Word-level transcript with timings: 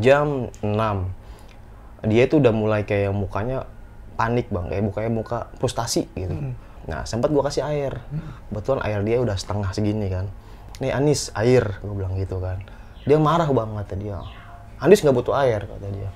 jam 0.00 0.48
6 0.62 1.24
dia 2.04 2.28
itu 2.28 2.36
udah 2.36 2.52
mulai 2.52 2.84
kayak 2.84 3.12
mukanya 3.16 3.64
panik 4.14 4.48
bang. 4.50 4.66
Kayak 4.70 4.84
mukanya 4.84 5.10
muka 5.10 5.38
frustasi 5.58 6.06
gitu. 6.14 6.34
Nah 6.84 7.02
sempat 7.08 7.32
gua 7.32 7.48
kasih 7.48 7.64
air. 7.66 8.00
Kebetulan 8.50 8.80
air 8.84 9.00
dia 9.02 9.16
udah 9.20 9.36
setengah 9.36 9.70
segini 9.72 10.08
kan. 10.12 10.28
Nih 10.82 10.90
Anis 10.90 11.30
air 11.38 11.80
gue 11.80 11.94
bilang 11.94 12.18
gitu 12.18 12.42
kan. 12.42 12.58
Dia 13.06 13.18
marah 13.20 13.46
bang 13.46 13.70
kata 13.78 13.94
dia. 13.94 14.18
Anis 14.82 15.00
nggak 15.00 15.16
butuh 15.16 15.34
air 15.38 15.64
kata 15.64 15.88
dia. 15.90 16.08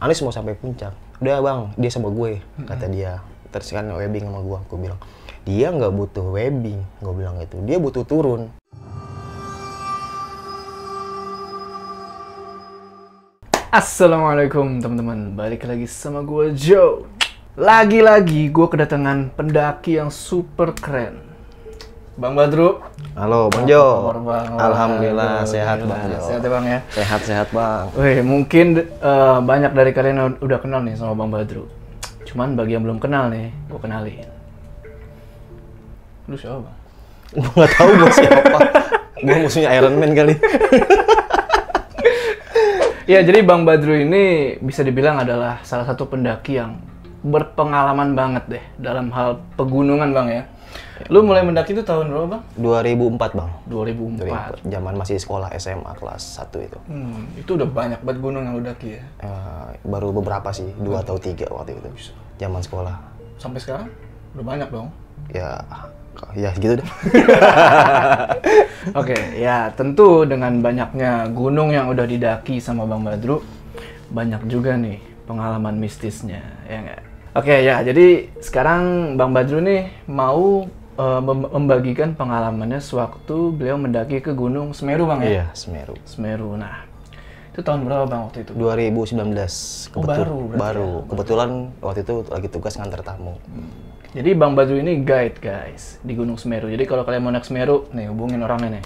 Anis 0.00 0.18
mau 0.24 0.32
sampai 0.32 0.56
puncak. 0.56 0.94
Udah 1.20 1.38
bang 1.42 1.60
dia 1.76 1.90
sama 1.92 2.08
gue 2.10 2.40
kata 2.64 2.86
dia. 2.88 3.20
Terus 3.52 3.68
kan 3.72 3.86
webbing 3.88 4.26
sama 4.28 4.40
gue 4.42 4.58
gue 4.64 4.78
bilang. 4.80 5.00
Dia 5.48 5.72
nggak 5.72 5.92
butuh 5.92 6.26
webbing 6.34 6.80
gue 7.04 7.14
bilang 7.14 7.36
gitu. 7.40 7.60
Dia 7.64 7.76
butuh 7.78 8.04
turun 8.04 8.50
Assalamualaikum 13.68 14.80
teman-teman, 14.80 15.36
balik 15.36 15.68
lagi 15.68 15.84
sama 15.84 16.24
gue 16.24 16.56
Joe. 16.56 17.04
Lagi-lagi 17.52 18.48
gue 18.48 18.66
kedatangan 18.66 19.28
pendaki 19.30 20.00
yang 20.00 20.08
super 20.08 20.72
keren. 20.72 21.20
Bang 22.16 22.32
Badru. 22.32 22.80
halo 23.12 23.46
bang 23.46 23.62
Jo 23.64 24.10
Bang? 24.24 24.58
alhamdulillah 24.58 25.44
sehat 25.44 25.78
bang 25.80 26.02
Jo 26.08 26.18
Sehat 26.18 26.40
ya 26.40 26.50
Bang 26.50 26.64
ya. 26.66 26.78
sehat 26.90 27.20
sehat 27.22 27.48
bang 27.50 27.86
Wih, 27.94 28.18
mungkin 28.22 28.66
eh, 28.80 29.38
banyak 29.38 29.70
dari 29.70 29.90
kalian 29.92 30.16
yang 30.16 30.30
udah 30.38 30.58
kenal 30.58 30.80
nih 30.80 30.96
sama 30.96 31.14
Bang 31.14 31.30
Badru. 31.30 31.68
Cuman 32.24 32.56
bagi 32.56 32.72
yang 32.72 32.82
belum 32.82 32.98
kenal 32.98 33.28
nih, 33.28 33.52
gue 33.68 33.78
kenalin. 33.78 34.26
Lu 36.24 36.34
siapa 36.34 36.58
Bang? 36.58 36.76
gue 37.28 37.52
nggak 37.54 37.70
tahu 37.70 37.90
gue 37.92 38.12
siapa 38.16 38.58
gue 39.18 39.36
musuhnya 39.38 39.70
Iron 39.74 39.94
Man 39.94 40.16
kali 40.16 40.34
Ya, 43.12 43.24
jadi 43.24 43.40
Bang 43.40 43.64
Badru 43.64 43.96
ini 43.96 44.56
bisa 44.60 44.84
dibilang 44.84 45.16
adalah 45.24 45.64
salah 45.64 45.88
satu 45.88 46.12
pendaki 46.12 46.60
yang 46.60 46.76
berpengalaman 47.24 48.12
banget 48.12 48.44
deh 48.52 48.64
dalam 48.76 49.08
hal 49.16 49.40
pegunungan 49.56 50.12
Bang 50.12 50.28
ya. 50.28 50.44
Lu 51.08 51.24
mulai 51.24 51.40
mendaki 51.40 51.72
itu 51.72 51.80
tahun 51.80 52.12
berapa 52.12 52.26
Bang? 52.36 52.42
2004 52.60 53.32
bang 53.32 53.50
2004. 53.72 54.68
2004 54.68 54.74
zaman 54.76 54.94
masih 54.98 55.16
sekolah 55.16 55.48
SMA 55.56 55.92
kelas 55.96 56.22
1 56.36 56.68
itu 56.68 56.78
Hmm, 56.84 57.24
itu 57.38 57.50
udah 57.56 57.64
banyak 57.64 58.00
banget 58.04 58.18
gunung 58.20 58.44
yang 58.44 58.60
lu 58.60 58.62
daki 58.66 59.00
ya. 59.00 59.02
Eh, 59.24 59.68
baru 59.88 60.12
beberapa 60.12 60.52
sih 60.52 60.68
dua 60.76 61.00
atau 61.00 61.16
tiga 61.16 61.48
waktu 61.48 61.80
itu 61.80 62.12
zaman 62.36 62.60
sekolah 62.60 62.94
Sampai 63.40 63.62
sekarang 63.62 63.88
udah 64.36 64.44
banyak 64.44 64.68
dong. 64.68 64.92
Ya 65.30 65.62
ya 66.34 66.50
gitu 66.56 66.82
deh. 66.82 66.88
Oke, 69.00 69.16
ya 69.38 69.70
tentu 69.74 70.24
dengan 70.24 70.58
banyaknya 70.58 71.28
gunung 71.30 71.70
yang 71.70 71.88
udah 71.88 72.04
didaki 72.04 72.58
sama 72.58 72.84
Bang 72.84 73.04
Badru, 73.04 73.44
banyak 74.10 74.48
juga 74.48 74.74
nih 74.74 74.98
pengalaman 75.28 75.76
mistisnya, 75.76 76.42
ya 76.66 76.78
nggak? 76.82 77.02
Oke 77.36 77.54
ya, 77.62 77.84
jadi 77.84 78.32
sekarang 78.40 79.14
Bang 79.14 79.36
Badru 79.36 79.60
nih 79.60 79.92
mau 80.08 80.66
mem- 80.98 81.50
membagikan 81.54 82.18
pengalamannya 82.18 82.82
sewaktu 82.82 83.54
beliau 83.54 83.78
mendaki 83.78 84.18
ke 84.18 84.34
Gunung 84.34 84.74
Semeru 84.74 85.06
Bang 85.06 85.22
ya? 85.22 85.30
iya 85.30 85.46
Semeru. 85.54 85.94
Semeru, 86.02 86.58
nah 86.58 86.82
itu 87.54 87.62
tahun 87.62 87.86
berapa 87.86 88.04
Bang 88.10 88.26
waktu 88.26 88.42
itu? 88.42 88.52
2019 88.56 89.22
Oh, 89.94 90.02
baru 90.02 90.38
berarti 90.50 90.58
baru. 90.58 90.90
Kebetulan 91.06 91.50
waktu 91.78 92.00
itu 92.02 92.14
lagi 92.26 92.48
tugas 92.50 92.74
nganter 92.74 93.06
tamu 93.06 93.38
Jadi 94.08 94.32
Bang 94.32 94.56
Badru 94.56 94.80
ini 94.80 95.04
guide 95.04 95.36
guys 95.36 96.00
di 96.00 96.16
Gunung 96.16 96.40
Semeru. 96.40 96.64
Jadi 96.68 96.84
kalau 96.88 97.04
kalian 97.04 97.20
mau 97.20 97.28
naik 97.28 97.44
Semeru, 97.44 97.92
nih 97.92 98.08
hubungin 98.08 98.40
orangnya 98.40 98.80
nih. 98.80 98.84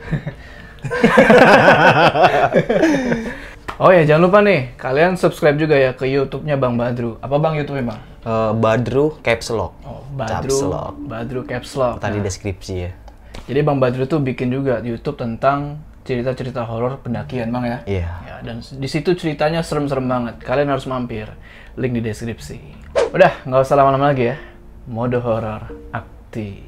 oh 3.80 3.90
ya 3.90 4.02
jangan 4.04 4.22
lupa 4.28 4.38
nih, 4.44 4.76
kalian 4.76 5.16
subscribe 5.16 5.56
juga 5.56 5.76
ya 5.76 5.96
ke 5.96 6.04
YouTube-nya 6.04 6.60
Bang 6.60 6.76
Badru. 6.76 7.16
Apa 7.20 7.36
Bang 7.40 7.56
YouTube-nya 7.56 7.84
Bang? 7.88 8.00
Eh, 8.20 8.52
Badru 8.52 9.16
Caps 9.24 9.48
Lock 9.48 9.72
Oh, 9.88 10.04
Caps 10.12 10.44
Badru, 10.44 10.56
Lock. 10.68 10.92
Badru 11.08 11.40
Caps 11.48 11.72
Lock. 11.72 12.04
tadi 12.04 12.20
Nah, 12.20 12.24
deskripsi 12.28 12.74
ya 12.76 12.92
jadi 13.48 13.64
Bang 13.64 13.80
Badru 13.80 14.04
tuh 14.04 14.20
bikin 14.20 14.52
juga 14.52 14.84
YouTube 14.84 15.16
tentang 15.16 15.80
cerita-cerita 16.04 16.68
horor 16.68 17.00
pendakian 17.00 17.48
Bang 17.48 17.64
ya. 17.64 17.78
iya 17.88 18.08
Ya, 18.28 18.36
dan 18.44 18.60
di 18.60 18.88
situ 18.88 19.16
ceritanya 19.16 19.64
serem-serem 19.64 20.04
banget. 20.06 20.36
Kalian 20.44 20.68
harus 20.72 20.84
mampir. 20.84 21.28
Link 21.76 21.92
di 21.96 22.02
deskripsi. 22.04 22.60
Udah, 23.10 23.42
nggak 23.44 23.60
usah 23.64 23.76
lama-lama 23.76 24.12
lagi 24.12 24.32
ya. 24.32 24.36
Mode 24.88 25.20
horor 25.20 25.68
aktif. 25.92 26.64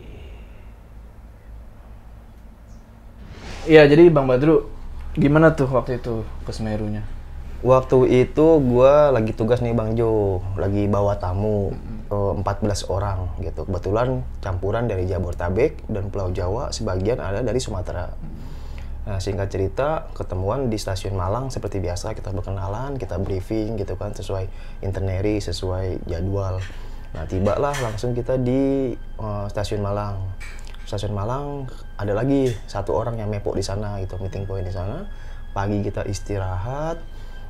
Iya, 3.62 3.86
jadi 3.86 4.10
Bang 4.10 4.26
Badru, 4.26 4.66
gimana 5.14 5.54
tuh 5.54 5.70
waktu 5.70 6.02
itu 6.02 6.26
ke 6.42 6.50
Semerunya? 6.50 7.06
Waktu 7.62 8.10
itu 8.10 8.58
gua 8.58 9.14
lagi 9.14 9.30
tugas 9.30 9.62
nih 9.62 9.70
Bang 9.70 9.94
Jo, 9.94 10.42
lagi 10.58 10.90
bawa 10.90 11.14
tamu 11.14 11.70
eh, 12.10 12.32
14 12.42 12.90
orang 12.90 13.30
gitu. 13.38 13.62
Kebetulan 13.62 14.26
campuran 14.42 14.90
dari 14.90 15.06
Jabodetabek 15.06 15.86
dan 15.86 16.10
Pulau 16.10 16.34
Jawa, 16.34 16.74
sebagian 16.74 17.22
ada 17.22 17.38
dari 17.38 17.62
Sumatera. 17.62 18.10
Nah, 19.02 19.18
singkat 19.18 19.50
cerita, 19.50 20.10
ketemuan 20.14 20.70
di 20.70 20.78
stasiun 20.78 21.18
Malang 21.18 21.50
seperti 21.50 21.82
biasa 21.82 22.14
kita 22.14 22.30
berkenalan, 22.30 22.98
kita 22.98 23.18
briefing 23.18 23.74
gitu 23.74 23.98
kan 23.98 24.14
sesuai 24.14 24.46
itinerary, 24.82 25.42
sesuai 25.42 26.06
jadwal. 26.06 26.62
Nah, 27.12 27.24
tibalah 27.28 27.76
langsung 27.84 28.16
kita 28.16 28.40
di 28.40 28.92
eh, 28.96 29.46
stasiun 29.52 29.84
Malang. 29.84 30.16
Stasiun 30.88 31.12
Malang 31.12 31.68
ada 32.00 32.12
lagi 32.16 32.52
satu 32.66 32.96
orang 32.96 33.20
yang 33.20 33.28
mepok 33.28 33.56
di 33.56 33.64
sana 33.64 34.00
gitu, 34.00 34.16
meeting 34.18 34.48
point 34.48 34.64
di 34.64 34.72
sana. 34.72 35.04
Pagi 35.52 35.84
kita 35.84 36.08
istirahat, 36.08 36.96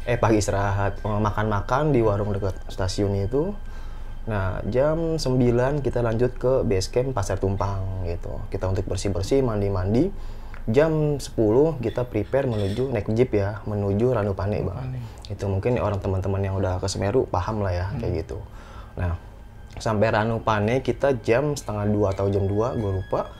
eh 0.02 0.18
pagi 0.18 0.42
istirahat, 0.42 0.98
eh, 0.98 1.20
makan-makan 1.22 1.94
di 1.94 2.02
warung 2.02 2.34
dekat 2.34 2.58
stasiun 2.66 3.14
itu. 3.22 3.54
Nah, 4.22 4.62
jam 4.70 5.18
9 5.18 5.82
kita 5.82 5.98
lanjut 5.98 6.38
ke 6.38 6.62
base 6.62 6.94
camp 6.94 7.10
Pasar 7.10 7.42
Tumpang 7.42 8.06
gitu. 8.06 8.38
Kita 8.54 8.70
untuk 8.70 8.86
bersih-bersih, 8.86 9.42
mandi-mandi. 9.42 10.14
Jam 10.70 11.18
10 11.18 11.82
kita 11.82 12.06
prepare 12.06 12.46
menuju 12.46 12.94
naik 12.94 13.10
jeep 13.18 13.34
ya, 13.34 13.58
menuju 13.66 14.14
Ranupane, 14.14 14.62
Bang. 14.62 14.94
Itu 15.26 15.50
mungkin 15.50 15.74
orang 15.82 15.98
teman-teman 15.98 16.38
yang 16.38 16.54
udah 16.54 16.78
ke 16.78 16.86
Semeru 16.86 17.26
paham 17.26 17.66
lah 17.66 17.74
ya 17.74 17.86
kayak 17.98 18.22
gitu. 18.22 18.38
Nah, 18.94 19.18
sampai 19.80 20.12
Ranupane 20.12 20.84
kita 20.84 21.16
jam 21.22 21.56
setengah 21.56 21.88
dua 21.88 22.06
atau 22.12 22.28
jam 22.28 22.44
2, 22.44 22.80
gue 22.80 22.92
lupa. 23.00 23.32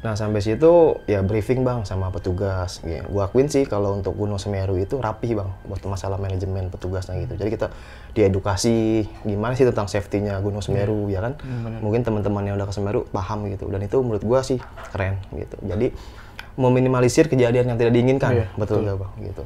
Nah 0.00 0.16
sampai 0.16 0.40
situ 0.40 0.96
ya 1.04 1.20
briefing 1.20 1.60
bang 1.60 1.84
sama 1.84 2.08
petugas. 2.08 2.80
Ya, 2.88 3.04
gua 3.04 3.28
akuin 3.28 3.52
sih 3.52 3.68
kalau 3.68 4.00
untuk 4.00 4.16
Gunung 4.16 4.40
Semeru 4.40 4.80
itu 4.80 4.96
rapih 4.96 5.36
bang 5.36 5.50
buat 5.68 5.84
masalah 5.84 6.16
manajemen 6.16 6.72
petugasnya 6.72 7.20
gitu. 7.20 7.36
Jadi 7.36 7.50
kita 7.52 7.68
diedukasi 8.16 9.04
gimana 9.28 9.52
sih 9.52 9.68
tentang 9.68 9.92
safety-nya 9.92 10.40
Gunung 10.40 10.64
Semeru 10.64 11.12
ya 11.12 11.20
kan. 11.20 11.36
Mungkin 11.84 12.00
teman-teman 12.00 12.48
yang 12.48 12.56
udah 12.56 12.72
ke 12.72 12.74
Semeru 12.74 13.04
paham 13.12 13.44
gitu. 13.52 13.68
Dan 13.68 13.84
itu 13.84 14.00
menurut 14.00 14.24
gua 14.24 14.40
sih 14.40 14.56
keren 14.88 15.20
gitu. 15.36 15.60
Jadi 15.68 15.92
meminimalisir 16.56 17.28
kejadian 17.28 17.68
yang 17.68 17.76
tidak 17.76 17.92
diinginkan. 17.92 18.32
Iya, 18.32 18.46
betul 18.56 18.80
nggak 18.88 18.96
bang 19.04 19.12
gitu. 19.28 19.44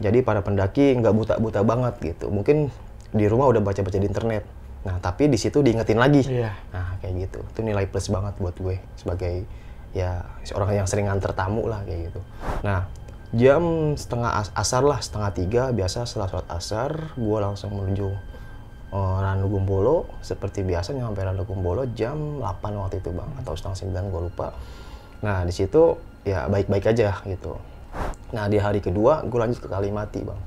Jadi 0.00 0.18
para 0.24 0.40
pendaki 0.40 0.96
nggak 1.04 1.12
buta-buta 1.12 1.60
banget 1.68 1.94
gitu. 2.00 2.32
Mungkin 2.32 2.72
di 3.12 3.28
rumah 3.28 3.44
udah 3.52 3.60
baca-baca 3.60 4.00
di 4.00 4.08
internet. 4.08 4.61
Nah 4.82 4.98
tapi 4.98 5.30
di 5.30 5.38
situ 5.38 5.62
diingetin 5.62 5.98
lagi. 5.98 6.22
Iya. 6.26 6.50
Nah, 6.74 6.98
kayak 6.98 7.30
gitu. 7.30 7.40
Itu 7.46 7.60
nilai 7.62 7.86
plus 7.86 8.10
banget 8.10 8.34
buat 8.42 8.54
gue 8.58 8.82
sebagai 8.98 9.46
ya 9.92 10.24
seorang 10.42 10.82
yang 10.82 10.88
sering 10.88 11.06
nganter 11.06 11.30
tamu 11.36 11.68
lah 11.70 11.84
kayak 11.86 12.10
gitu. 12.10 12.20
Nah, 12.66 12.88
jam 13.32 13.94
setengah 13.94 14.32
as- 14.42 14.54
asar 14.56 14.82
lah, 14.82 14.98
setengah 14.98 15.30
tiga 15.32 15.62
biasa 15.70 16.04
setelah 16.04 16.28
sholat 16.28 16.48
asar, 16.50 16.90
gue 17.14 17.38
langsung 17.38 17.72
menuju 17.76 18.08
uh, 18.90 19.16
Ranu 19.22 19.46
Gumbolo. 19.52 20.10
Seperti 20.24 20.66
biasa 20.66 20.92
nyampe 20.96 21.22
Ranu 21.22 21.46
Gumbolo 21.46 21.86
jam 21.94 22.40
8 22.40 22.74
waktu 22.74 22.98
itu 22.98 23.10
bang, 23.14 23.30
atau 23.40 23.54
setengah 23.54 24.02
9 24.08 24.12
gue 24.12 24.22
lupa. 24.32 24.48
Nah, 25.22 25.46
di 25.46 25.52
situ 25.54 25.96
ya 26.26 26.50
baik-baik 26.50 26.90
aja 26.90 27.22
gitu. 27.22 27.54
Nah, 28.32 28.48
di 28.48 28.56
hari 28.56 28.80
kedua 28.80 29.22
gue 29.28 29.38
lanjut 29.38 29.60
ke 29.60 29.68
Kalimati 29.68 30.20
bang. 30.24 30.40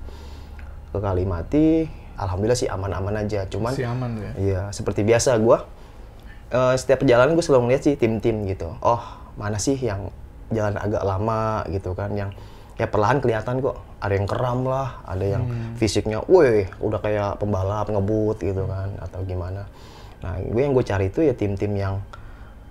Ke 0.89 0.99
Kalimati, 0.99 1.69
alhamdulillah 2.15 2.59
sih 2.59 2.71
aman-aman 2.71 3.23
aja. 3.23 3.47
Cuman 3.47 3.71
Si 3.75 3.83
aman 3.83 4.11
ya. 4.17 4.31
Iya, 4.35 4.61
seperti 4.71 5.03
biasa 5.03 5.37
gue 5.39 5.57
setiap 6.79 7.03
perjalanan 7.03 7.35
gue 7.35 7.43
selalu 7.43 7.67
ngeliat 7.67 7.83
sih 7.83 7.95
tim-tim 7.99 8.47
gitu. 8.47 8.71
Oh, 8.79 9.03
mana 9.35 9.59
sih 9.59 9.75
yang 9.75 10.07
jalan 10.53 10.77
agak 10.79 11.03
lama 11.03 11.65
gitu 11.67 11.91
kan, 11.97 12.15
yang 12.15 12.31
ya 12.79 12.87
perlahan 12.87 13.19
kelihatan 13.19 13.59
kok. 13.59 13.81
Ada 13.99 14.13
yang 14.21 14.27
keram 14.29 14.59
lah, 14.63 15.01
ada 15.03 15.25
yang 15.25 15.43
fisiknya, 15.75 16.21
weh, 16.29 16.69
udah 16.77 17.01
kayak 17.01 17.41
pembalap 17.41 17.89
ngebut 17.89 18.37
gitu 18.37 18.69
kan, 18.69 18.93
atau 19.01 19.25
gimana. 19.25 19.65
Nah, 20.21 20.37
gue 20.37 20.61
yang 20.61 20.77
gue 20.77 20.85
cari 20.85 21.09
itu 21.09 21.25
ya 21.25 21.33
tim-tim 21.33 21.73
yang 21.73 21.99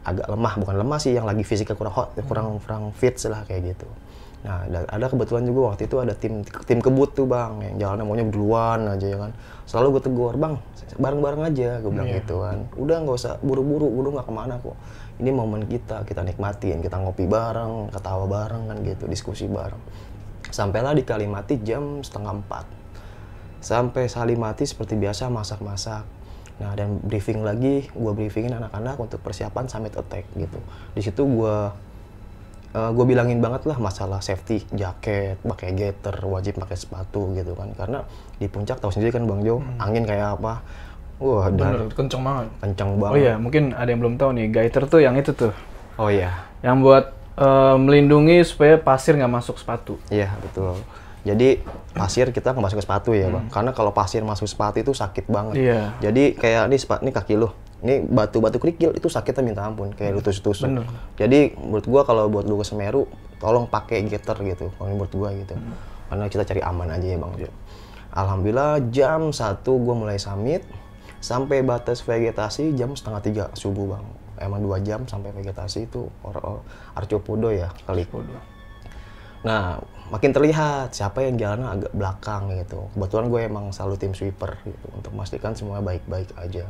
agak 0.07 0.31
lemah, 0.31 0.55
bukan 0.63 0.77
lemah 0.79 0.99
sih, 1.03 1.11
yang 1.13 1.27
lagi 1.27 1.43
fisiknya 1.43 1.75
kurang 1.75 1.93
hot, 1.99 2.15
kurang 2.31 2.63
kurang 2.63 2.95
fit 2.95 3.19
lah 3.27 3.43
kayak 3.45 3.75
gitu. 3.75 3.89
Nah, 4.45 4.69
ada, 4.69 4.85
ada 4.93 5.07
kebetulan 5.09 5.49
juga 5.49 5.73
waktu 5.73 5.89
itu 5.89 5.97
ada 5.97 6.13
tim 6.13 6.45
tim 6.69 6.77
kebut 6.85 7.17
tuh 7.17 7.25
bang, 7.25 7.65
yang 7.65 7.75
jalannya 7.81 8.05
maunya 8.05 8.25
duluan 8.29 8.85
aja 8.93 9.07
ya 9.09 9.17
kan. 9.17 9.33
Selalu 9.65 9.97
gue 9.97 10.03
tegur, 10.05 10.37
bang, 10.37 10.61
bareng-bareng 11.01 11.43
aja, 11.49 11.81
gue 11.81 11.89
bilang 11.89 12.13
gitu 12.13 12.45
kan. 12.45 12.69
Udah 12.77 13.01
nggak 13.01 13.17
usah 13.17 13.41
buru-buru, 13.41 13.89
buru 13.89 14.13
nggak 14.13 14.29
ke 14.29 14.35
mana 14.37 14.61
kok. 14.61 14.77
Ini 15.17 15.33
momen 15.33 15.65
kita, 15.65 16.05
kita 16.05 16.21
nikmatin, 16.21 16.85
kita 16.85 17.01
ngopi 17.01 17.25
bareng, 17.25 17.89
ketawa 17.89 18.29
bareng 18.29 18.69
kan 18.69 18.77
gitu, 18.85 19.09
diskusi 19.09 19.49
bareng. 19.49 19.81
Sampailah 20.53 20.93
di 20.93 21.09
Kalimati 21.09 21.65
jam 21.65 22.05
setengah 22.05 22.45
empat. 22.45 22.69
Sampai 23.65 24.13
Salimati 24.13 24.69
seperti 24.69 24.93
biasa 25.01 25.33
masak-masak. 25.33 26.05
Nah 26.61 26.71
dan 26.77 27.01
briefing 27.01 27.41
lagi, 27.41 27.89
gue 27.89 28.13
briefingin 28.13 28.61
anak-anak 28.61 29.01
untuk 29.01 29.25
persiapan 29.25 29.73
summit 29.73 29.97
attack 29.97 30.29
gitu. 30.37 30.61
Di 30.93 31.01
situ 31.01 31.25
gue 31.25 31.57
uh, 32.75 32.91
gue 32.93 33.05
bilangin 33.07 33.39
banget 33.39 33.65
lah 33.71 33.79
masalah 33.79 34.21
safety, 34.21 34.67
jaket, 34.75 35.39
pakai 35.41 35.73
gaiter, 35.73 36.15
wajib 36.27 36.59
pakai 36.59 36.77
sepatu 36.77 37.33
gitu 37.33 37.55
kan. 37.55 37.71
Karena 37.73 38.03
di 38.37 38.51
puncak 38.51 38.83
tahu 38.83 38.91
sendiri 38.91 39.15
kan 39.15 39.25
Bang 39.25 39.47
Jo, 39.47 39.63
angin 39.79 40.05
kayak 40.05 40.37
apa. 40.43 40.61
Wah, 41.23 41.47
Bener, 41.49 41.89
kenceng 41.95 42.27
banget. 42.27 42.51
kencang 42.59 42.89
Oh 42.95 42.99
banget. 42.99 43.17
iya, 43.23 43.35
mungkin 43.39 43.71
ada 43.71 43.87
yang 43.87 44.03
belum 44.03 44.15
tahu 44.19 44.35
nih, 44.35 44.47
gaiter 44.51 44.83
tuh 44.91 44.99
yang 44.99 45.15
itu 45.15 45.31
tuh. 45.31 45.55
Oh 45.95 46.11
iya. 46.11 46.51
Yang 46.61 46.77
buat 46.83 47.05
eh, 47.39 47.77
melindungi 47.79 48.43
supaya 48.43 48.75
pasir 48.83 49.15
nggak 49.15 49.31
masuk 49.31 49.57
sepatu. 49.57 49.95
Iya 50.11 50.35
betul. 50.43 50.75
Jadi 51.25 51.63
pasir 51.97 52.29
kita 52.35 52.53
nggak 52.53 52.65
masuk 52.69 52.79
ke 52.83 52.85
sepatu 52.85 53.11
ya 53.17 53.33
bang, 53.33 53.49
karena 53.49 53.73
kalau 53.73 53.97
pasir 53.97 54.21
masuk 54.21 54.45
sepatu 54.45 54.77
itu 54.83 54.93
sakit 54.93 55.25
banget. 55.31 55.55
Iya. 55.57 55.81
Jadi 56.03 56.37
kayak 56.37 56.69
ini 56.69 56.77
sepat, 56.77 57.01
ini 57.01 57.17
kaki 57.17 57.41
lo, 57.41 57.57
ini 57.85 58.01
batu-batu 58.09 58.57
kerikil 58.57 58.97
itu 58.97 59.13
sakitnya 59.13 59.45
minta 59.45 59.61
ampun, 59.61 59.93
kayak 59.93 60.17
lu 60.17 60.21
tusuk-tusuk. 60.25 60.73
Bener. 60.73 60.89
Jadi 61.21 61.53
menurut 61.61 61.85
gua 61.85 62.03
kalau 62.09 62.33
buat 62.33 62.49
lu 62.49 62.57
ke 62.57 62.65
Semeru, 62.65 63.05
tolong 63.37 63.69
pakai 63.69 64.01
gaiter 64.09 64.41
gitu, 64.41 64.73
kalau 64.81 64.97
menurut 64.97 65.13
gua 65.13 65.29
gitu. 65.37 65.53
Karena 66.09 66.25
kita 66.33 66.49
cari 66.49 66.65
aman 66.65 66.89
aja 66.89 67.07
ya 67.13 67.19
bang. 67.21 67.33
Jo. 67.45 67.51
Alhamdulillah 68.17 68.89
jam 68.89 69.29
1 69.37 69.61
gua 69.85 69.95
mulai 69.95 70.17
summit, 70.17 70.65
sampai 71.21 71.61
batas 71.61 72.01
vegetasi 72.01 72.73
jam 72.73 72.97
setengah 72.97 73.21
tiga 73.21 73.45
subuh 73.53 73.97
bang. 73.97 74.05
Emang 74.41 74.61
dua 74.65 74.83
jam 74.83 75.07
sampai 75.07 75.31
vegetasi 75.31 75.87
itu 75.87 76.11
or, 76.27 76.37
or, 76.43 76.59
Arcopodo 76.99 77.55
ya 77.55 77.71
kali. 77.87 78.03
Nah, 79.45 79.79
makin 80.09 80.33
terlihat 80.33 80.97
siapa 80.97 81.23
yang 81.23 81.37
jalannya 81.37 81.69
agak 81.69 81.93
belakang 81.93 82.43
gitu. 82.57 82.89
Kebetulan 82.97 83.27
gue 83.31 83.41
emang 83.45 83.65
selalu 83.71 83.95
tim 84.01 84.13
sweeper 84.17 84.57
gitu 84.65 84.89
untuk 84.91 85.13
memastikan 85.15 85.53
semua 85.55 85.85
baik-baik 85.85 86.33
aja. 86.35 86.67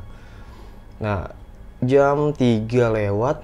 Nah, 1.02 1.30
jam 1.82 2.30
3 2.30 2.68
lewat, 2.70 3.42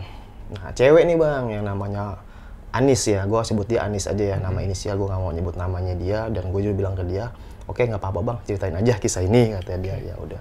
nah 0.54 0.70
cewek 0.74 1.04
nih 1.04 1.18
bang 1.18 1.44
yang 1.60 1.64
namanya 1.66 2.22
Anis 2.70 3.02
ya, 3.10 3.26
gue 3.26 3.40
sebut 3.42 3.66
dia 3.66 3.82
Anis 3.82 4.06
aja 4.06 4.22
ya, 4.22 4.36
nama 4.38 4.62
inisial 4.62 4.94
gue 4.94 5.10
nggak 5.10 5.20
mau 5.20 5.34
nyebut 5.34 5.58
namanya 5.58 5.98
dia 5.98 6.30
dan 6.30 6.54
gue 6.54 6.60
juga 6.62 6.74
bilang 6.78 6.94
ke 6.94 7.02
dia, 7.02 7.34
oke 7.66 7.82
nggak 7.82 7.98
apa-apa 7.98 8.20
bang, 8.22 8.38
ceritain 8.46 8.76
aja 8.78 8.94
kisah 8.96 9.26
ini 9.26 9.58
kata 9.58 9.76
dia 9.82 9.98
ya 9.98 10.14
udah. 10.22 10.38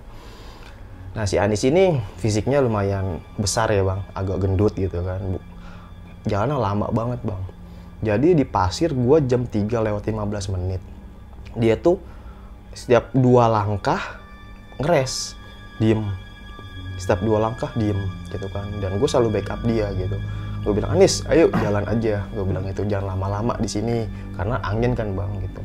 Nah 1.17 1.25
si 1.25 1.41
Anis 1.41 1.65
ini 1.65 1.97
fisiknya 2.21 2.61
lumayan 2.61 3.25
besar 3.41 3.73
ya 3.73 3.81
bang, 3.81 4.05
agak 4.13 4.45
gendut 4.45 4.77
gitu 4.77 5.01
kan. 5.01 5.41
Jalannya 6.29 6.57
lama 6.61 6.87
banget 6.93 7.19
bang. 7.25 7.41
Jadi 7.99 8.37
di 8.37 8.45
pasir 8.45 8.93
gue 8.93 9.17
jam 9.25 9.49
3 9.49 9.65
lewat 9.65 10.05
15 10.05 10.53
menit. 10.55 10.81
Dia 11.57 11.75
tuh 11.75 11.97
setiap 12.71 13.09
dua 13.17 13.49
langkah 13.49 14.21
ngeres, 14.77 15.33
diem. 15.81 16.28
Setiap 16.99 17.19
dua 17.19 17.39
langkah 17.41 17.71
diem 17.73 17.97
gitu 18.27 18.45
kan. 18.49 18.67
Dan 18.77 18.99
gue 18.99 19.07
selalu 19.07 19.39
backup 19.39 19.63
dia 19.63 19.87
gitu. 19.95 20.19
Gue 20.59 20.73
bilang 20.75 20.91
Anis, 20.91 21.23
ayo 21.25 21.47
jalan 21.55 21.87
aja. 21.87 22.27
Gue 22.29 22.43
bilang 22.43 22.67
itu 22.67 22.83
jangan 22.83 23.15
lama-lama 23.15 23.55
di 23.55 23.65
sini 23.65 24.03
karena 24.35 24.59
angin 24.61 24.91
kan 24.91 25.07
bang 25.09 25.31
gitu. 25.39 25.61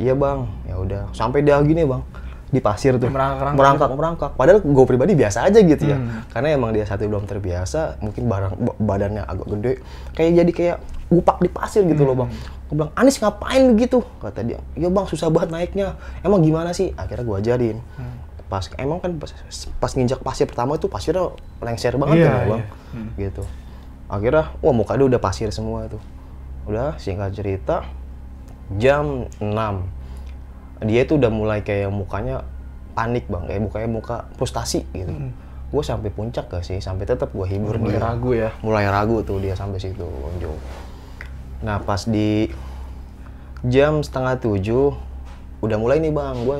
Iya 0.00 0.14
bang, 0.14 0.38
ya 0.64 0.74
udah. 0.76 1.02
Sampai 1.12 1.40
dia 1.40 1.60
gini 1.60 1.84
bang 1.84 2.00
di 2.46 2.62
pasir 2.62 2.94
tuh 2.94 3.10
Merangkak-rangkak 3.10 3.58
merangkak 3.58 3.88
merangkak 3.90 4.30
padahal 4.32 4.58
gue 4.62 4.84
pribadi 4.86 5.12
biasa 5.12 5.42
aja 5.42 5.58
gitu 5.58 5.84
ya 5.84 5.98
Hmm. 5.98 6.22
karena 6.30 6.54
emang 6.54 6.70
dia 6.70 6.86
satu 6.86 7.02
belum 7.02 7.26
terbiasa 7.26 7.98
mungkin 7.98 8.30
barang 8.30 8.54
ba- 8.54 8.78
badannya 8.78 9.26
agak 9.26 9.46
gede 9.50 9.72
kayak 10.14 10.30
jadi 10.36 10.52
kayak 10.54 10.76
gupak 11.08 11.42
di 11.42 11.50
pasir 11.50 11.82
gitu 11.82 12.06
loh 12.06 12.14
bang 12.16 12.30
Hmm. 12.30 12.38
gue 12.64 12.74
bilang 12.76 12.92
Anis 12.94 13.18
ngapain 13.18 13.58
begitu 13.68 14.06
kata 14.22 14.46
dia 14.46 14.62
ya 14.72 14.86
bang 14.86 15.02
susah 15.04 15.28
banget 15.28 15.50
naiknya 15.50 15.86
emang 16.22 16.40
gimana 16.40 16.70
sih 16.70 16.94
akhirnya 16.94 17.26
gue 17.26 17.36
ajarin 17.40 17.76
Hmm. 17.98 18.14
Pas 18.54 18.70
emang 18.76 18.98
kan 18.98 19.10
pas, 19.14 19.34
pas 19.74 19.90
nginjak 19.90 20.20
pasir 20.20 20.46
pertama 20.46 20.74
itu 20.74 20.86
pasirnya 20.86 21.34
lengser 21.58 21.94
banget 21.94 22.16
Iya, 22.16 22.24
kan 22.24 22.30
ya, 22.30 22.46
bang? 22.46 22.60
iya. 22.60 22.66
Hmm. 22.92 23.08
gitu. 23.16 23.42
Akhirnya 24.06 24.44
wah 24.56 24.70
muka 24.72 24.94
dia 24.94 25.06
udah 25.06 25.18
pasir 25.18 25.50
semua 25.50 25.90
tuh. 25.90 25.98
Udah 26.64 26.94
singkat 26.96 27.32
cerita 27.32 27.82
jam 28.74 29.26
6 29.36 29.50
dia 30.84 31.02
itu 31.02 31.14
udah 31.14 31.28
mulai 31.28 31.60
kayak 31.60 31.90
mukanya 31.90 32.46
panik 32.92 33.26
bang. 33.26 33.42
Kayak 33.44 33.62
mukanya 33.62 33.88
muka 33.90 34.16
frustasi 34.34 34.86
gitu. 34.90 35.10
Gue 35.68 35.82
sampai 35.82 36.06
puncak 36.08 36.46
gak 36.46 36.62
sih? 36.62 36.78
Sampai 36.78 37.02
tetap 37.02 37.28
gue 37.28 37.42
hibur 37.44 37.74
Mulai 37.76 37.90
dia. 37.90 38.00
ragu 38.00 38.30
ya. 38.32 38.50
mulai 38.60 38.86
ragu 38.86 39.18
tuh 39.20 39.42
dia 39.42 39.52
sampai 39.52 39.76
situ 39.76 40.06
Jo. 40.38 40.54
Nah 41.60 41.80
pas 41.80 42.04
di 42.04 42.46
jam 43.64 43.98
setengah 43.98 44.38
tujuh 44.38 44.94
udah 45.64 45.78
mulai 45.80 45.98
nih 45.98 46.12
bang, 46.12 46.36
gue 46.44 46.58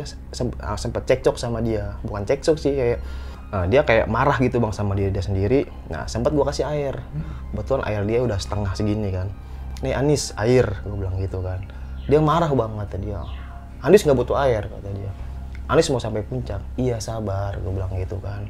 sempet 0.75 1.03
cekcok 1.05 1.37
sama 1.37 1.61
dia, 1.61 2.01
bukan 2.03 2.25
cekcok 2.25 2.57
sih 2.57 2.73
kayak 2.73 2.99
eh, 3.53 3.67
dia 3.69 3.85
kayak 3.85 4.09
marah 4.09 4.41
gitu 4.41 4.59
bang 4.59 4.73
sama 4.73 4.97
diri 4.97 5.13
dia 5.13 5.25
sendiri. 5.25 5.69
Nah 5.93 6.09
sempat 6.09 6.33
gue 6.33 6.45
kasih 6.45 6.65
air, 6.65 6.99
betul 7.53 7.85
air 7.85 8.03
dia 8.09 8.25
udah 8.25 8.41
setengah 8.41 8.73
segini 8.73 9.13
kan. 9.13 9.29
Nih 9.85 9.93
Anis 9.93 10.33
air, 10.41 10.65
gue 10.83 10.97
bilang 10.97 11.21
gitu 11.21 11.45
kan. 11.45 11.61
Dia 12.09 12.21
marah 12.21 12.49
bang 12.49 12.73
kata 12.81 12.97
dia. 12.97 13.21
Anis 13.85 14.01
nggak 14.09 14.17
butuh 14.17 14.37
air 14.41 14.65
kata 14.65 14.91
dia. 14.97 15.13
Anis 15.69 15.89
mau 15.93 16.01
sampai 16.01 16.25
puncak. 16.25 16.61
Iya 16.77 17.01
sabar, 17.01 17.57
gue 17.61 17.73
bilang 17.73 17.93
gitu 17.97 18.21
kan. 18.21 18.49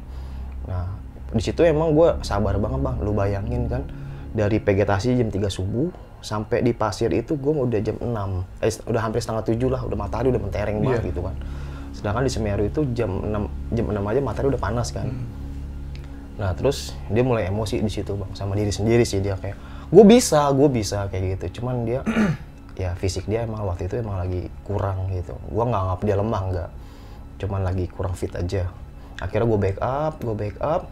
Nah, 0.67 0.91
di 1.31 1.43
situ 1.43 1.63
emang 1.63 1.95
gue 1.95 2.19
sabar 2.27 2.59
banget 2.59 2.83
bang. 2.83 2.97
Lu 3.03 3.15
bayangin 3.15 3.63
kan, 3.71 3.83
dari 4.35 4.59
vegetasi 4.59 5.15
jam 5.15 5.31
3 5.31 5.47
subuh 5.47 5.91
sampai 6.25 6.65
di 6.65 6.73
pasir 6.73 7.13
itu 7.13 7.37
gue 7.37 7.53
udah 7.53 7.81
jam 7.85 8.01
6. 8.01 8.09
Eh, 8.65 8.73
udah 8.89 9.01
hampir 9.05 9.21
setengah 9.21 9.45
tujuh 9.45 9.69
lah, 9.69 9.85
udah 9.85 9.99
matahari 10.01 10.33
udah 10.33 10.41
mentereng 10.41 10.81
banget 10.81 11.13
gitu 11.13 11.21
kan. 11.21 11.37
Sedangkan 11.93 12.25
di 12.25 12.33
Semeru 12.33 12.65
itu 12.65 12.81
jam 12.97 13.13
6, 13.21 13.77
jam 13.77 13.85
6 13.93 14.01
aja 14.01 14.21
matahari 14.25 14.49
udah 14.57 14.63
panas 14.65 14.89
kan. 14.89 15.13
Nah 16.41 16.51
terus 16.57 16.97
dia 17.13 17.21
mulai 17.21 17.53
emosi 17.53 17.85
di 17.85 17.93
situ 17.93 18.17
bang, 18.17 18.33
sama 18.33 18.57
diri 18.57 18.73
sendiri 18.73 19.05
sih 19.05 19.21
dia 19.21 19.37
kayak, 19.37 19.55
gue 19.93 20.05
bisa, 20.09 20.49
gue 20.57 20.69
bisa 20.73 21.07
kayak 21.13 21.39
gitu. 21.39 21.61
Cuman 21.61 21.85
dia, 21.85 22.01
ya 22.81 22.97
fisik 22.97 23.29
dia 23.29 23.45
emang 23.45 23.63
waktu 23.69 23.87
itu 23.87 24.01
emang 24.01 24.17
lagi 24.19 24.49
kurang 24.65 25.13
gitu. 25.13 25.37
Gue 25.53 25.65
nggak 25.69 25.83
anggap 25.85 26.01
dia 26.09 26.17
lemah 26.17 26.43
nggak, 26.51 26.71
cuman 27.45 27.61
lagi 27.63 27.85
kurang 27.93 28.17
fit 28.17 28.33
aja. 28.33 28.73
Akhirnya 29.21 29.47
gue 29.47 29.61
backup, 29.61 30.13
gue 30.25 30.35
backup. 30.35 30.89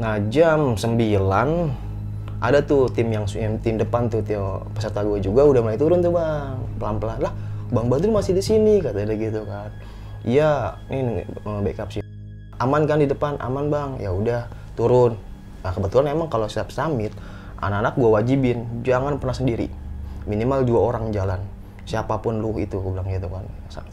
Nah 0.00 0.18
jam 0.32 0.74
9 0.74 0.80
ada 2.44 2.60
tuh 2.60 2.92
tim 2.92 3.08
yang, 3.08 3.24
tim 3.64 3.80
depan 3.80 4.12
tuh 4.12 4.20
tim 4.20 4.44
peserta 4.76 5.00
gue 5.00 5.16
juga 5.24 5.48
udah 5.48 5.64
mulai 5.64 5.80
turun 5.80 6.04
tuh 6.04 6.12
bang, 6.12 6.60
pelan-pelan. 6.76 7.18
Lah. 7.24 7.32
Bang 7.72 7.88
Badrul 7.88 8.12
masih 8.12 8.36
di 8.36 8.44
sini 8.44 8.84
kata 8.84 9.08
dia 9.08 9.16
gitu 9.16 9.48
kan. 9.48 9.72
Iya, 10.28 10.76
ini 10.92 11.24
eh, 11.24 11.60
backup 11.64 11.88
sih 11.88 12.04
aman 12.60 12.86
kan 12.86 13.02
di 13.02 13.08
depan? 13.08 13.40
Aman 13.42 13.72
bang. 13.72 13.98
Ya 13.98 14.10
udah 14.14 14.46
turun. 14.78 15.18
Nah 15.64 15.72
kebetulan 15.72 16.14
emang 16.14 16.28
kalau 16.30 16.46
siap 16.46 16.70
summit 16.70 17.10
anak-anak 17.58 17.96
gue 17.96 18.10
wajibin 18.10 18.58
jangan 18.84 19.16
pernah 19.18 19.34
sendiri. 19.34 19.68
Minimal 20.28 20.68
dua 20.68 20.80
orang 20.94 21.10
jalan. 21.10 21.40
Siapa 21.84 22.16
pun 22.24 22.40
lu 22.40 22.56
itu 22.56 22.80
gue 22.80 22.92
bilang 22.96 23.08
gitu 23.08 23.28
kan. 23.28 23.44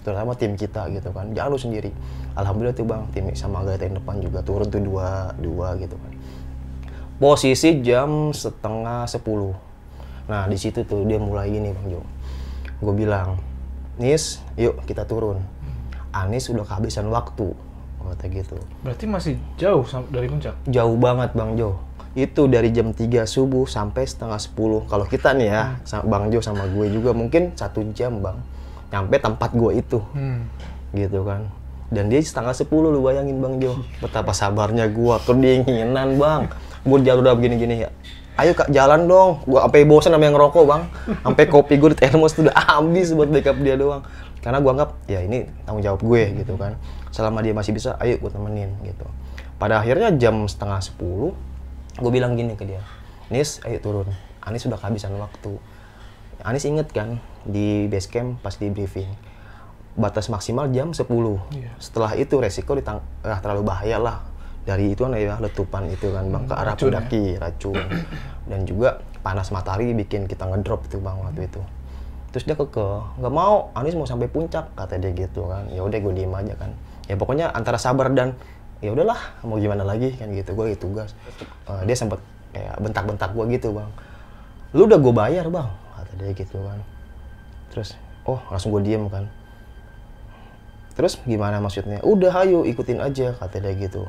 Terutama 0.04 0.32
tim 0.36 0.56
kita 0.56 0.88
gitu 0.92 1.12
kan. 1.12 1.32
Jangan 1.36 1.50
lu 1.52 1.60
sendiri. 1.60 1.92
Alhamdulillah 2.40 2.76
tuh 2.76 2.88
bang 2.88 3.04
tim 3.12 3.26
sama 3.36 3.64
gaya 3.68 3.80
yang 3.82 4.00
depan 4.00 4.16
juga 4.24 4.40
turun 4.40 4.68
tuh 4.72 4.80
dua 4.80 5.36
dua 5.40 5.76
gitu 5.76 5.96
kan 6.00 6.12
posisi 7.22 7.80
jam 7.80 8.34
setengah 8.34 9.06
sepuluh 9.06 9.54
nah 10.26 10.50
di 10.50 10.58
situ 10.58 10.82
tuh 10.82 11.06
dia 11.06 11.22
mulai 11.22 11.48
gini 11.48 11.70
bang 11.70 11.88
Jo 11.90 12.02
gue 12.82 12.94
bilang 12.98 13.38
Nis 13.96 14.42
yuk 14.56 14.82
kita 14.84 15.06
turun 15.06 15.38
Anis 16.12 16.50
udah 16.50 16.66
kehabisan 16.66 17.08
waktu 17.08 17.54
kata 18.02 18.26
gitu 18.28 18.58
Berarti 18.82 19.06
masih 19.06 19.34
jauh 19.56 19.86
dari 20.10 20.26
puncak. 20.26 20.58
jauh 20.66 20.98
banget 20.98 21.32
Bang 21.32 21.54
Jo. 21.54 21.78
Itu 22.12 22.50
dari 22.50 22.74
jam 22.74 22.92
3 22.92 23.24
subuh 23.24 23.64
sampai 23.64 24.04
setengah 24.04 24.36
10. 24.36 24.84
Kalau 24.84 25.06
kita 25.06 25.32
nih 25.32 25.48
ya, 25.48 25.64
sa- 25.86 26.02
Bang 26.02 26.28
Jo 26.28 26.42
sama 26.42 26.66
gue 26.68 26.90
juga 26.90 27.14
mungkin 27.14 27.54
satu 27.54 27.86
jam 27.94 28.20
Bang. 28.20 28.42
Nyampe 28.90 29.16
tempat 29.16 29.54
gue 29.54 29.72
itu. 29.78 30.02
Hmm. 30.12 30.44
Gitu 30.92 31.24
kan. 31.24 31.48
Dan 31.88 32.10
dia 32.10 32.20
setengah 32.20 32.52
10 32.52 32.68
lu 32.68 33.00
bayangin 33.00 33.38
Bang 33.38 33.62
Jo. 33.62 33.80
Betapa 34.02 34.34
sabarnya 34.34 34.90
gue, 34.90 35.16
kedinginan 35.22 36.18
Bang. 36.18 36.50
Gue 36.82 36.98
jalan 37.06 37.22
udah 37.22 37.34
begini-gini 37.38 37.86
ya. 37.86 37.90
Ayo 38.40 38.58
kak 38.58 38.74
jalan 38.74 39.06
dong. 39.06 39.44
Gue 39.46 39.60
sampai 39.62 39.86
bosan 39.86 40.12
sama 40.16 40.24
yang 40.26 40.36
ngerokok 40.36 40.64
bang. 40.66 40.84
Sampai 41.22 41.44
kopi 41.46 41.78
gue 41.78 41.94
di 41.94 41.98
termos 41.98 42.34
tuh 42.34 42.48
udah 42.48 42.56
habis 42.78 43.14
buat 43.14 43.30
backup 43.30 43.58
dia 43.62 43.76
doang. 43.78 44.02
Karena 44.42 44.58
gue 44.58 44.72
anggap 44.74 44.90
ya 45.06 45.22
ini 45.22 45.46
tanggung 45.66 45.86
jawab 45.86 46.02
gue 46.02 46.24
gitu 46.42 46.54
kan. 46.58 46.78
Selama 47.14 47.46
dia 47.46 47.54
masih 47.54 47.76
bisa, 47.76 47.94
ayo 48.02 48.18
gue 48.18 48.32
temenin 48.34 48.74
gitu. 48.82 49.06
Pada 49.62 49.78
akhirnya 49.78 50.10
jam 50.18 50.50
setengah 50.50 50.82
sepuluh, 50.82 51.38
gue 52.02 52.12
bilang 52.12 52.34
gini 52.34 52.58
ke 52.58 52.66
dia, 52.66 52.82
Nis, 53.30 53.62
ayo 53.62 53.78
turun. 53.78 54.10
Anis 54.42 54.66
sudah 54.66 54.82
kehabisan 54.82 55.14
waktu. 55.22 55.62
Anis 56.42 56.66
inget 56.66 56.90
kan 56.90 57.22
di 57.46 57.86
base 57.86 58.10
camp 58.10 58.42
pas 58.42 58.58
di 58.58 58.74
briefing 58.74 59.06
batas 59.96 60.32
maksimal 60.32 60.72
jam 60.72 60.96
10. 60.96 61.06
Iya. 61.52 61.72
Setelah 61.78 62.12
itu 62.16 62.40
resiko 62.40 62.74
ditang 62.74 63.04
ah, 63.22 63.40
terlalu 63.44 63.68
bahaya 63.68 64.00
lah. 64.00 64.24
Dari 64.62 64.94
itu 64.94 65.02
kan 65.02 65.18
ya 65.18 65.42
letupan 65.42 65.90
itu 65.90 66.14
kan 66.14 66.30
bang 66.30 66.44
ke 66.46 66.54
arah 66.54 66.78
racun 66.78 66.94
ya? 66.94 67.02
pendaki 67.02 67.24
racun. 67.42 67.76
Dan 68.46 68.60
juga 68.70 69.02
panas 69.26 69.50
matahari 69.50 69.90
bikin 69.98 70.30
kita 70.30 70.46
ngedrop 70.46 70.86
tuh 70.86 71.02
bang 71.02 71.18
waktu 71.18 71.50
itu. 71.50 71.62
terus 72.32 72.48
dia 72.48 72.56
keke 72.56 73.20
nggak 73.20 73.34
mau 73.36 73.76
Anis 73.76 73.92
mau 73.92 74.08
sampai 74.08 74.32
puncak 74.32 74.72
kata 74.78 75.02
dia 75.02 75.12
gitu 75.12 75.52
kan. 75.52 75.68
Ya 75.68 75.84
udah 75.84 76.00
gue 76.00 76.14
diem 76.16 76.32
aja 76.32 76.56
kan. 76.56 76.72
Ya 77.12 77.20
pokoknya 77.20 77.52
antara 77.52 77.76
sabar 77.76 78.08
dan 78.16 78.40
ya 78.80 78.96
udahlah 78.96 79.20
mau 79.44 79.60
gimana 79.60 79.84
lagi 79.84 80.16
kan 80.16 80.32
gitu 80.32 80.56
gue 80.56 80.78
tugas. 80.80 81.12
Eh, 81.68 81.82
dia 81.84 81.98
sempet 81.98 82.24
kayak 82.56 82.80
bentak-bentak 82.80 83.36
gue 83.36 83.46
gitu 83.52 83.76
bang. 83.76 83.90
Lu 84.72 84.88
udah 84.88 84.96
gue 84.96 85.14
bayar 85.14 85.52
bang 85.52 85.68
kata 85.98 86.12
dia 86.24 86.32
gitu 86.32 86.58
kan. 86.64 86.80
Terus 87.76 88.00
oh 88.24 88.40
langsung 88.48 88.72
gue 88.72 88.84
diem 88.86 89.04
kan. 89.12 89.28
Terus 90.96 91.20
gimana 91.28 91.60
maksudnya? 91.60 92.00
Udah 92.00 92.32
ayo 92.48 92.64
ikutin 92.64 93.04
aja 93.04 93.36
kata 93.36 93.60
dia 93.60 93.76
gitu 93.76 94.08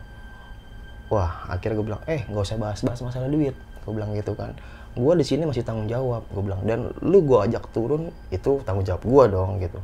wah 1.13 1.45
akhirnya 1.53 1.77
gue 1.77 1.87
bilang 1.93 2.03
eh 2.09 2.25
nggak 2.25 2.41
usah 2.41 2.57
bahas-bahas 2.57 3.05
masalah 3.05 3.29
duit. 3.29 3.53
Gue 3.85 3.93
bilang 3.93 4.17
gitu 4.17 4.33
kan. 4.33 4.57
Gue 4.97 5.13
di 5.21 5.25
sini 5.29 5.45
masih 5.45 5.61
tanggung 5.61 5.85
jawab 5.93 6.25
gue 6.33 6.43
bilang. 6.43 6.65
Dan 6.65 6.97
lu 7.05 7.21
gue 7.21 7.39
ajak 7.45 7.69
turun 7.77 8.09
itu 8.33 8.65
tanggung 8.65 8.89
jawab 8.89 9.05
gue 9.05 9.25
dong 9.29 9.61
gitu. 9.61 9.79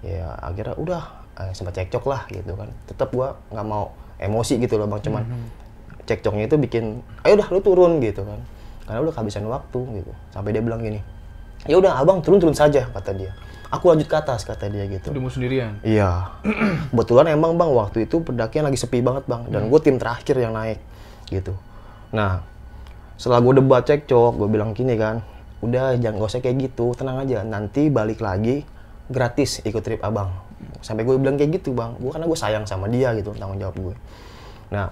Ya 0.00 0.32
akhirnya 0.40 0.74
udah 0.80 1.02
eh, 1.44 1.52
sempat 1.52 1.76
cekcok 1.76 2.04
lah 2.08 2.24
gitu 2.32 2.56
kan. 2.56 2.72
Tetap 2.88 3.12
gue 3.12 3.28
nggak 3.52 3.66
mau 3.68 3.92
emosi 4.16 4.56
gitu 4.56 4.80
loh 4.80 4.88
bang. 4.88 5.04
Cuman 5.04 5.22
cekcoknya 6.08 6.48
itu 6.48 6.56
bikin 6.56 7.04
ayo 7.28 7.36
udah 7.36 7.48
lu 7.52 7.60
turun 7.60 8.00
gitu 8.00 8.24
kan. 8.24 8.40
Karena 8.88 9.04
udah 9.04 9.12
kehabisan 9.12 9.44
waktu 9.44 9.80
gitu. 10.00 10.12
Sampai 10.32 10.56
dia 10.56 10.64
bilang 10.64 10.80
gini 10.80 11.13
ya 11.64 11.76
udah 11.80 11.96
abang 12.00 12.20
turun 12.20 12.40
turun 12.40 12.56
saja 12.56 12.86
kata 12.92 13.12
dia 13.16 13.32
aku 13.74 13.90
lanjut 13.90 14.06
ke 14.06 14.16
atas 14.16 14.46
kata 14.46 14.70
dia 14.70 14.86
gitu 14.86 15.10
Udah 15.10 15.22
mau 15.22 15.32
sendirian. 15.32 15.82
Iya. 15.82 16.30
Kebetulan 16.94 17.34
emang 17.34 17.58
bang 17.58 17.70
waktu 17.74 18.06
itu 18.06 18.22
pendakian 18.22 18.62
lagi 18.62 18.78
sepi 18.78 19.02
banget 19.02 19.26
bang. 19.26 19.50
Dan 19.50 19.66
gue 19.66 19.80
tim 19.82 19.98
terakhir 19.98 20.38
yang 20.38 20.54
naik 20.54 20.78
gitu. 21.26 21.58
Nah 22.14 22.46
setelah 23.18 23.42
gue 23.42 23.58
debat 23.58 23.82
cekcok, 23.82 24.38
gue 24.38 24.48
bilang 24.50 24.74
gini 24.74 24.94
kan, 24.98 25.22
udah 25.62 25.94
jangan 25.98 26.18
gak 26.18 26.30
usah 26.30 26.42
kayak 26.42 26.70
gitu, 26.70 26.94
tenang 26.94 27.18
aja. 27.22 27.42
Nanti 27.42 27.90
balik 27.90 28.22
lagi 28.22 28.62
gratis 29.10 29.62
ikut 29.66 29.82
trip 29.82 30.02
abang. 30.06 30.30
Sampai 30.80 31.02
gue 31.02 31.18
bilang 31.18 31.34
kayak 31.34 31.58
gitu 31.62 31.74
bang. 31.74 31.98
Gue 31.98 32.14
karena 32.14 32.30
gue 32.30 32.38
sayang 32.38 32.64
sama 32.70 32.86
dia 32.86 33.10
gitu 33.18 33.34
tanggung 33.34 33.58
jawab 33.58 33.74
gue. 33.74 33.94
Nah 34.70 34.90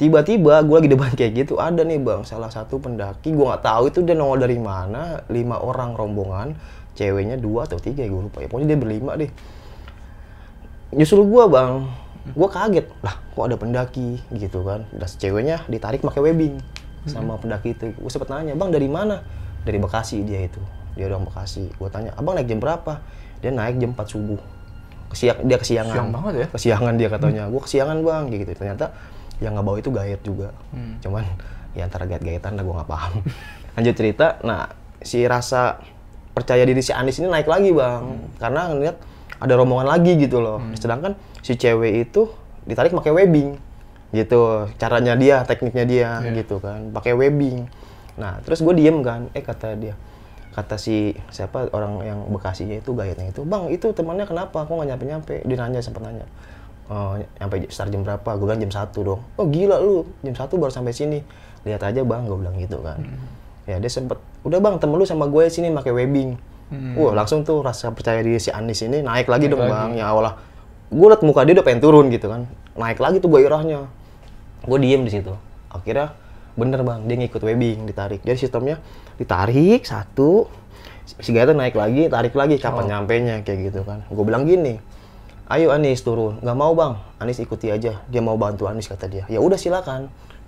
tiba-tiba 0.00 0.64
gue 0.64 0.76
lagi 0.80 0.88
debat 0.88 1.12
kayak 1.12 1.44
gitu 1.44 1.60
ada 1.60 1.84
nih 1.84 2.00
bang 2.00 2.24
salah 2.24 2.48
satu 2.48 2.80
pendaki 2.80 3.36
gue 3.36 3.44
nggak 3.44 3.60
tahu 3.60 3.92
itu 3.92 4.00
dia 4.00 4.16
nongol 4.16 4.40
dari 4.40 4.56
mana 4.56 5.20
lima 5.28 5.60
orang 5.60 5.92
rombongan 5.92 6.56
ceweknya 7.00 7.40
dua 7.40 7.64
atau 7.64 7.80
tiga 7.80 8.04
gue 8.04 8.20
lupa 8.28 8.44
ya. 8.44 8.48
Pokoknya 8.52 8.76
dia 8.76 8.78
berlima 8.78 9.12
deh. 9.16 9.30
Nyusul 10.92 11.24
gua 11.24 11.46
bang. 11.46 11.72
Gua 12.36 12.48
kaget 12.52 12.86
lah 13.00 13.16
kok 13.16 13.44
ada 13.48 13.56
pendaki? 13.56 14.20
Gitu 14.34 14.60
kan. 14.60 14.84
Dan 14.92 15.08
ceweknya 15.08 15.64
ditarik 15.70 16.04
pakai 16.04 16.20
webbing 16.20 16.60
sama 17.08 17.40
pendaki 17.40 17.72
itu. 17.72 17.96
Gue 17.96 18.10
sempet 18.12 18.28
nanya 18.28 18.52
bang 18.52 18.68
dari 18.68 18.88
mana? 18.90 19.24
Dari 19.64 19.80
Bekasi 19.80 20.20
dia 20.26 20.44
itu. 20.44 20.60
Dia 20.98 21.08
orang 21.08 21.24
Bekasi. 21.24 21.72
Gua 21.80 21.88
tanya 21.88 22.12
abang 22.20 22.36
naik 22.36 22.50
jam 22.50 22.60
berapa? 22.60 23.00
Dia 23.40 23.54
naik 23.54 23.80
jam 23.80 23.96
4 23.96 24.04
subuh. 24.04 24.40
Kesiang, 25.10 25.42
dia 25.42 25.58
kesiangan. 25.58 25.96
Siang 25.96 26.10
banget 26.14 26.34
ya? 26.36 26.46
kesiangan 26.52 26.94
dia 27.00 27.08
katanya. 27.08 27.42
Gua 27.48 27.62
kesiangan 27.64 27.98
bang 28.04 28.22
gitu. 28.34 28.52
Ternyata 28.52 28.92
yang 29.40 29.56
nggak 29.56 29.66
bawa 29.66 29.76
itu 29.80 29.90
gaet 29.90 30.20
juga. 30.22 30.52
Hmm. 30.70 31.00
cuman 31.00 31.24
ya 31.72 31.86
antara 31.86 32.04
gaet-gaetan 32.06 32.54
lah 32.54 32.62
gua 32.62 32.74
nggak 32.82 32.90
paham. 32.90 33.12
Lanjut 33.76 33.94
cerita 33.96 34.26
nah 34.44 34.68
si 35.00 35.24
rasa 35.24 35.80
percaya 36.36 36.62
diri 36.62 36.84
si 36.84 36.92
Anis 36.92 37.18
ini 37.18 37.28
naik 37.28 37.48
lagi 37.48 37.72
bang. 37.72 38.02
Karena 38.36 38.70
ngeliat 38.70 38.96
ada 39.40 39.52
rombongan 39.56 39.88
lagi 39.88 40.14
gitu 40.20 40.38
loh. 40.38 40.60
Sedangkan 40.76 41.16
si 41.40 41.56
cewek 41.56 42.08
itu 42.08 42.28
ditarik 42.68 42.92
pakai 42.92 43.12
webbing 43.12 43.56
gitu. 44.12 44.68
Caranya 44.76 45.16
dia 45.16 45.42
tekniknya 45.48 45.84
dia 45.88 46.10
gitu 46.36 46.60
kan. 46.60 46.92
Pakai 46.92 47.16
webbing. 47.16 47.64
Nah 48.20 48.38
terus 48.44 48.60
gue 48.60 48.74
diem 48.76 49.00
kan. 49.00 49.32
Eh 49.32 49.42
kata 49.42 49.74
dia 49.80 49.96
kata 50.50 50.82
si 50.82 51.14
siapa 51.30 51.70
orang 51.70 52.02
yang 52.02 52.18
bekasinya 52.26 52.82
itu 52.82 52.90
gaetnya 52.90 53.30
itu 53.30 53.46
bang 53.46 53.70
itu 53.70 53.94
temannya 53.94 54.26
kenapa? 54.26 54.66
Kok 54.66 54.82
nggak 54.82 54.88
nyampe 54.92 55.04
nyampe 55.06 55.34
dia 55.46 55.56
nanya 55.56 55.78
sempat 55.78 56.02
nanya 56.02 56.26
oh 56.90 57.16
nyampe 57.38 57.70
start 57.70 57.94
jam 57.94 58.02
berapa? 58.02 58.30
Gue 58.36 58.46
bilang 58.50 58.60
jam 58.60 58.72
satu 58.74 58.98
dong. 59.06 59.20
Oh 59.38 59.46
gila 59.46 59.78
lu. 59.78 60.04
Jam 60.26 60.34
satu 60.34 60.58
baru 60.58 60.74
sampai 60.74 60.90
sini. 60.92 61.22
Lihat 61.62 61.80
aja 61.86 62.02
bang 62.02 62.26
gue 62.26 62.36
bilang 62.36 62.56
gitu 62.58 62.82
kan. 62.82 62.98
Ya 63.64 63.78
dia 63.78 63.88
sempet 63.88 64.18
udah 64.42 64.58
bang 64.58 64.82
temen 64.82 64.98
lu 64.98 65.06
sama 65.06 65.30
gue 65.30 65.46
sini 65.46 65.70
pakai 65.70 65.94
webbing. 65.94 66.36
Wah 66.98 67.14
langsung 67.14 67.46
tuh 67.46 67.62
rasa 67.62 67.94
percaya 67.94 68.22
diri 68.22 68.38
si 68.42 68.50
Anis 68.50 68.82
ini 68.82 69.00
naik 69.00 69.30
lagi 69.30 69.46
dong 69.46 69.62
bang. 69.62 69.94
Yang 69.94 70.08
awalnya 70.10 70.32
gue 70.90 71.06
liat 71.06 71.22
muka 71.22 71.40
dia 71.46 71.54
udah 71.54 71.64
pengen 71.64 71.80
turun 71.80 72.06
gitu 72.10 72.26
kan. 72.26 72.50
Naik 72.74 72.98
lagi 72.98 73.22
tuh 73.22 73.30
gairahnya 73.30 73.86
gue 74.66 74.78
diem 74.82 75.02
di 75.06 75.12
situ. 75.14 75.32
Akhirnya 75.70 76.18
bener 76.58 76.82
bang 76.82 77.06
dia 77.06 77.16
ngikut 77.16 77.42
webbing 77.46 77.86
ditarik. 77.86 78.20
Jadi 78.26 78.38
sistemnya 78.38 78.82
ditarik 79.16 79.86
satu 79.86 80.50
si 81.06 81.30
Gaeta 81.34 81.54
naik 81.54 81.74
lagi 81.74 82.06
tarik 82.06 82.34
lagi 82.38 82.56
kapan 82.58 82.86
nyampe 82.86 83.14
nya 83.22 83.42
kayak 83.46 83.70
gitu 83.70 83.86
kan. 83.86 84.02
Gue 84.10 84.24
bilang 84.26 84.46
gini 84.46 84.89
ayo 85.50 85.74
Anis 85.74 86.06
turun. 86.06 86.38
Nggak 86.38 86.56
mau 86.56 86.72
bang. 86.72 86.94
Anis 87.18 87.42
ikuti 87.42 87.68
aja. 87.68 87.98
Dia 88.06 88.22
mau 88.22 88.38
bantu 88.38 88.70
Anis 88.70 88.86
kata 88.86 89.10
dia. 89.10 89.26
Ya 89.26 89.42
udah 89.42 89.58
silakan. 89.58 90.06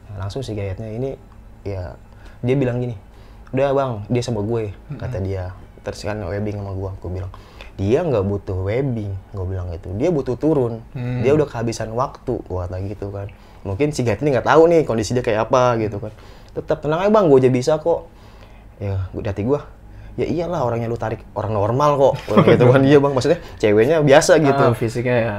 Nah, 0.08 0.16
langsung 0.22 0.46
si 0.46 0.54
Gayatnya 0.54 0.88
ini 0.94 1.18
ya 1.66 1.94
dia 2.42 2.58
bilang 2.58 2.82
gini 2.82 2.98
udah 3.54 3.70
bang 3.70 3.92
dia 4.10 4.22
sama 4.22 4.40
gue 4.42 4.72
kata 4.98 5.18
dia. 5.20 5.52
Terus 5.82 6.06
kan 6.06 6.18
webbing 6.22 6.62
sama 6.62 6.72
gue 6.72 6.90
gue 7.02 7.10
bilang 7.10 7.32
dia 7.72 8.04
nggak 8.04 8.24
butuh 8.28 8.58
webbing 8.62 9.12
gue 9.34 9.46
bilang 9.46 9.66
gitu. 9.74 9.90
Dia 9.98 10.14
butuh 10.14 10.38
turun. 10.38 10.80
Dia 10.94 11.34
udah 11.34 11.50
kehabisan 11.50 11.90
waktu. 11.92 12.38
Gue 12.38 12.58
kata 12.62 12.76
gitu 12.86 13.10
kan. 13.10 13.26
Mungkin 13.66 13.90
si 13.90 14.06
Gayat 14.06 14.22
ini 14.22 14.38
nggak 14.38 14.46
tahu 14.46 14.70
nih 14.70 14.86
kondisi 14.86 15.14
dia 15.14 15.24
kayak 15.26 15.50
apa 15.50 15.82
gitu 15.82 15.98
kan. 15.98 16.14
Tetap 16.54 16.78
tenang 16.78 17.02
aja 17.02 17.10
bang. 17.10 17.26
Gue 17.26 17.38
aja 17.42 17.50
bisa 17.50 17.72
kok. 17.82 18.06
Ya 18.78 19.06
gue 19.10 19.22
hati 19.22 19.42
gue 19.46 19.60
ya 20.12 20.26
iyalah 20.28 20.60
orangnya 20.68 20.92
lu 20.92 21.00
tarik 21.00 21.24
orang 21.32 21.56
normal 21.56 21.90
kok. 21.96 22.14
Gua 22.28 22.44
gitu 22.52 22.64
kan. 22.68 22.80
Iya 22.84 22.98
bang. 23.00 23.12
Maksudnya 23.16 23.38
ceweknya 23.56 23.96
biasa 24.04 24.32
gitu. 24.38 24.62
Ah, 24.62 24.74
fisiknya 24.76 25.16
ya 25.16 25.34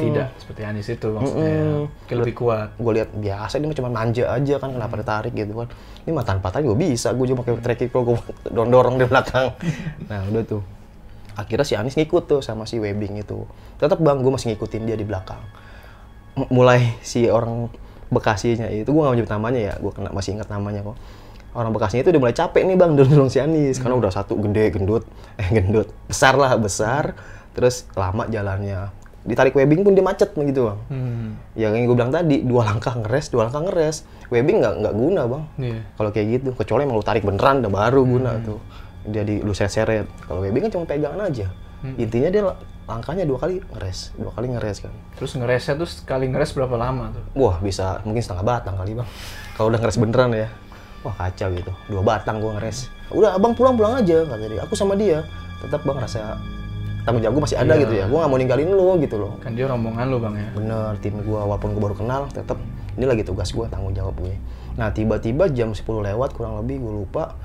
tidak 0.00 0.28
seperti 0.40 0.60
Anis 0.64 0.86
itu 0.88 1.08
maksudnya. 1.12 1.88
Kayak 2.08 2.18
lebih 2.24 2.34
kuat. 2.34 2.68
gue 2.74 2.92
lihat 2.96 3.10
biasa 3.12 3.60
dia 3.60 3.68
cuma 3.76 3.90
manja 3.92 4.24
aja 4.32 4.54
kan 4.56 4.70
kenapa 4.72 4.94
ditarik 4.96 5.32
gitu 5.32 5.52
kan. 5.54 5.68
Ini 6.04 6.10
mah 6.12 6.24
tanpa 6.24 6.48
tarik 6.48 6.68
gue 6.68 6.78
bisa 6.78 7.12
gue 7.12 7.26
cuma 7.28 7.44
pakai 7.44 7.60
trekking 7.60 7.88
pro 7.92 8.00
gue 8.04 8.16
dorong 8.48 8.70
dorong 8.72 8.94
di 8.96 9.04
belakang. 9.04 9.52
Nah 10.08 10.24
udah 10.28 10.42
tuh. 10.44 10.62
Akhirnya 11.34 11.66
si 11.66 11.74
Anis 11.74 11.98
ngikut 11.98 12.30
tuh 12.30 12.40
sama 12.40 12.64
si 12.64 12.78
Webbing 12.78 13.18
itu. 13.20 13.44
Tetap 13.76 13.98
bang 14.00 14.22
gue 14.22 14.32
masih 14.32 14.54
ngikutin 14.54 14.82
dia 14.86 14.96
di 14.96 15.04
belakang. 15.04 15.42
M- 16.34 16.48
mulai 16.50 16.96
si 17.04 17.28
orang 17.28 17.68
Bekasinya 18.04 18.70
itu 18.70 18.86
gue 18.86 19.02
gak 19.02 19.16
nyebut 19.16 19.32
namanya 19.32 19.58
ya 19.58 19.74
gue 19.80 19.90
kena 19.90 20.14
masih 20.14 20.38
ingat 20.38 20.46
namanya 20.46 20.86
kok 20.86 20.94
orang 21.54 21.70
Bekasinya 21.70 22.02
itu 22.02 22.10
udah 22.10 22.22
mulai 22.22 22.34
capek 22.34 22.62
nih 22.66 22.74
bang 22.74 22.92
dorong 22.92 23.30
si 23.30 23.38
Anis 23.38 23.78
karena 23.78 23.94
udah 23.94 24.10
satu 24.10 24.34
gede 24.36 24.74
gendut 24.74 25.06
eh 25.40 25.48
gendut 25.48 25.88
besar 26.06 26.34
lah 26.34 26.54
besar. 26.54 27.14
Terus 27.54 27.86
lama 27.94 28.26
jalannya. 28.26 28.90
Ditarik 29.24 29.56
webbing 29.56 29.80
pun 29.80 29.96
dia 29.96 30.04
macet 30.04 30.34
gitu 30.34 30.68
bang. 30.68 30.78
Hmm. 30.92 31.28
yang 31.56 31.72
gue 31.72 31.96
bilang 31.96 32.12
tadi 32.12 32.44
dua 32.44 32.68
langkah 32.68 32.92
ngeres 32.92 33.30
dua 33.30 33.48
langkah 33.48 33.64
ngeres. 33.64 34.04
Webbing 34.28 34.60
nggak 34.60 34.74
nggak 34.82 34.94
guna 34.94 35.22
bang. 35.24 35.44
Iya. 35.56 35.80
kalau 35.94 36.10
kayak 36.10 36.26
gitu 36.28 36.48
kecuali 36.52 36.82
emang 36.84 36.98
lu 36.98 37.06
tarik 37.06 37.24
beneran 37.24 37.62
udah 37.62 37.72
baru 37.72 38.02
guna 38.04 38.30
tuh. 38.42 38.58
Dia 39.06 39.22
di 39.22 39.40
lu 39.40 39.54
seret 39.54 40.10
kalau 40.26 40.42
webbing 40.42 40.68
kan 40.68 40.70
cuma 40.74 40.84
pegangan 40.84 41.24
aja. 41.24 41.48
Intinya 41.96 42.28
dia 42.28 42.42
la- 42.42 42.58
langkahnya 42.84 43.24
dua 43.24 43.40
kali 43.40 43.64
ngeres 43.64 44.12
dua 44.12 44.28
kali 44.34 44.52
ngeres 44.52 44.84
kan. 44.84 44.92
Terus 45.16 45.32
ngeresnya 45.36 45.74
tuh 45.78 45.88
sekali 45.88 46.28
ngeres 46.28 46.52
berapa 46.52 46.76
lama 46.76 47.12
tuh? 47.12 47.24
wah 47.32 47.56
bisa 47.60 48.04
mungkin 48.04 48.20
setengah 48.20 48.44
batang 48.44 48.76
kali 48.76 48.92
bang. 48.92 49.08
Kalau 49.54 49.72
udah 49.72 49.80
ngeres 49.80 49.96
beneran 49.96 50.34
ya 50.34 50.48
wah 51.04 51.14
kacau 51.14 51.52
gitu. 51.52 51.72
Dua 51.92 52.02
batang 52.02 52.40
gua 52.40 52.56
ngeres. 52.56 52.88
Udah 53.12 53.36
abang 53.36 53.52
pulang 53.52 53.76
pulang 53.76 54.00
aja 54.00 54.24
kata 54.24 54.44
dia 54.48 54.60
aku 54.64 54.74
sama 54.74 54.96
dia. 54.96 55.22
Tetap 55.60 55.84
bang 55.84 56.00
rasa 56.00 56.40
tanggung 57.04 57.20
jawab 57.20 57.38
gua 57.38 57.42
masih 57.44 57.58
ada 57.60 57.76
gitu 57.76 57.94
ya. 57.94 58.04
Gua 58.08 58.24
nggak 58.24 58.30
mau 58.32 58.38
ninggalin 58.40 58.68
lu 58.72 58.88
gitu 59.04 59.16
loh. 59.20 59.36
Kan 59.44 59.52
dia 59.52 59.68
rombongan 59.68 60.08
lu 60.08 60.18
bang 60.18 60.34
ya. 60.40 60.48
bener 60.56 60.92
tim 61.04 61.20
gua 61.20 61.44
walaupun 61.44 61.76
gua 61.76 61.92
baru 61.92 61.96
kenal 62.00 62.22
tetap 62.32 62.56
ini 62.96 63.04
lagi 63.04 63.22
tugas 63.22 63.52
gua 63.52 63.68
tanggung 63.68 63.92
jawab 63.92 64.14
gue 64.22 64.34
nah 64.74 64.90
tiba-tiba 64.90 65.46
jam 65.54 65.70
10 65.70 65.86
lewat 65.86 66.34
kurang 66.34 66.58
lebih 66.58 66.82
gue 66.82 66.92
lupa. 67.06 67.38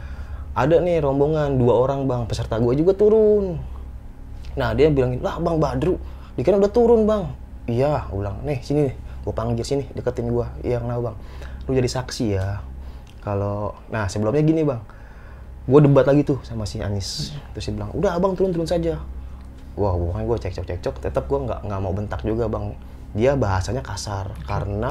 Ada 0.57 0.81
nih 0.81 0.97
rombongan 0.99 1.61
dua 1.61 1.77
orang 1.77 2.09
bang. 2.09 2.25
Peserta 2.25 2.57
gua 2.57 2.73
juga 2.73 2.97
turun. 2.97 3.61
Nah 4.57 4.73
dia 4.73 4.89
bilangin 4.89 5.21
lah 5.21 5.37
bang 5.37 5.61
Badru 5.61 5.95
dikira 6.33 6.57
udah 6.57 6.73
turun 6.73 7.05
bang. 7.05 7.29
Iya 7.69 8.09
gua 8.09 8.17
bilang. 8.17 8.37
Nih 8.43 8.59
sini 8.65 8.89
gua 9.21 9.33
panggil 9.37 9.61
sini 9.61 9.85
deketin 9.93 10.33
gua. 10.33 10.49
Iya 10.65 10.81
kenapa 10.81 11.13
bang? 11.13 11.15
Lu 11.69 11.71
jadi 11.77 11.89
saksi 11.89 12.25
ya 12.33 12.65
kalau 13.29 13.77
nah 13.93 14.09
sebelumnya 14.09 14.41
gini 14.41 14.65
bang. 14.65 14.81
Gue 15.69 15.85
debat 15.85 16.01
lagi 16.01 16.25
tuh 16.25 16.41
sama 16.41 16.65
si 16.65 16.81
Anis. 16.81 17.37
Terus 17.53 17.69
dia 17.69 17.73
bilang 17.77 17.93
udah 17.93 18.17
abang 18.17 18.33
turun 18.33 18.49
turun 18.49 18.65
saja. 18.65 18.97
Wah 19.77 19.93
pokoknya 19.93 20.25
gue 20.25 20.37
cekcok 20.49 20.65
cekcok 20.65 20.95
tetap 20.97 21.29
gue 21.29 21.39
nggak 21.45 21.61
nggak 21.69 21.79
mau 21.79 21.93
bentak 21.93 22.25
juga 22.25 22.49
bang. 22.49 22.73
Dia 23.13 23.37
bahasanya 23.37 23.85
kasar 23.85 24.33
karena 24.49 24.89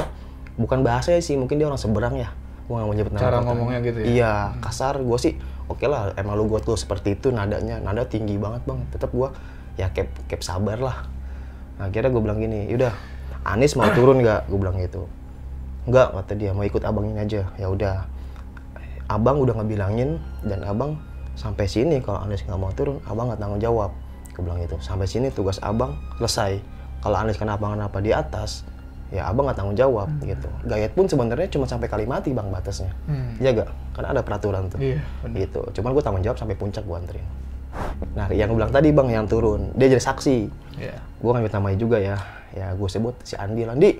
bukan 0.54 0.86
bahasanya 0.86 1.18
sih 1.18 1.34
mungkin 1.34 1.58
dia 1.58 1.66
orang 1.66 1.82
seberang 1.82 2.14
ya. 2.14 2.30
Gue 2.70 2.78
nggak 2.78 2.86
mau 2.86 2.94
nyebut 2.94 3.12
nama 3.18 3.24
Cara 3.26 3.38
ngomongnya 3.42 3.78
gitu 3.82 3.98
ya? 3.98 4.06
iya 4.06 4.32
kasar. 4.62 5.02
Gue 5.02 5.18
sih 5.18 5.34
oke 5.66 5.82
lah 5.90 6.14
emang 6.14 6.38
lu 6.38 6.46
gue 6.46 6.62
tuh 6.62 6.78
seperti 6.78 7.18
itu 7.18 7.34
nadanya 7.34 7.82
nada 7.82 8.06
tinggi 8.06 8.38
banget 8.38 8.62
bang. 8.62 8.78
Tetap 8.94 9.10
gue 9.10 9.28
ya 9.82 9.90
cap 9.90 10.06
cap 10.30 10.40
sabar 10.46 10.78
lah. 10.78 10.98
Nah, 11.82 11.90
akhirnya 11.90 12.14
gue 12.14 12.22
bilang 12.22 12.38
gini 12.38 12.70
yaudah 12.70 12.94
Anis 13.42 13.74
mau 13.74 13.90
turun 13.90 14.22
nggak? 14.22 14.46
Gue 14.46 14.58
bilang 14.62 14.78
gitu. 14.78 15.10
Nggak 15.90 16.14
kata 16.22 16.32
dia 16.38 16.50
mau 16.54 16.62
ikut 16.62 16.82
abang 16.86 17.02
ini 17.10 17.18
aja. 17.18 17.50
Ya 17.58 17.66
udah 17.66 18.06
abang 19.08 19.40
udah 19.40 19.56
ngebilangin 19.56 20.20
dan 20.44 20.60
abang 20.68 21.00
sampai 21.34 21.64
sini 21.64 22.04
kalau 22.04 22.20
Anies 22.20 22.44
nggak 22.44 22.60
mau 22.60 22.72
turun 22.76 23.00
abang 23.08 23.32
nggak 23.32 23.40
tanggung 23.40 23.62
jawab. 23.62 23.90
Gue 24.36 24.42
bilang 24.46 24.60
gitu 24.62 24.76
sampai 24.84 25.08
sini 25.08 25.32
tugas 25.32 25.58
abang 25.64 25.96
selesai. 26.20 26.60
Kalau 27.00 27.16
Anies 27.16 27.40
kenapa 27.40 27.72
kenapa 27.72 27.98
di 28.04 28.12
atas 28.12 28.68
ya 29.08 29.24
abang 29.24 29.48
nggak 29.48 29.56
tanggung 29.56 29.78
jawab 29.78 30.12
gitu. 30.20 30.48
Gayet 30.68 30.92
pun 30.92 31.08
sebenarnya 31.08 31.48
cuma 31.48 31.64
sampai 31.64 31.88
Kalimati 31.88 32.36
bang 32.36 32.52
batasnya. 32.52 32.92
Hmm. 33.08 33.32
iya 33.40 33.56
gak 33.56 33.70
karena 33.96 34.08
ada 34.12 34.22
peraturan 34.22 34.68
tuh. 34.68 34.78
Iya, 34.78 35.00
gitu. 35.32 35.64
Cuman 35.80 35.90
gue 35.96 36.02
tanggung 36.04 36.22
jawab 36.22 36.36
sampai 36.36 36.54
puncak 36.54 36.84
gue 36.84 36.96
anterin. 36.96 37.26
Nah 38.12 38.28
yang 38.30 38.52
gue 38.52 38.58
bilang 38.60 38.72
tadi 38.72 38.92
bang 38.92 39.08
yang 39.08 39.24
turun 39.24 39.72
dia 39.72 39.88
jadi 39.88 40.04
saksi. 40.04 40.38
Iya. 40.78 40.96
gue 41.00 41.30
ngambil 41.32 41.52
namanya 41.56 41.78
juga 41.80 41.96
ya. 41.96 42.16
Ya 42.52 42.76
gue 42.76 42.88
sebut 42.88 43.16
si 43.24 43.34
Andi 43.40 43.64
Landi 43.64 43.96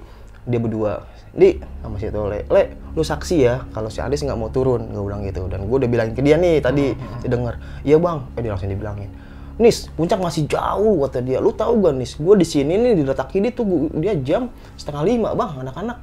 dia 0.49 0.59
berdua 0.59 1.05
di 1.37 1.61
sama 1.85 2.01
si 2.01 2.09
Tole 2.09 2.49
le 2.49 2.63
lu 2.97 3.05
saksi 3.05 3.37
ya 3.37 3.63
kalau 3.71 3.93
si 3.93 4.01
Andi 4.01 4.17
nggak 4.17 4.39
mau 4.41 4.49
turun 4.49 4.89
gue 4.89 5.05
bilang 5.05 5.21
gitu 5.23 5.45
dan 5.47 5.69
gue 5.69 5.77
udah 5.77 5.91
bilangin 5.93 6.17
ke 6.17 6.25
dia 6.25 6.41
nih 6.41 6.59
tadi 6.65 6.97
dia 6.97 7.29
denger 7.29 7.55
iya 7.85 7.97
bang 8.01 8.19
eh 8.35 8.41
dia 8.41 8.51
langsung 8.57 8.73
dibilangin 8.73 9.11
Nis, 9.59 9.91
puncak 9.99 10.23
masih 10.23 10.47
jauh 10.47 11.03
kata 11.03 11.19
dia. 11.19 11.43
Lu 11.43 11.51
tahu 11.51 11.83
gak 11.83 11.99
Nis? 11.99 12.15
Gue 12.15 12.39
di 12.39 12.47
sini 12.47 12.79
nih 12.79 12.95
di 12.95 13.03
letak 13.03 13.35
ini 13.35 13.51
tuh 13.51 13.67
gua- 13.67 13.91
dia 13.99 14.15
jam 14.15 14.55
setengah 14.79 15.03
lima 15.03 15.35
bang, 15.35 15.67
anak-anak. 15.67 15.99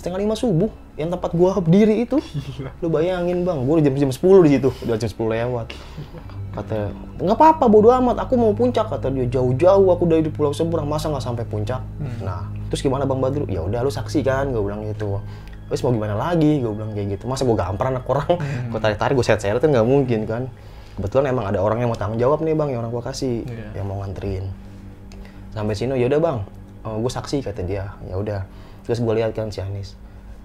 Setengah 0.00 0.16
lima 0.24 0.32
subuh, 0.32 0.72
yang 0.96 1.12
tempat 1.12 1.36
gua 1.36 1.60
berdiri 1.60 2.08
itu. 2.08 2.24
Lu 2.80 2.88
bayangin 2.88 3.44
bang, 3.44 3.60
gue 3.68 3.84
jam 3.84 4.08
jam 4.08 4.08
10 4.08 4.48
di 4.48 4.50
situ, 4.56 4.72
udah 4.80 4.96
jam 4.96 5.10
10 5.12 5.28
lewat. 5.36 5.66
Kata, 6.54 6.86
nggak 7.18 7.34
apa-apa, 7.34 7.64
bodo 7.66 7.90
amat. 7.90 8.22
Aku 8.22 8.38
mau 8.38 8.54
puncak 8.54 8.86
kata 8.86 9.10
dia. 9.10 9.26
Jauh-jauh 9.26 9.90
aku 9.90 10.06
dari 10.06 10.22
di 10.22 10.30
Pulau 10.30 10.54
Seberang, 10.54 10.86
masa 10.86 11.10
nggak 11.10 11.24
sampai 11.26 11.42
puncak? 11.42 11.82
Nah, 12.22 12.46
terus 12.70 12.78
gimana 12.78 13.02
bang 13.02 13.18
Badru? 13.18 13.44
Ya 13.50 13.66
udah, 13.66 13.82
lu 13.82 13.90
saksi 13.90 14.22
kan, 14.22 14.54
gue 14.54 14.62
bilang 14.62 14.86
gitu. 14.86 15.18
Terus 15.66 15.80
mau 15.82 15.90
gimana 15.90 16.14
lagi? 16.14 16.62
Gue 16.62 16.70
bilang 16.70 16.94
kayak 16.94 17.18
gitu. 17.18 17.26
Masa 17.26 17.42
gue 17.42 17.56
gampar 17.58 17.90
anak 17.90 18.06
orang? 18.06 18.38
Gue 18.70 18.78
tarik-tarik, 18.78 19.18
gue 19.18 19.26
seret-seret 19.26 19.58
kan 19.58 19.70
nggak 19.74 19.88
mungkin 19.88 20.20
kan. 20.30 20.42
Kebetulan 20.94 21.34
emang 21.34 21.50
ada 21.50 21.58
orang 21.58 21.82
yang 21.82 21.90
mau 21.90 21.98
tanggung 21.98 22.22
jawab 22.22 22.38
nih 22.46 22.54
bang, 22.54 22.70
yang 22.70 22.86
orang 22.86 22.94
gua 22.94 23.02
kasih, 23.02 23.42
Iya. 23.42 23.82
yang 23.82 23.90
mau 23.90 23.98
nganterin. 23.98 24.46
Sampai 25.50 25.74
sini, 25.74 25.98
ya 25.98 26.06
udah 26.06 26.20
bang, 26.22 26.38
gue 26.86 27.10
saksi 27.10 27.42
kata 27.42 27.66
dia. 27.66 27.90
Ya 28.06 28.14
udah. 28.14 28.46
Terus 28.86 29.02
gue 29.02 29.14
lihat 29.18 29.34
kan 29.34 29.50
si 29.50 29.58
Anis 29.58 29.98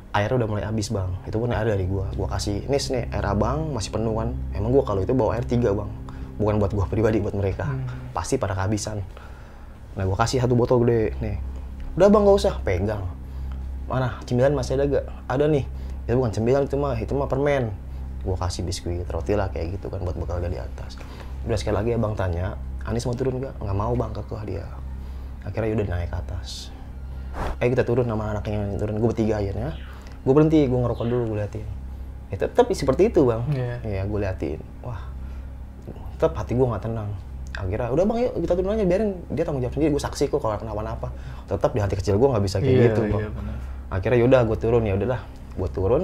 airnya 0.09 0.41
udah 0.41 0.49
mulai 0.49 0.65
habis 0.65 0.89
bang 0.89 1.05
itu 1.29 1.37
pun 1.37 1.53
ada 1.53 1.69
dari 1.69 1.85
gua 1.85 2.09
gua 2.17 2.25
kasih 2.33 2.65
nis 2.65 2.89
nih 2.89 3.05
air 3.13 3.25
abang 3.29 3.69
masih 3.69 3.93
penuh 3.93 4.17
kan 4.17 4.33
emang 4.57 4.73
gua 4.73 4.81
kalau 4.81 5.05
itu 5.05 5.13
bawa 5.13 5.37
air 5.37 5.45
tiga 5.45 5.69
bang 5.69 5.85
bukan 6.39 6.55
buat 6.57 6.71
gua 6.71 6.85
pribadi 6.87 7.19
buat 7.19 7.35
mereka. 7.35 7.67
Pasti 8.15 8.39
pada 8.39 8.55
kehabisan. 8.55 9.03
Nah 9.99 10.03
gua 10.07 10.17
kasih 10.23 10.39
satu 10.39 10.55
botol 10.55 10.87
gede 10.87 11.13
nih. 11.19 11.37
Udah 11.99 12.07
bang 12.07 12.23
nggak 12.23 12.37
usah. 12.39 12.55
Pegang. 12.63 13.03
Mana? 13.91 14.17
Cemilan 14.23 14.55
masih 14.55 14.79
ada 14.79 14.87
gak 14.87 15.05
ada 15.27 15.45
nih. 15.51 15.67
Itu 16.07 16.15
bukan 16.17 16.31
cemilan 16.31 16.63
itu 16.65 16.79
mah 16.79 16.95
itu 16.95 17.11
mah 17.13 17.27
permen. 17.27 17.75
Gua 18.23 18.39
kasih 18.39 18.63
biskuit 18.63 19.05
roti 19.11 19.35
lah 19.35 19.51
kayak 19.51 19.77
gitu 19.77 19.91
kan 19.91 19.99
buat 20.01 20.15
bekal 20.15 20.39
dia 20.39 20.49
di 20.49 20.59
atas. 20.63 20.95
Udah 21.43 21.59
sekali 21.59 21.75
lagi 21.75 21.91
abang 21.99 22.15
tanya 22.15 22.55
Anis 22.87 23.03
mau 23.03 23.13
turun 23.13 23.43
gak 23.43 23.53
nggak 23.59 23.77
mau 23.77 23.93
bang 23.93 24.11
kekeh 24.15 24.41
dia. 24.47 24.65
Akhirnya 25.43 25.75
udah 25.75 25.87
naik 25.91 26.09
ke 26.09 26.17
atas. 26.17 26.71
Ayo 27.61 27.69
kita 27.75 27.83
turun 27.83 28.07
nama 28.07 28.33
anaknya 28.33 28.65
yang 28.65 28.79
turun. 28.79 28.95
Gue 28.97 29.09
bertiga 29.11 29.37
akhirnya. 29.43 29.75
Gue 30.23 30.33
berhenti 30.33 30.63
gue 30.65 30.79
ngerokok 30.79 31.05
dulu 31.05 31.23
gue 31.35 31.37
liatin. 31.43 31.67
Ya 32.31 32.37
tetap 32.39 32.65
seperti 32.71 33.11
itu 33.11 33.27
bang. 33.27 33.43
Iya. 33.51 33.75
ya 33.83 34.01
gue 34.07 34.19
liatin. 34.19 34.59
Wah 34.81 35.18
tetap 36.19 36.35
hati 36.35 36.51
gue 36.53 36.67
nggak 36.67 36.83
tenang. 36.83 37.09
Akhirnya 37.55 37.89
udah 37.89 38.03
bang 38.03 38.17
yuk 38.27 38.33
kita 38.43 38.53
turun 38.59 38.75
aja 38.75 38.83
biarin. 38.83 39.09
Dia 39.31 39.43
tanggung 39.47 39.63
jawab 39.63 39.73
sendiri 39.73 39.89
gue 39.95 40.03
saksi 40.03 40.23
kok 40.27 40.39
kalau 40.43 40.59
kenapa-napa. 40.59 41.07
Tetap 41.47 41.71
di 41.71 41.79
hati 41.79 41.95
kecil 41.95 42.19
gue 42.19 42.27
nggak 42.27 42.43
bisa 42.43 42.57
kayak 42.59 42.69
Iya, 42.75 42.83
gitu 42.91 43.01
bang. 43.07 43.21
iya, 43.23 43.29
benar. 43.31 43.55
akhirnya 43.89 44.17
yaudah 44.19 44.41
gue 44.43 44.57
turun. 44.59 44.83
Ya 44.83 44.93
udahlah 44.99 45.21
gue 45.55 45.69
turun. 45.71 46.03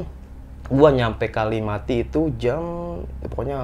Gue 0.66 0.90
nyampe 0.90 1.28
Kalimati 1.30 2.02
itu 2.02 2.32
jam 2.40 2.64
ya 3.22 3.28
pokoknya 3.30 3.58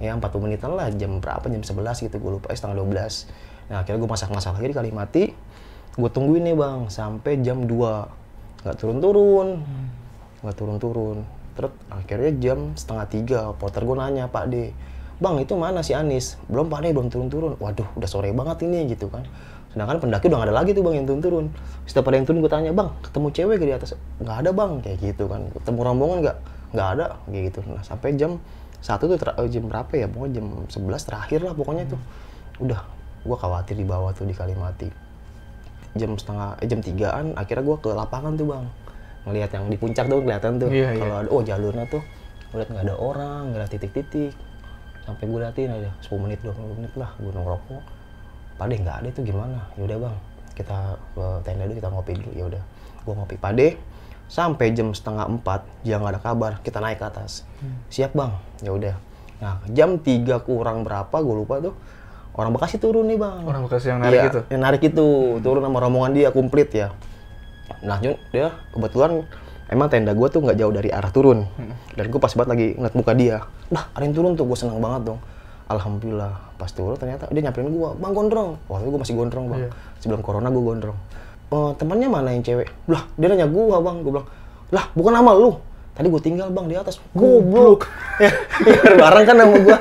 ya 0.00 0.16
40 0.16 0.40
menitan 0.40 0.72
lah 0.72 0.88
jam 0.94 1.20
berapa 1.20 1.44
jam 1.44 1.60
11 1.60 2.06
gitu 2.08 2.16
gue 2.16 2.30
lupa 2.40 2.48
eh, 2.48 2.56
setengah 2.56 2.80
12 2.80 3.68
nah 3.68 3.84
akhirnya 3.84 4.00
gue 4.00 4.08
masak-masak 4.08 4.56
lagi 4.56 4.72
di 4.72 4.76
Kalimati 4.80 5.24
gue 5.92 6.08
tungguin 6.08 6.48
nih 6.48 6.56
bang 6.56 6.88
sampai 6.88 7.44
jam 7.44 7.68
2 7.68 8.64
nggak 8.64 8.76
turun-turun. 8.80 9.60
Nggak 10.40 10.56
turun-turun. 10.56 11.18
Terus 11.52 11.72
akhirnya 11.92 12.30
jam 12.40 12.58
setengah 12.72 13.06
tiga 13.08 13.40
porter 13.56 13.84
gue 13.84 13.96
nanya 13.96 14.24
Pak 14.28 14.44
D 14.48 14.72
bang 15.20 15.36
itu 15.36 15.52
mana 15.54 15.84
si 15.84 15.92
Anis? 15.92 16.40
Belum 16.48 16.72
Pak 16.72 16.80
belum 16.80 17.12
turun-turun. 17.12 17.60
Waduh 17.60 17.86
udah 17.94 18.08
sore 18.08 18.32
banget 18.32 18.64
ini 18.64 18.88
gitu 18.88 19.12
kan. 19.12 19.22
Sedangkan 19.70 20.02
pendaki 20.02 20.26
udah 20.26 20.42
nggak 20.42 20.48
ada 20.50 20.56
lagi 20.56 20.70
tuh 20.72 20.82
bang 20.82 20.94
yang 20.98 21.06
turun-turun. 21.06 21.46
Setiap 21.84 22.08
ada 22.08 22.16
yang 22.18 22.26
turun 22.26 22.38
gue 22.40 22.50
tanya 22.50 22.72
bang 22.72 22.88
ketemu 23.04 23.26
cewek 23.30 23.54
gak 23.60 23.68
di 23.68 23.74
atas? 23.76 23.90
Nggak 24.18 24.36
ada 24.42 24.50
bang 24.50 24.72
kayak 24.80 24.98
gitu 25.04 25.24
kan. 25.28 25.40
Ketemu 25.52 25.78
rombongan 25.84 26.18
nggak? 26.24 26.36
Nggak 26.72 26.88
ada 26.96 27.04
kayak 27.28 27.44
gitu. 27.52 27.58
Nah 27.68 27.82
sampai 27.84 28.08
jam 28.16 28.40
satu 28.80 29.04
tuh 29.12 29.16
jam 29.52 29.64
berapa 29.68 29.92
ya? 29.92 30.08
Pokoknya 30.08 30.40
jam 30.40 30.46
11 30.66 31.06
terakhir 31.06 31.40
lah 31.44 31.52
pokoknya 31.52 31.84
tuh. 31.86 32.00
Udah 32.64 32.80
gue 33.20 33.36
khawatir 33.36 33.76
di 33.76 33.84
bawah 33.84 34.10
tuh 34.16 34.24
di 34.24 34.32
Kalimati. 34.32 34.88
Jam 35.94 36.16
setengah 36.16 36.56
eh, 36.64 36.66
jam 36.66 36.80
tigaan 36.80 37.36
akhirnya 37.36 37.62
gue 37.68 37.76
ke 37.76 37.90
lapangan 37.92 38.34
tuh 38.40 38.48
bang. 38.48 38.64
Ngelihat 39.28 39.50
yang 39.52 39.64
di 39.68 39.76
puncak 39.76 40.08
tuh 40.08 40.24
kelihatan 40.24 40.56
tuh. 40.56 40.72
Iya, 40.72 40.96
iya. 40.96 40.98
kalau 40.98 41.14
ada 41.20 41.28
oh 41.28 41.42
jalurnya 41.44 41.84
tuh 41.86 42.02
gue 42.50 42.58
liat 42.58 42.70
nggak 42.74 42.84
ada 42.90 42.96
orang 42.98 43.54
nggak 43.54 43.60
ada 43.62 43.68
titik-titik 43.70 44.34
sampai 45.10 45.26
gue 45.26 45.38
liatin 45.42 45.70
aja 45.74 45.90
10 46.06 46.22
menit 46.22 46.38
20 46.46 46.78
menit 46.78 46.92
lah 46.94 47.10
gue 47.18 47.34
ngerokok. 47.34 47.82
Pade 48.54 48.74
nggak 48.78 48.96
ada 49.02 49.08
itu 49.10 49.20
gimana? 49.26 49.58
Yaudah 49.74 49.98
bang. 49.98 50.16
Kita 50.54 50.78
ke 51.16 51.26
tenda 51.42 51.66
dulu 51.66 51.74
kita 51.74 51.88
ngopi 51.90 52.12
dulu. 52.14 52.30
Ya 52.36 52.44
udah 52.46 52.62
gue 53.02 53.14
ngopi 53.18 53.36
pade. 53.36 53.68
Sampai 54.30 54.70
jam 54.70 54.94
setengah 54.94 55.26
empat 55.26 55.66
dia 55.82 55.98
nggak 55.98 56.14
ada 56.14 56.20
kabar 56.22 56.52
kita 56.62 56.78
naik 56.78 57.02
ke 57.02 57.06
atas. 57.10 57.42
Siap 57.90 58.14
bang. 58.14 58.30
Ya 58.62 58.70
udah. 58.70 58.94
Nah 59.42 59.58
jam 59.74 59.98
3 59.98 60.46
kurang 60.46 60.86
berapa 60.86 61.16
gue 61.18 61.34
lupa 61.34 61.58
tuh 61.58 61.74
orang 62.38 62.54
Bekasi 62.54 62.78
turun 62.78 63.10
nih 63.10 63.18
bang. 63.18 63.42
Orang 63.42 63.66
Bekasi 63.66 63.90
yang 63.90 64.00
narik 64.04 64.14
Iya, 64.14 64.24
itu? 64.30 64.40
yang 64.54 64.62
narik 64.62 64.82
itu 64.86 65.06
turun 65.42 65.64
sama 65.66 65.78
rombongan 65.82 66.12
dia 66.14 66.28
komplit 66.30 66.70
ya. 66.70 66.94
Nah 67.82 67.98
Jun 67.98 68.14
dia 68.30 68.54
kebetulan 68.70 69.24
emang 69.70 69.86
tenda 69.86 70.10
gue 70.10 70.28
tuh 70.28 70.40
nggak 70.40 70.56
jauh 70.56 70.70
dari 70.70 70.90
arah 70.90 71.08
turun. 71.08 71.46
Dan 71.90 72.04
gue 72.06 72.18
pas 72.18 72.28
banget 72.28 72.50
lagi 72.50 72.66
ngeliat 72.74 72.94
muka 72.94 73.12
dia. 73.14 73.36
Nah 73.68 73.88
ada 73.88 74.02
yang 74.02 74.12
turun 74.12 74.34
tuh 74.34 74.44
gue 74.44 74.54
seneng 74.54 74.78
banget 74.78 75.08
dong. 75.08 75.20
Alhamdulillah 75.66 76.34
pas 76.54 76.68
turun 76.68 76.94
ternyata 76.94 77.30
dia 77.30 77.40
nyamperin 77.40 77.70
gue 77.70 77.88
bang 77.94 78.12
gondrong. 78.12 78.58
Waktu 78.66 78.82
itu 78.82 78.90
gue 78.90 79.00
masih 79.00 79.14
gondrong 79.14 79.46
bang. 79.48 79.60
Iya. 79.60 79.70
sebelum 79.98 80.20
corona 80.20 80.48
gue 80.48 80.58
gondrong. 80.60 80.98
"Eh, 81.48 81.70
temannya 81.76 82.08
mana 82.08 82.28
yang 82.30 82.42
cewek? 82.42 82.68
Lah 82.86 83.06
dia 83.14 83.26
nanya 83.26 83.46
gue 83.46 83.64
bang 83.70 83.96
gue 84.00 84.10
bilang. 84.10 84.28
Lah 84.68 84.84
bukan 84.92 85.12
nama 85.12 85.30
lu. 85.32 85.54
Tadi 85.90 86.06
gue 86.06 86.20
tinggal 86.20 86.48
bang 86.48 86.66
di 86.66 86.74
atas. 86.74 86.98
Goblok. 87.12 87.86
Ya 88.20 88.28
ya, 88.60 89.00
bareng 89.00 89.24
kan 89.24 89.32
sama 89.34 89.56
gue 89.58 89.76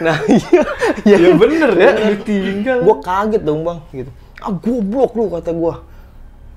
nah 0.00 0.16
iya. 0.24 0.62
Iya 1.04 1.16
Ya 1.18 1.30
bener 1.36 1.70
ya, 1.76 1.92
ditinggal. 2.08 2.80
gue 2.80 2.96
kaget 3.04 3.42
dong 3.44 3.60
bang 3.62 3.78
gitu. 3.92 4.08
Ah 4.38 4.48
goblok 4.48 5.12
lu 5.12 5.28
kata 5.28 5.52
gue 5.52 5.74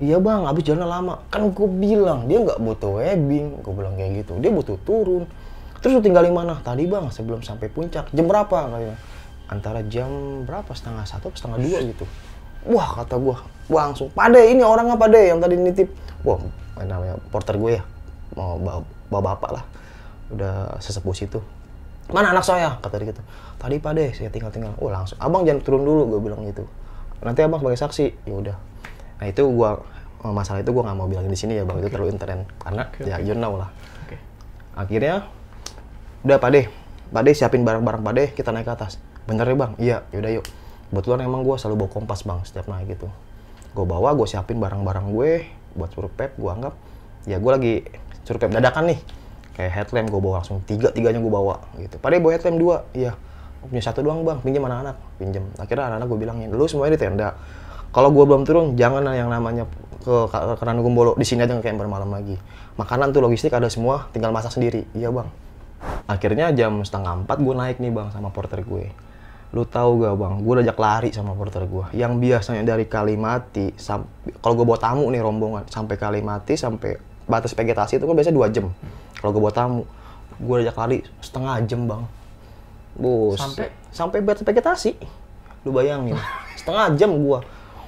iya 0.04 0.20
bang 0.20 0.44
habis 0.44 0.62
jalan 0.68 0.84
lama. 0.84 1.14
Kan 1.32 1.48
gue 1.48 1.68
bilang 1.80 2.28
dia 2.28 2.44
nggak 2.44 2.60
butuh 2.60 3.00
webbing 3.00 3.64
gue 3.64 3.72
bilang 3.72 3.94
kayak 3.96 4.24
gitu. 4.24 4.36
Dia 4.38 4.50
butuh 4.52 4.76
turun. 4.84 5.24
Terus 5.80 5.96
lu 5.96 6.02
tinggal 6.04 6.24
di 6.24 6.32
mana? 6.32 6.60
Tadi 6.60 6.84
bang 6.84 7.08
sebelum 7.08 7.40
sampai 7.40 7.72
puncak. 7.72 8.12
Jam 8.12 8.28
berapa? 8.28 8.68
Katanya 8.68 8.96
antara 9.48 9.80
jam 9.88 10.08
berapa? 10.44 10.68
Setengah 10.76 11.04
satu 11.08 11.32
setengah 11.32 11.58
dua 11.60 11.78
gitu. 11.88 12.04
Wah 12.68 13.00
kata 13.00 13.16
gue 13.16 13.36
wah 13.72 13.82
langsung 13.88 14.12
pade 14.12 14.40
ini 14.52 14.60
orang 14.60 14.92
apa 14.92 15.08
deh 15.08 15.32
yang 15.32 15.40
tadi 15.40 15.56
nitip. 15.56 15.88
Wah 16.24 16.40
namanya 16.80 17.16
porter 17.32 17.56
gue 17.56 17.80
ya. 17.80 17.82
Mau 18.36 18.60
bawa, 18.60 19.20
bapak 19.24 19.50
lah. 19.60 19.64
Udah 20.28 20.76
sesepuh 20.80 21.16
situ 21.16 21.40
mana 22.12 22.36
anak 22.36 22.44
saya? 22.44 22.76
kata 22.84 23.00
dia 23.00 23.16
gitu. 23.16 23.22
Tadi 23.56 23.80
pak 23.80 23.92
deh 23.96 24.12
saya 24.12 24.28
tinggal 24.28 24.52
tinggal 24.52 24.76
oh 24.76 24.92
langsung 24.92 25.16
abang 25.16 25.48
jangan 25.48 25.64
turun 25.64 25.88
dulu 25.88 26.02
gue 26.16 26.20
bilang 26.20 26.44
gitu. 26.44 26.68
Nanti 27.24 27.40
abang 27.40 27.64
sebagai 27.64 27.80
saksi. 27.80 28.28
Ya 28.28 28.34
udah. 28.36 28.56
Nah 29.20 29.26
itu 29.32 29.42
gua 29.48 29.80
eh, 29.80 29.93
masalah 30.32 30.64
itu 30.64 30.70
gua 30.72 30.88
nggak 30.88 30.96
mau 30.96 31.08
bilangin 31.10 31.32
di 31.32 31.40
sini 31.40 31.52
ya 31.58 31.68
bang. 31.68 31.82
Itu 31.84 31.88
terlalu 31.92 32.16
intern. 32.16 32.48
Karena 32.56 32.82
ya 33.04 33.16
you 33.20 33.36
know 33.36 33.60
lah. 33.60 33.68
Oke. 34.06 34.16
akhirnya 34.78 35.28
udah 36.24 36.38
pak 36.40 36.50
deh. 36.54 36.66
Pak 37.12 37.20
deh 37.26 37.34
siapin 37.36 37.66
barang-barang 37.66 38.00
pak 38.00 38.12
deh 38.16 38.28
kita 38.32 38.48
naik 38.54 38.64
ke 38.64 38.72
atas. 38.72 38.96
Bener 39.28 39.44
ya 39.44 39.56
bang? 39.56 39.72
Iya. 39.76 39.98
Yaudah 40.14 40.32
yuk. 40.40 40.44
Kebetulan 40.94 41.26
emang 41.26 41.42
gua 41.42 41.58
selalu 41.58 41.84
bawa 41.84 41.90
kompas 41.90 42.22
bang 42.22 42.38
setiap 42.46 42.70
naik 42.70 42.94
gitu. 42.94 43.10
Gue 43.74 43.82
bawa 43.82 44.14
gue 44.14 44.22
siapin 44.30 44.62
barang-barang 44.62 45.10
gue 45.10 45.50
buat 45.74 45.90
surpep 45.90 46.38
gue 46.38 46.50
anggap. 46.50 46.78
Ya 47.26 47.42
gue 47.42 47.50
lagi 47.50 47.74
surpep 48.22 48.46
dadakan 48.54 48.94
nih. 48.94 48.98
Kayak 49.58 49.70
headlamp 49.74 50.14
gue 50.14 50.20
bawa 50.22 50.34
langsung 50.38 50.62
tiga 50.62 50.94
tiganya 50.94 51.18
gue 51.18 51.32
bawa 51.34 51.58
gitu. 51.82 51.98
Padahal 51.98 52.22
bawa 52.22 52.32
headlamp 52.38 52.58
dua. 52.62 52.76
Iya. 52.94 53.18
Punya 53.66 53.82
satu 53.82 54.06
doang 54.06 54.22
bang. 54.22 54.38
Pinjam 54.46 54.62
anak-anak. 54.70 54.96
Pinjam. 55.18 55.44
Akhirnya 55.58 55.90
anak-anak 55.90 56.06
gue 56.06 56.18
bilangin 56.22 56.48
lu 56.54 56.66
semuanya 56.70 56.94
di 56.94 57.00
tenda. 57.02 57.28
Kalau 57.90 58.14
gue 58.14 58.24
belum 58.26 58.46
turun 58.46 58.78
jangan 58.78 59.10
yang 59.10 59.26
namanya 59.26 59.66
ke 60.04 60.16
ke 60.28 60.38
Kerana 60.60 60.84
Gumbolo 60.84 61.16
di 61.16 61.24
sini 61.24 61.48
aja 61.48 61.56
kayak 61.56 61.80
bermalam 61.80 62.12
lagi 62.12 62.36
makanan 62.76 63.16
tuh 63.16 63.24
logistik 63.24 63.56
ada 63.56 63.72
semua 63.72 64.06
tinggal 64.12 64.30
masak 64.30 64.52
sendiri 64.52 64.84
iya 64.92 65.08
bang 65.08 65.28
akhirnya 66.04 66.52
jam 66.52 66.84
setengah 66.84 67.24
empat 67.24 67.40
gue 67.40 67.54
naik 67.56 67.76
nih 67.80 67.90
bang 67.90 68.12
sama 68.12 68.28
porter 68.28 68.60
gue 68.60 68.92
lu 69.54 69.62
tahu 69.64 70.02
gak 70.02 70.14
bang 70.18 70.34
gue 70.42 70.54
ajak 70.66 70.78
lari 70.78 71.10
sama 71.14 71.32
porter 71.32 71.64
gue 71.64 71.84
yang 71.96 72.18
biasanya 72.18 72.66
dari 72.66 72.84
Kalimati 72.84 73.72
kalau 74.42 74.54
gue 74.58 74.66
bawa 74.66 74.76
tamu 74.76 75.08
nih 75.08 75.24
rombongan 75.24 75.64
sampai 75.72 75.96
Kalimati 75.96 76.58
sampai 76.58 77.00
batas 77.24 77.56
vegetasi 77.56 77.96
itu 77.96 78.04
kan 78.04 78.14
biasanya 78.18 78.36
dua 78.36 78.48
jam 78.50 78.68
kalau 79.22 79.30
gue 79.32 79.40
bawa 79.40 79.54
tamu 79.54 79.82
gue 80.36 80.56
ajak 80.66 80.76
lari 80.76 80.98
setengah 81.22 81.54
jam 81.64 81.88
bang 81.88 82.02
Bos. 82.94 83.38
Sampai? 83.38 83.68
sampai 83.90 84.22
vegetasi. 84.22 84.94
Lu 85.66 85.74
bayangin. 85.74 86.18
Setengah 86.54 86.94
jam 86.94 87.10
gua. 87.18 87.42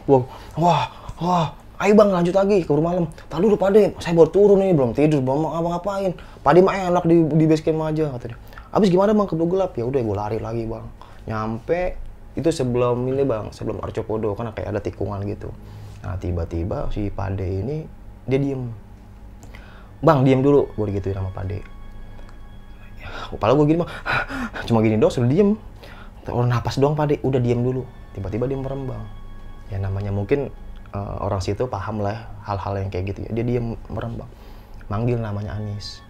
Gua 0.06 0.22
wah, 0.54 0.86
wah, 1.18 1.46
ayo 1.82 1.92
Bang 1.96 2.10
lanjut 2.12 2.32
lagi 2.32 2.64
ke 2.64 2.72
rumah 2.72 2.96
malam. 2.96 3.06
Tadi 3.28 3.42
dulu 3.42 3.56
Pade, 3.60 3.92
saya 4.00 4.12
baru 4.16 4.30
turun 4.32 4.58
nih, 4.64 4.72
belum 4.72 4.90
tidur, 4.96 5.20
belum 5.20 5.50
apa 5.52 5.68
ngapain. 5.76 6.12
Pade 6.40 6.60
mah 6.64 6.74
enak 6.76 7.04
di 7.04 7.16
di 7.36 7.44
base 7.44 7.62
camp 7.62 7.84
aja 7.84 8.12
kata 8.16 8.32
dia. 8.32 8.38
Abis 8.72 8.88
gimana 8.92 9.12
Bang 9.16 9.28
keburu 9.28 9.56
gelap? 9.56 9.72
Ya 9.76 9.84
udah 9.84 10.00
gua 10.00 10.16
lari 10.26 10.38
lagi, 10.40 10.64
Bang. 10.64 10.88
Nyampe 11.28 11.96
itu 12.36 12.48
sebelum 12.52 13.08
ini 13.08 13.24
Bang, 13.24 13.52
sebelum 13.52 13.80
Arcopodo 13.80 14.32
kan 14.36 14.52
kayak 14.52 14.76
ada 14.76 14.80
tikungan 14.80 15.20
gitu. 15.28 15.48
Nah, 16.04 16.16
tiba-tiba 16.20 16.92
si 16.92 17.08
Pade 17.08 17.44
ini 17.44 17.84
dia 18.28 18.38
diem. 18.40 18.68
Bang, 20.04 20.28
diem 20.28 20.44
dulu, 20.44 20.68
gue 20.76 20.86
gituin 20.92 21.16
sama 21.16 21.32
Pade 21.32 21.76
kepala 23.32 23.52
gue 23.58 23.66
gini 23.66 23.78
mah 23.82 23.90
cuma 24.68 24.78
gini 24.84 24.96
doang 24.98 25.12
sudah 25.12 25.28
diem 25.28 25.50
orang 26.26 26.50
napas 26.50 26.78
doang 26.78 26.98
pade 26.98 27.22
udah 27.22 27.38
diem 27.38 27.62
dulu 27.62 27.82
tiba-tiba 28.14 28.50
dia 28.50 28.58
merem 28.58 28.82
bang 28.86 29.04
ya 29.70 29.76
namanya 29.82 30.10
mungkin 30.14 30.50
uh, 30.96 31.28
orang 31.28 31.40
situ 31.44 31.68
paham 31.68 32.00
lah 32.00 32.24
hal-hal 32.48 32.80
yang 32.80 32.88
kayak 32.88 33.12
gitu. 33.12 33.28
Ya 33.28 33.30
dia 33.36 33.44
diem 33.44 33.76
merem 33.92 34.16
bang. 34.16 34.30
Manggil 34.88 35.18
namanya 35.20 35.60
Anis. 35.60 36.00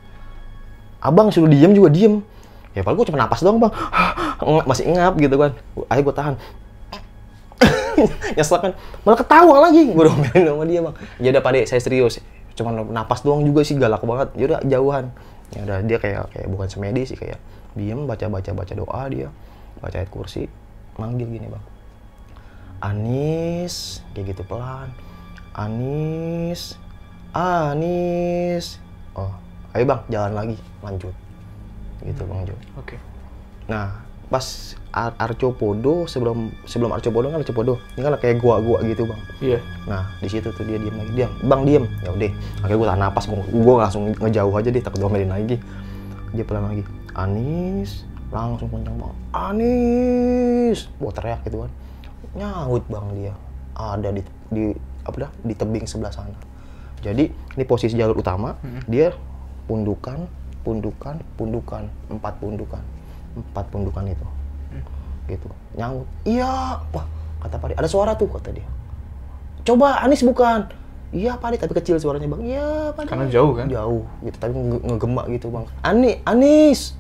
Abang 1.03 1.35
suruh 1.35 1.51
diem 1.51 1.75
juga 1.75 1.91
diem. 1.91 2.23
Ya 2.77 2.85
paling 2.85 3.01
gue 3.01 3.07
cuma 3.11 3.19
napas 3.19 3.43
doang 3.43 3.59
bang. 3.59 3.73
Masih 4.71 4.87
ngap 4.95 5.19
gitu 5.19 5.37
kan. 5.37 5.53
Ayo 5.91 6.01
gue 6.07 6.15
tahan. 6.15 6.35
Nyesel 8.37 8.59
kan. 8.63 8.73
Malah 9.03 9.19
ketawa 9.19 9.55
lagi. 9.67 9.83
Gue 9.91 10.05
domelin 10.07 10.45
sama 10.47 10.65
dia 10.69 10.81
bang. 10.85 10.95
Ya 11.19 11.29
udah 11.35 11.43
pade 11.43 11.61
saya 11.67 11.83
serius. 11.83 12.23
Cuma 12.55 12.73
napas 12.73 13.27
doang 13.27 13.43
juga 13.43 13.67
sih 13.67 13.75
galak 13.75 14.05
banget. 14.07 14.29
Ya 14.39 14.45
udah 14.55 14.61
jauhan. 14.63 15.05
Ya 15.55 15.61
udah 15.67 15.79
dia 15.83 15.99
kayak 15.99 16.31
kayak 16.31 16.47
bukan 16.53 16.69
semedi 16.69 17.03
sih 17.07 17.17
kayak 17.17 17.41
diem 17.77 18.05
baca 18.07 18.29
baca 18.29 18.51
baca 18.55 18.73
doa 18.77 19.03
dia. 19.09 19.29
Baca 19.81 19.97
ayat 20.01 20.09
kursi 20.09 20.49
manggil 20.97 21.29
gini 21.29 21.49
bang 21.53 21.76
Anis 22.81 24.05
kayak 24.13 24.37
gitu 24.37 24.43
pelan 24.45 24.93
Anis 25.57 26.77
Anis 27.33 28.81
oh 29.17 29.33
ayo 29.73 29.85
bang 29.85 30.01
jalan 30.13 30.33
lagi 30.33 30.57
lanjut 30.85 31.15
gitu 32.05 32.23
bang 32.29 32.39
Jo 32.45 32.57
Oke. 32.77 32.97
nah 33.69 34.05
pas 34.27 34.75
Ar 34.91 35.13
Arcopodo 35.21 36.09
sebelum 36.11 36.51
sebelum 36.67 36.91
Arcopodo 36.91 37.31
kan 37.31 37.41
Arcopodo 37.41 37.79
ini 37.95 38.01
kan 38.03 38.17
kayak 38.19 38.43
gua-gua 38.43 38.83
gitu 38.83 39.07
bang 39.07 39.21
Iya. 39.41 39.61
Nah, 39.85 40.09
di 40.19 40.29
situ 40.33 40.49
tuh 40.49 40.65
dia 40.65 40.81
diem 40.81 40.97
lagi. 40.97 41.13
Diam, 41.13 41.33
bang 41.45 41.63
diem. 41.69 41.85
Ya 42.01 42.11
udah. 42.11 42.33
Akhirnya 42.65 42.77
gue 42.81 42.89
tahan 42.89 43.01
napas, 43.05 43.25
gue, 43.29 43.37
gue 43.53 43.75
langsung 43.77 44.05
ngejauh 44.17 44.55
aja 44.57 44.69
deh, 44.73 44.83
takut 44.83 45.01
domelin 45.05 45.29
lagi. 45.29 45.61
Dia 46.33 46.45
pelan 46.49 46.73
lagi. 46.73 46.83
Anis, 47.13 48.09
langsung 48.33 48.73
kencang 48.73 48.97
bang. 48.97 49.15
Anis, 49.37 50.89
gue 50.89 51.11
teriak 51.13 51.45
gitu 51.45 51.69
kan. 51.69 51.71
Nyaut 52.37 52.85
bang 52.87 53.07
dia. 53.17 53.35
Ada 53.77 54.13
di, 54.13 54.23
di 54.53 54.65
apa 55.05 55.17
dah 55.29 55.31
di 55.41 55.55
tebing 55.57 55.89
sebelah 55.89 56.13
sana. 56.13 56.37
Jadi 57.01 57.29
ini 57.33 57.65
posisi 57.65 57.97
jalur 57.97 58.17
utama, 58.21 58.57
dia 58.89 59.13
pundukan, 59.69 60.29
pundukan, 60.65 61.21
pundukan, 61.37 61.89
empat 62.09 62.35
pundukan, 62.41 62.83
empat 63.37 63.65
pundukan 63.69 64.05
itu, 64.09 64.27
gitu. 65.29 65.49
Nyaut. 65.77 66.09
Iya, 66.25 66.81
wah 66.91 67.07
kata 67.47 67.57
Pak 67.63 67.79
ada 67.79 67.89
suara 67.89 68.13
tuh 68.19 68.27
kata 68.27 68.51
dia 68.51 68.67
coba 69.67 70.03
Anis 70.03 70.23
bukan 70.23 70.67
iya 71.15 71.39
Pak 71.39 71.63
tapi 71.63 71.75
kecil 71.79 71.99
suaranya 71.99 72.27
bang 72.31 72.43
iya 72.43 72.69
Pak. 72.95 73.07
Karena 73.07 73.27
jauh 73.31 73.53
kan? 73.55 73.67
jauh 73.71 74.03
gitu 74.27 74.37
tapi 74.39 74.53
nge 74.55 74.79
ngegemak 74.83 75.27
gitu 75.31 75.47
bang 75.51 75.65
Ani 75.83 76.13
Anis 76.27 76.95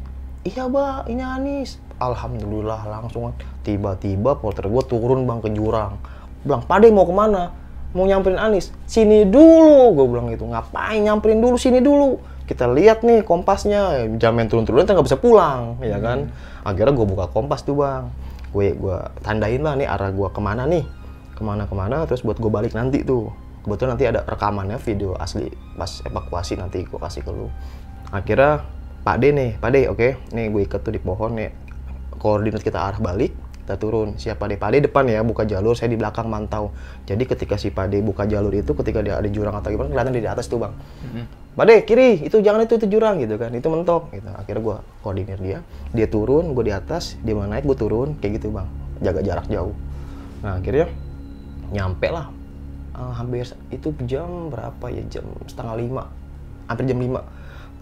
iya 0.46 0.70
bang 0.70 1.02
ini 1.10 1.22
Anis 1.22 1.78
Alhamdulillah 1.96 2.84
langsung 2.84 3.32
tiba-tiba 3.64 4.36
porter 4.36 4.68
gue 4.68 4.82
turun 4.84 5.24
bang 5.24 5.40
ke 5.40 5.48
jurang. 5.56 5.96
Bilang 6.44 6.62
Pak 6.68 6.76
Ade 6.76 6.92
mau 6.92 7.08
ke 7.08 7.14
mana? 7.16 7.52
Mau 7.96 8.04
nyamperin 8.04 8.36
Anis? 8.36 8.68
Sini 8.84 9.24
dulu 9.24 9.96
gue 9.96 10.06
bilang 10.12 10.28
gitu. 10.28 10.44
Ngapain 10.44 11.00
nyamperin 11.00 11.40
dulu? 11.40 11.56
Sini 11.56 11.80
dulu. 11.80 12.20
Kita 12.44 12.68
lihat 12.68 13.00
nih 13.00 13.24
kompasnya. 13.24 14.12
Jam 14.20 14.36
yang 14.36 14.52
turun-turun 14.52 14.84
kita 14.84 14.92
nggak 14.92 15.08
bisa 15.08 15.18
pulang 15.18 15.80
ya 15.80 15.96
kan? 15.96 16.28
Akhirnya 16.68 16.92
gue 16.92 17.06
buka 17.08 17.32
kompas 17.32 17.64
tuh 17.64 17.80
bang. 17.80 18.12
Gue 18.52 18.76
gue 18.76 18.96
tandain 19.24 19.64
lah 19.64 19.74
nih 19.80 19.88
arah 19.88 20.12
gue 20.12 20.28
ke 20.28 20.40
mana 20.44 20.68
nih? 20.68 20.84
Ke 21.32 21.40
mana-kemana? 21.40 22.04
Terus 22.04 22.20
buat 22.20 22.36
gue 22.36 22.52
balik 22.52 22.76
nanti 22.76 23.00
tuh. 23.08 23.32
Kebetulan 23.64 23.96
nanti 23.96 24.06
ada 24.06 24.20
rekamannya 24.22 24.78
video 24.78 25.16
asli 25.18 25.50
pas 25.74 25.90
evakuasi 26.04 26.60
nanti 26.60 26.84
gue 26.84 27.00
kasih 27.00 27.24
ke 27.24 27.32
lu. 27.32 27.48
Akhirnya 28.12 28.62
Pak 29.02 29.16
D 29.18 29.34
nih 29.34 29.50
Pak 29.58 29.70
D 29.72 29.76
oke? 29.90 30.08
Nih 30.36 30.52
gue 30.52 30.62
ikat 30.68 30.84
tuh 30.84 30.92
di 30.94 31.00
pohon 31.02 31.34
nih 31.34 31.65
koordinat 32.18 32.64
kita 32.64 32.80
arah 32.80 33.00
balik 33.00 33.32
kita 33.66 33.82
turun. 33.82 34.14
Siapa 34.14 34.46
Pak 34.46 34.68
D 34.70 34.86
depan 34.86 35.10
ya 35.10 35.26
buka 35.26 35.42
jalur 35.42 35.74
saya 35.74 35.90
di 35.90 35.98
belakang 35.98 36.30
mantau. 36.30 36.70
Jadi 37.02 37.26
ketika 37.26 37.58
si 37.58 37.74
Pak 37.74 37.90
D 37.90 37.98
buka 37.98 38.22
jalur 38.22 38.54
itu 38.54 38.70
ketika 38.78 39.02
dia 39.02 39.18
ada 39.18 39.26
jurang 39.26 39.58
atau 39.58 39.74
gimana 39.74 39.90
kelihatan 39.90 40.14
di 40.14 40.22
atas 40.22 40.46
tuh 40.46 40.62
bang. 40.62 40.70
Pak 41.58 41.64
D 41.66 41.70
kiri 41.82 42.22
itu 42.22 42.38
jangan 42.38 42.62
itu 42.62 42.78
itu 42.78 42.86
jurang 42.86 43.18
gitu 43.18 43.34
kan. 43.34 43.50
Itu 43.50 43.66
mentok 43.66 44.14
gitu. 44.14 44.30
Akhirnya 44.30 44.62
gue 44.62 44.76
koordinir 45.02 45.38
dia. 45.42 45.58
Dia 45.90 46.06
turun 46.06 46.54
gue 46.54 46.64
di 46.70 46.70
atas 46.70 47.18
dia 47.26 47.34
mau 47.34 47.42
naik 47.42 47.66
gue 47.66 47.74
turun 47.74 48.14
kayak 48.22 48.38
gitu 48.38 48.54
bang. 48.54 48.70
Jaga 49.02 49.20
jarak 49.26 49.46
jauh. 49.50 49.74
Nah 50.46 50.62
akhirnya 50.62 50.86
nyampe 51.74 52.06
lah. 52.06 52.30
Eh, 52.94 53.12
hampir 53.18 53.50
itu 53.74 53.90
jam 54.06 54.46
berapa 54.46 54.86
ya? 54.94 55.02
Jam 55.10 55.26
setengah 55.50 55.74
lima. 55.74 56.06
Hampir 56.70 56.86
jam 56.86 57.02
lima. 57.02 57.26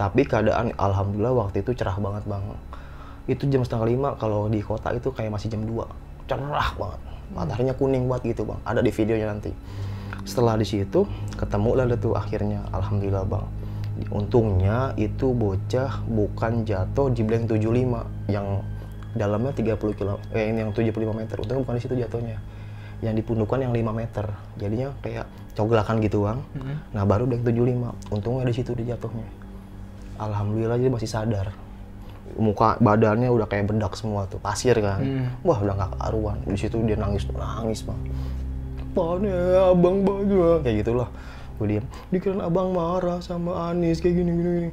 Tapi 0.01 0.25
keadaan 0.25 0.73
alhamdulillah 0.81 1.45
waktu 1.45 1.61
itu 1.61 1.77
cerah 1.77 2.01
banget 2.01 2.25
bang 2.25 2.41
itu 3.25 3.49
jam 3.49 3.65
setengah 3.65 3.89
lima 3.89 4.09
kalau 4.21 4.53
di 4.53 4.61
kota 4.61 4.93
itu 4.93 5.09
kayak 5.09 5.33
masih 5.33 5.49
jam 5.49 5.65
2 5.65 6.29
cerah 6.29 6.71
banget. 6.77 7.01
Mataharinya 7.33 7.75
kuning 7.77 8.05
banget 8.05 8.37
gitu 8.37 8.43
bang. 8.49 8.61
Ada 8.65 8.81
di 8.85 8.93
videonya 8.93 9.27
nanti. 9.33 9.51
Setelah 10.25 10.57
di 10.61 10.67
situ 10.69 11.09
ketemu 11.37 11.71
lah 11.77 11.85
tuh 11.97 12.13
akhirnya. 12.17 12.65
Alhamdulillah 12.73 13.25
bang. 13.25 13.47
Untungnya 14.13 14.93
itu 15.01 15.33
bocah 15.33 16.05
bukan 16.05 16.69
jatuh 16.69 17.09
di 17.15 17.23
blank 17.25 17.49
75 17.49 18.29
yang 18.29 18.61
dalamnya 19.15 19.55
30 19.55 19.79
kilo 19.95 20.19
eh 20.35 20.51
ini 20.51 20.67
yang 20.67 20.73
75 20.75 20.93
meter. 21.15 21.37
Untungnya 21.41 21.63
bukan 21.65 21.75
di 21.81 21.83
situ 21.85 21.95
jatuhnya. 21.97 22.37
Yang 23.01 23.25
dipundukan 23.25 23.59
yang 23.65 23.73
5 23.73 23.93
meter. 23.93 24.27
Jadinya 24.61 24.93
kayak 25.01 25.25
coglakan 25.57 25.97
gitu 26.05 26.29
bang. 26.29 26.39
Nah 26.93 27.05
baru 27.09 27.25
yang 27.25 27.41
75 27.41 28.13
untungnya 28.13 28.45
di 28.45 28.55
situ 28.57 28.77
dia 28.77 28.97
jatuhnya. 28.97 29.29
Alhamdulillah 30.21 30.77
dia 30.77 30.93
masih 30.93 31.09
sadar 31.09 31.64
muka 32.35 32.81
badannya 32.83 33.31
udah 33.31 33.47
kayak 33.47 33.71
bedak 33.71 33.95
semua 33.95 34.27
tuh 34.27 34.43
pasir 34.43 34.75
kan. 34.83 35.01
Wah 35.47 35.59
udah 35.61 35.75
nggak 35.79 35.91
kearuan 35.99 36.39
di 36.45 36.59
situ 36.59 36.81
dia 36.83 36.99
nangis 36.99 37.29
nangis 37.31 37.87
bang. 37.87 38.01
Pane 38.95 39.35
abang 39.59 40.03
baju 40.07 40.63
kayak 40.63 40.87
gitulah. 40.87 41.09
Gue 41.55 41.79
diam 41.79 41.87
dikira 42.11 42.51
abang 42.51 42.75
marah 42.75 43.23
sama 43.23 43.71
Anis 43.71 44.03
kayak 44.03 44.19
gini 44.19 44.31
gini, 44.35 44.51
gini. 44.59 44.71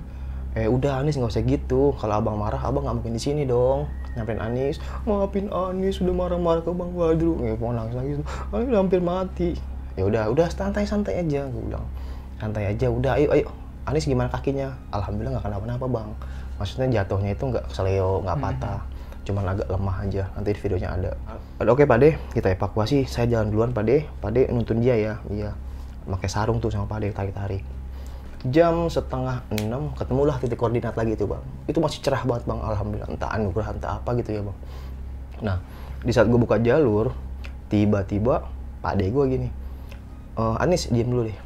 eh 0.57 0.65
udah 0.65 1.05
Anis 1.05 1.17
nggak 1.17 1.31
usah 1.31 1.45
gitu. 1.45 1.93
Kalau 2.01 2.17
abang 2.17 2.37
marah 2.41 2.61
abang 2.61 2.85
nggak 2.85 3.01
mungkin 3.01 3.13
di 3.17 3.21
sini 3.21 3.45
dong. 3.45 3.85
Nyampein 4.17 4.41
Anis. 4.41 4.81
Maafin 5.05 5.47
Anis 5.53 6.01
udah 6.01 6.11
marah-marah 6.11 6.65
ke 6.65 6.73
Bang 6.73 6.91
Badru. 6.97 7.37
Ya 7.45 7.53
mau 7.55 7.71
nangis 7.71 7.93
nangis 7.95 8.17
Anis 8.51 8.67
udah 8.73 8.79
hampir 8.81 8.99
mati. 8.99 9.49
Ya 9.93 10.03
udah 10.09 10.33
udah 10.33 10.49
santai 10.49 10.89
santai 10.89 11.21
aja 11.21 11.45
gue 11.45 11.61
bilang. 11.69 11.85
Santai 12.41 12.73
aja 12.73 12.89
udah 12.89 13.21
ayo 13.21 13.29
ayo. 13.31 13.47
Anis 13.85 14.05
gimana 14.05 14.29
kakinya? 14.29 14.73
Alhamdulillah 14.93 15.37
nggak 15.37 15.45
kenapa-napa 15.49 15.85
bang 15.89 16.09
maksudnya 16.61 17.01
jatuhnya 17.01 17.33
itu 17.33 17.49
nggak 17.49 17.73
seleo 17.73 18.21
nggak 18.21 18.37
patah. 18.37 18.79
Cuman 19.25 19.49
agak 19.49 19.65
lemah 19.65 19.97
aja 20.05 20.23
nanti 20.37 20.53
di 20.53 20.59
videonya 20.61 20.93
ada. 20.93 21.11
Oke 21.65 21.89
Pak 21.89 21.97
De 21.97 22.09
kita 22.37 22.53
evakuasi. 22.53 23.09
Saya 23.09 23.25
jalan 23.25 23.49
duluan 23.49 23.71
Pak 23.73 23.83
De 23.89 24.05
Pak 24.21 24.29
De 24.29 24.45
nuntun 24.53 24.77
dia 24.77 24.93
ya. 24.93 25.13
Iya. 25.33 25.57
Pakai 26.05 26.29
sarung 26.29 26.61
tuh 26.61 26.69
sama 26.69 26.85
Pak 26.85 27.01
De 27.01 27.09
tarik 27.09 27.33
tarik 27.33 27.65
jam 28.41 28.89
setengah 28.89 29.45
enam 29.53 29.93
ketemulah 29.93 30.33
titik 30.41 30.57
koordinat 30.57 30.97
lagi 30.97 31.13
itu 31.13 31.29
bang. 31.29 31.41
Itu 31.69 31.77
masih 31.77 32.01
cerah 32.01 32.25
banget 32.25 32.49
bang. 32.49 32.57
Alhamdulillah 32.57 33.09
entah 33.13 33.29
anugerah 33.37 33.67
entah 33.77 33.91
apa 34.01 34.09
gitu 34.17 34.29
ya 34.33 34.41
bang. 34.41 34.57
Nah 35.45 35.57
di 36.01 36.09
saat 36.09 36.25
gue 36.25 36.39
buka 36.41 36.57
jalur 36.57 37.13
tiba-tiba 37.69 38.49
Pak 38.81 38.93
De 38.97 39.13
gue 39.13 39.25
gini 39.29 39.47
"Eh, 40.33 40.55
Anis 40.57 40.89
diem 40.89 41.05
dulu 41.05 41.29
deh 41.29 41.37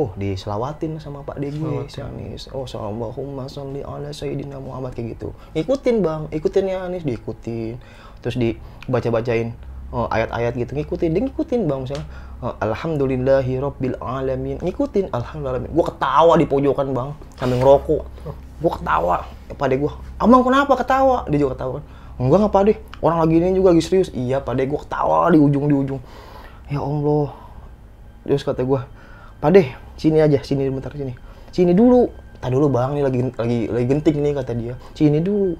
Wah, 0.00 0.16
diselawatin 0.16 0.96
sama 0.96 1.20
Pak 1.20 1.36
De 1.36 1.52
gue, 1.52 1.84
si 1.92 2.00
Anis. 2.00 2.48
Oh, 2.56 2.64
Allahumma 2.64 3.44
sholli 3.52 3.84
ala 3.84 4.08
Sayyidina 4.08 4.56
Muhammad 4.56 4.96
kayak 4.96 5.20
gitu. 5.20 5.36
Ikutin 5.52 6.00
bang, 6.00 6.24
ikutin 6.32 6.72
ya 6.72 6.88
Anis, 6.88 7.04
diikutin. 7.04 7.76
Terus 8.24 8.40
dibaca-bacain 8.40 9.52
oh, 9.92 10.08
ayat-ayat 10.08 10.56
gitu, 10.56 10.72
ngikutin. 10.72 11.12
Dia 11.12 11.20
ngikutin 11.28 11.68
bang, 11.68 11.84
misalnya. 11.84 12.08
oh, 12.40 12.56
Alhamdulillahi 12.64 13.60
Rabbil 13.60 13.96
Alamin. 14.00 14.56
Ngikutin, 14.64 15.12
Alhamdulillah. 15.12 15.68
Gue 15.68 15.84
ketawa 15.84 16.32
di 16.40 16.46
pojokan 16.48 16.96
bang, 16.96 17.12
sambil 17.36 17.60
ngerokok. 17.60 18.02
Gue 18.64 18.72
ketawa. 18.80 19.28
Pak 19.52 19.66
De 19.68 19.76
gue, 19.76 19.92
abang 20.16 20.40
kenapa 20.40 20.80
ketawa? 20.80 21.28
Dia 21.28 21.44
juga 21.44 21.60
ketawa 21.60 21.72
kan. 21.76 21.84
Enggak 22.16 22.38
nggak 22.40 22.52
Pak 22.56 22.62
orang 23.04 23.18
lagi 23.20 23.34
ini 23.36 23.52
juga 23.52 23.76
lagi 23.76 23.84
serius. 23.84 24.08
Iya 24.16 24.40
Pak 24.40 24.56
De, 24.56 24.64
gue 24.64 24.80
ketawa 24.80 25.28
di 25.28 25.36
ujung 25.36 25.68
di 25.68 25.76
ujung. 25.76 26.00
Ya 26.72 26.80
Allah. 26.80 27.36
Terus 28.24 28.48
kata 28.48 28.64
gue, 28.64 28.80
Pak 29.40 29.50
deh, 29.52 29.68
sini 30.00 30.24
aja, 30.24 30.40
sini 30.40 30.72
bentar 30.72 30.96
sini. 30.96 31.12
Sini 31.52 31.76
dulu. 31.76 32.08
Tadi 32.40 32.56
dulu 32.56 32.72
bang, 32.72 32.96
nih 32.96 33.04
lagi 33.04 33.20
lagi 33.36 33.58
lagi 33.68 33.84
genting 33.84 34.16
nih 34.24 34.32
kata 34.32 34.52
dia. 34.56 34.74
Sini 34.96 35.20
dulu. 35.20 35.52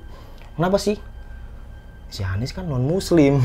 Kenapa 0.57 0.81
sih? 0.81 0.97
si 2.11 2.27
Anis 2.27 2.51
kan 2.51 2.67
non 2.67 2.83
muslim 2.83 3.39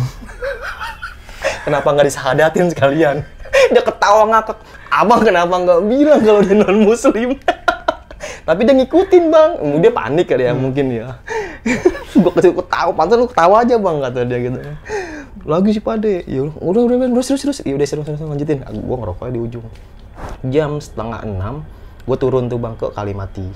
kenapa 1.69 1.85
nggak 1.85 2.09
disahadatin 2.09 2.73
sekalian 2.73 3.21
dia 3.69 3.81
ketawa 3.85 4.25
ngakak 4.33 4.57
abang 4.89 5.21
kenapa 5.21 5.53
nggak 5.53 5.81
bilang 5.85 6.19
kalau 6.25 6.41
dia 6.41 6.57
non 6.57 6.81
muslim 6.81 7.37
tapi 8.41 8.65
dia 8.65 8.73
ngikutin 8.73 9.23
bang 9.29 9.51
dia 9.85 9.91
panik 9.93 10.25
kali 10.33 10.49
ya 10.49 10.57
mungkin 10.57 10.85
ya 10.89 11.21
gue 12.17 12.31
kasih 12.33 12.57
ketawa 12.57 12.91
pantas 12.97 13.21
lu 13.21 13.29
ketawa 13.29 13.61
aja 13.61 13.77
bang 13.77 13.97
kata 14.01 14.19
dia 14.25 14.37
gitu 14.49 14.59
lagi 15.45 15.69
sih 15.77 15.83
pade 15.85 16.25
ya 16.25 16.41
udah 16.41 16.81
udah 16.89 16.95
udah 17.05 17.07
terus 17.21 17.27
terus 17.29 17.41
terus 17.45 17.57
ya 17.61 17.73
udah 17.77 17.85
terus 17.85 18.01
terus 18.01 18.21
lanjutin 18.25 18.65
gue 18.65 18.97
ngerokoknya 18.97 19.29
di 19.29 19.41
ujung 19.45 19.65
jam 20.45 20.77
setengah 20.77 21.25
enam 21.25 21.65
gue 22.05 22.17
turun 22.21 22.45
tuh 22.47 22.61
bang 22.61 22.77
ke 22.77 22.87
Kalimati. 22.93 23.47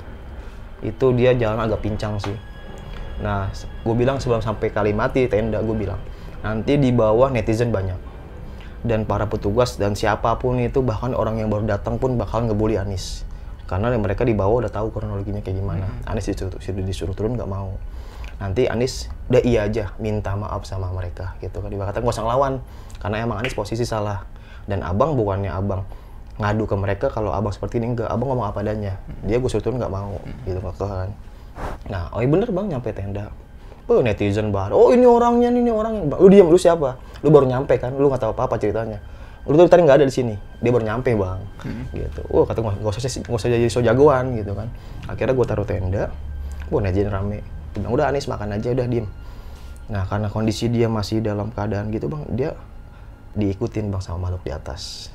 Itu 0.82 1.13
dia 1.13 1.38
jalan 1.38 1.60
agak 1.62 1.86
pincang 1.86 2.17
sih. 2.17 2.36
Nah 3.22 3.52
gue 3.56 3.95
bilang 3.95 4.17
sebelum 4.17 4.41
sampai 4.41 4.74
Kalimati 4.74 5.30
tenda 5.30 5.62
gue 5.62 5.76
bilang 5.78 6.02
nanti 6.41 6.80
di 6.80 6.89
bawah 6.89 7.30
netizen 7.30 7.69
banyak. 7.69 7.98
Dan 8.80 9.04
para 9.04 9.28
petugas 9.28 9.76
dan 9.76 9.91
siapa 9.91 10.39
pun 10.39 10.56
itu 10.56 10.80
bahkan 10.80 11.12
orang 11.12 11.36
yang 11.36 11.52
baru 11.52 11.67
datang 11.67 12.00
pun 12.00 12.15
bakal 12.15 12.48
ngebully 12.48 12.80
Anis. 12.80 13.28
Karena 13.67 13.91
mereka 14.00 14.24
di 14.24 14.34
bawah 14.34 14.65
udah 14.65 14.72
tahu 14.72 14.89
kronologinya 14.89 15.43
kayak 15.43 15.62
gimana. 15.62 15.86
Anis 16.08 16.32
disuruh, 16.32 16.58
disuruh, 16.58 16.86
disuruh 16.88 17.13
turun 17.13 17.36
nggak 17.36 17.45
mau. 17.45 17.76
Nanti 18.39 18.72
Anis 18.72 19.12
udah 19.28 19.43
iya 19.43 19.67
aja 19.67 19.91
minta 20.00 20.32
maaf 20.34 20.63
sama 20.63 20.89
mereka 20.95 21.36
gitu 21.43 21.60
kan. 21.60 21.69
Dikatakan 21.69 22.02
gak 22.02 22.15
usah 22.15 22.24
ngelawan 22.24 22.54
karena 23.04 23.15
emang 23.19 23.38
Anis 23.43 23.52
posisi 23.52 23.84
salah. 23.84 24.24
Dan 24.63 24.80
abang 24.80 25.19
bukannya 25.19 25.52
abang 25.52 25.84
ngadu 26.39 26.63
ke 26.65 26.75
mereka 26.80 27.12
kalau 27.12 27.36
abang 27.36 27.52
seperti 27.52 27.84
ini 27.84 27.93
enggak 27.93 28.08
abang 28.08 28.32
ngomong 28.32 28.47
apa 28.47 28.63
adanya. 28.63 28.95
Dia 29.28 29.38
gue 29.43 29.49
suruh 29.52 29.60
turun 29.60 29.78
nggak 29.78 29.91
mau 29.91 30.15
gitu 30.47 30.60
kan 30.80 31.12
nah 31.91 32.08
oh 32.15 32.23
iya 32.23 32.30
bener 32.32 32.47
bang 32.56 32.71
nyampe 32.71 32.95
tenda. 32.95 33.28
Oh 33.89 33.99
netizen 33.99 34.54
baru. 34.54 34.78
Oh 34.78 34.89
ini 34.95 35.04
orangnya 35.04 35.52
nih, 35.52 35.65
ini 35.65 35.71
orangnya 35.73 36.15
lu 36.15 36.30
diam 36.32 36.47
lu 36.47 36.56
siapa? 36.56 36.95
Lu 37.19 37.34
baru 37.34 37.49
nyampe 37.49 37.75
kan 37.75 37.91
lu 37.99 38.08
nggak 38.08 38.21
tahu 38.21 38.32
apa 38.32 38.47
apa 38.47 38.56
ceritanya. 38.56 39.04
Lu 39.43 39.60
tuh 39.60 39.67
tadi 39.67 39.84
nggak 39.84 39.97
ada 39.99 40.06
di 40.08 40.13
sini 40.13 40.36
dia 40.63 40.71
baru 40.71 40.88
nyampe 40.88 41.12
bang 41.12 41.39
gitu. 41.91 42.21
Oh 42.32 42.47
kata 42.47 42.63
gue 42.63 42.71
nggak 42.80 42.95
usah 42.95 43.02
nggak 43.04 43.36
usah 43.36 43.49
jadi 43.52 43.67
so 43.67 43.84
jagoan 43.84 44.39
gitu 44.39 44.56
kan. 44.56 44.71
Akhirnya 45.12 45.36
gue 45.36 45.45
taruh 45.49 45.67
tenda 45.67 46.08
gue 46.69 46.80
netizen 46.80 47.12
rame. 47.12 47.43
Bilang 47.75 47.91
udah 47.91 48.06
Anis 48.08 48.32
makan 48.32 48.56
aja 48.56 48.71
udah 48.71 48.88
diem. 48.88 49.08
Nah 49.89 50.08
karena 50.08 50.32
kondisi 50.32 50.71
dia 50.71 50.88
masih 50.88 51.19
dalam 51.19 51.52
keadaan 51.52 51.91
gitu 51.91 52.08
bang 52.08 52.23
dia 52.32 52.49
diikutin 53.36 53.91
bang 53.91 53.99
sama 53.99 54.30
makhluk 54.30 54.47
di 54.47 54.54
atas 54.56 55.12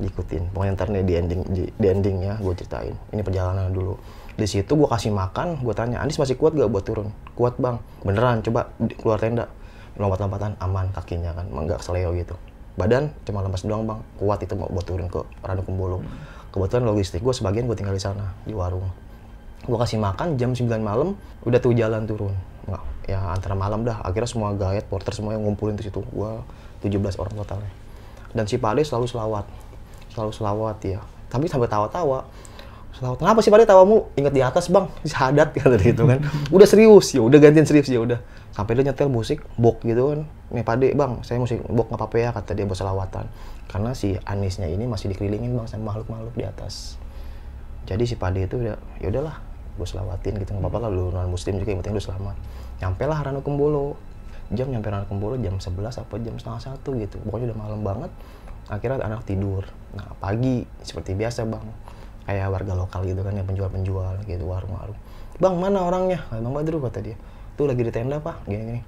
diikutin 0.00 0.50
pokoknya 0.50 0.72
ntar 0.74 0.88
nih 0.90 1.06
di 1.06 1.14
ending 1.14 1.40
di, 1.46 1.62
di 1.70 1.86
ending 1.86 2.16
ya 2.22 2.34
gue 2.38 2.54
ceritain. 2.56 2.94
Ini 3.14 3.22
perjalanan 3.22 3.70
dulu. 3.70 3.94
Di 4.34 4.46
situ 4.50 4.74
gue 4.74 4.88
kasih 4.90 5.14
makan 5.14 5.62
gue 5.62 5.74
tanya 5.74 6.02
Andis 6.02 6.18
masih 6.18 6.34
kuat 6.34 6.58
gak 6.58 6.66
buat 6.66 6.82
turun? 6.82 7.08
Kuat 7.38 7.54
bang. 7.62 7.78
Beneran 8.02 8.42
coba 8.42 8.74
keluar 8.98 9.22
tenda. 9.22 9.46
Lompat-lompatan 9.94 10.58
aman 10.58 10.90
kakinya 10.90 11.30
kan 11.38 11.46
nggak 11.46 11.78
seleo 11.78 12.10
gitu. 12.18 12.34
Badan 12.74 13.14
cuma 13.22 13.46
lemas 13.46 13.62
doang 13.62 13.86
bang. 13.86 14.00
Kuat 14.18 14.42
itu 14.42 14.58
mau 14.58 14.66
buat 14.66 14.82
turun 14.82 15.06
ke 15.06 15.22
Ranu 15.46 15.62
Kumbolo 15.62 16.02
kebetulan 16.54 16.86
logistik 16.86 17.18
gue 17.18 17.34
sebagian 17.34 17.66
gue 17.66 17.74
tinggal 17.74 17.98
di 17.98 17.98
sana 17.98 18.30
di 18.46 18.54
warung. 18.54 18.86
Gue 19.66 19.74
kasih 19.74 19.98
makan 19.98 20.38
jam 20.38 20.54
9 20.54 20.70
malam 20.78 21.18
udah 21.42 21.58
tuh 21.58 21.74
jalan 21.74 22.06
turun. 22.06 22.30
Nggak 22.70 22.82
ya 23.10 23.18
antara 23.34 23.58
malam 23.58 23.82
dah 23.82 23.98
akhirnya 24.06 24.30
semua 24.30 24.54
guide 24.54 24.86
porter 24.86 25.10
semua 25.10 25.34
yang 25.34 25.42
ngumpulin 25.42 25.74
di 25.74 25.82
situ 25.82 25.98
gue 25.98 26.30
17 26.86 27.18
orang 27.18 27.34
totalnya. 27.42 27.72
Dan 28.30 28.46
si 28.46 28.54
Pade 28.62 28.86
selalu 28.86 29.10
selawat 29.10 29.50
selalu 30.14 30.32
selawat 30.32 30.78
ya 30.86 31.02
tapi 31.34 31.50
sampai 31.50 31.66
tawa-tawa. 31.66 32.30
Selawat 32.94 33.18
kenapa 33.18 33.42
sih 33.42 33.50
Pade 33.50 33.66
tawamu? 33.66 34.06
Ingat 34.14 34.30
di 34.30 34.38
atas 34.38 34.70
bang. 34.70 34.86
Syahadat 35.10 35.50
kata 35.50 35.74
gitu 35.82 36.06
kan. 36.06 36.22
Udah 36.54 36.62
serius. 36.70 37.10
Ya 37.10 37.26
udah 37.26 37.42
gantian 37.42 37.66
serius 37.66 37.90
ya 37.90 37.98
udah. 37.98 38.22
Sampai 38.54 38.78
dia 38.78 38.86
nyetel 38.86 39.10
musik 39.10 39.42
bok 39.58 39.82
gitu 39.82 40.14
kan. 40.14 40.20
Nih 40.54 40.62
Pade 40.62 40.94
bang 40.94 41.18
saya 41.26 41.42
musik 41.42 41.58
bok 41.66 41.90
nggak 41.90 41.98
apa-apa 41.98 42.16
ya 42.22 42.30
kata 42.30 42.54
dia 42.54 42.70
buat 42.70 42.78
selawatan. 42.78 43.26
Karena 43.66 43.90
si 43.98 44.14
Anisnya 44.22 44.70
ini 44.70 44.86
masih 44.86 45.10
dikelilingin 45.10 45.58
bang 45.58 45.66
sama 45.66 45.90
makhluk-makhluk 45.90 46.38
di 46.38 46.46
atas. 46.46 47.02
Jadi 47.90 48.06
si 48.06 48.14
Pade 48.14 48.46
itu 48.46 48.62
udah 48.62 48.78
ya 49.02 49.10
udahlah 49.10 49.42
gue 49.74 49.86
selawatin 49.90 50.38
gitu. 50.38 50.54
Nggak 50.54 50.70
apa-apa 50.70 50.86
lah 50.86 50.90
lu 50.94 51.10
non 51.10 51.26
muslim 51.26 51.58
juga 51.58 51.74
yang 51.74 51.82
penting 51.82 51.98
lu 51.98 52.04
selamat. 52.06 52.38
Nyampe 52.78 53.04
lah 53.10 53.18
Ranu 53.26 53.42
Kembolo 53.42 53.98
jam 54.54 54.70
nyampe 54.70 54.86
Ranu 54.86 55.10
Kembolo 55.10 55.34
jam 55.42 55.58
11 55.58 55.82
apa 55.82 56.14
jam 56.22 56.38
setengah 56.38 56.62
satu 56.62 56.94
gitu. 56.94 57.18
Pokoknya 57.26 57.50
udah 57.50 57.58
malam 57.58 57.82
banget 57.82 58.14
akhirnya 58.68 59.04
anak 59.04 59.26
tidur. 59.28 59.64
Nah 59.96 60.14
pagi 60.18 60.64
seperti 60.84 61.16
biasa 61.16 61.44
bang. 61.48 61.66
Kayak 62.24 62.56
warga 62.56 62.72
lokal 62.72 63.04
gitu 63.04 63.20
kan 63.20 63.36
yang 63.36 63.44
penjual-penjual 63.44 64.24
gitu 64.24 64.44
warung-warung. 64.48 64.96
Bang 65.36 65.60
mana 65.60 65.84
orangnya? 65.84 66.24
Bang 66.32 66.54
Badru 66.56 66.80
kata 66.80 67.04
dia. 67.04 67.16
Tuh 67.54 67.68
lagi 67.68 67.84
di 67.84 67.92
tenda 67.92 68.16
pak. 68.20 68.48
Gini-gini. 68.48 68.80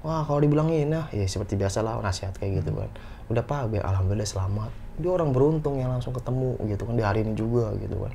Wah 0.00 0.24
kalau 0.24 0.40
dibilangin 0.40 0.88
nah 0.88 1.06
ya 1.12 1.28
seperti 1.28 1.60
biasa 1.60 1.84
lah 1.84 2.00
nasihat 2.00 2.32
kayak 2.40 2.64
gitu 2.64 2.72
kan 2.72 2.88
udah 3.30 3.44
pak 3.46 3.68
biar 3.70 3.84
alhamdulillah 3.84 4.26
selamat. 4.26 4.72
Dia 5.00 5.12
orang 5.12 5.30
beruntung 5.30 5.78
yang 5.78 5.92
langsung 5.92 6.12
ketemu 6.12 6.56
gitu 6.66 6.82
kan 6.88 6.94
di 6.96 7.04
hari 7.04 7.20
ini 7.24 7.32
juga 7.36 7.72
gitu 7.78 8.00
kan 8.04 8.12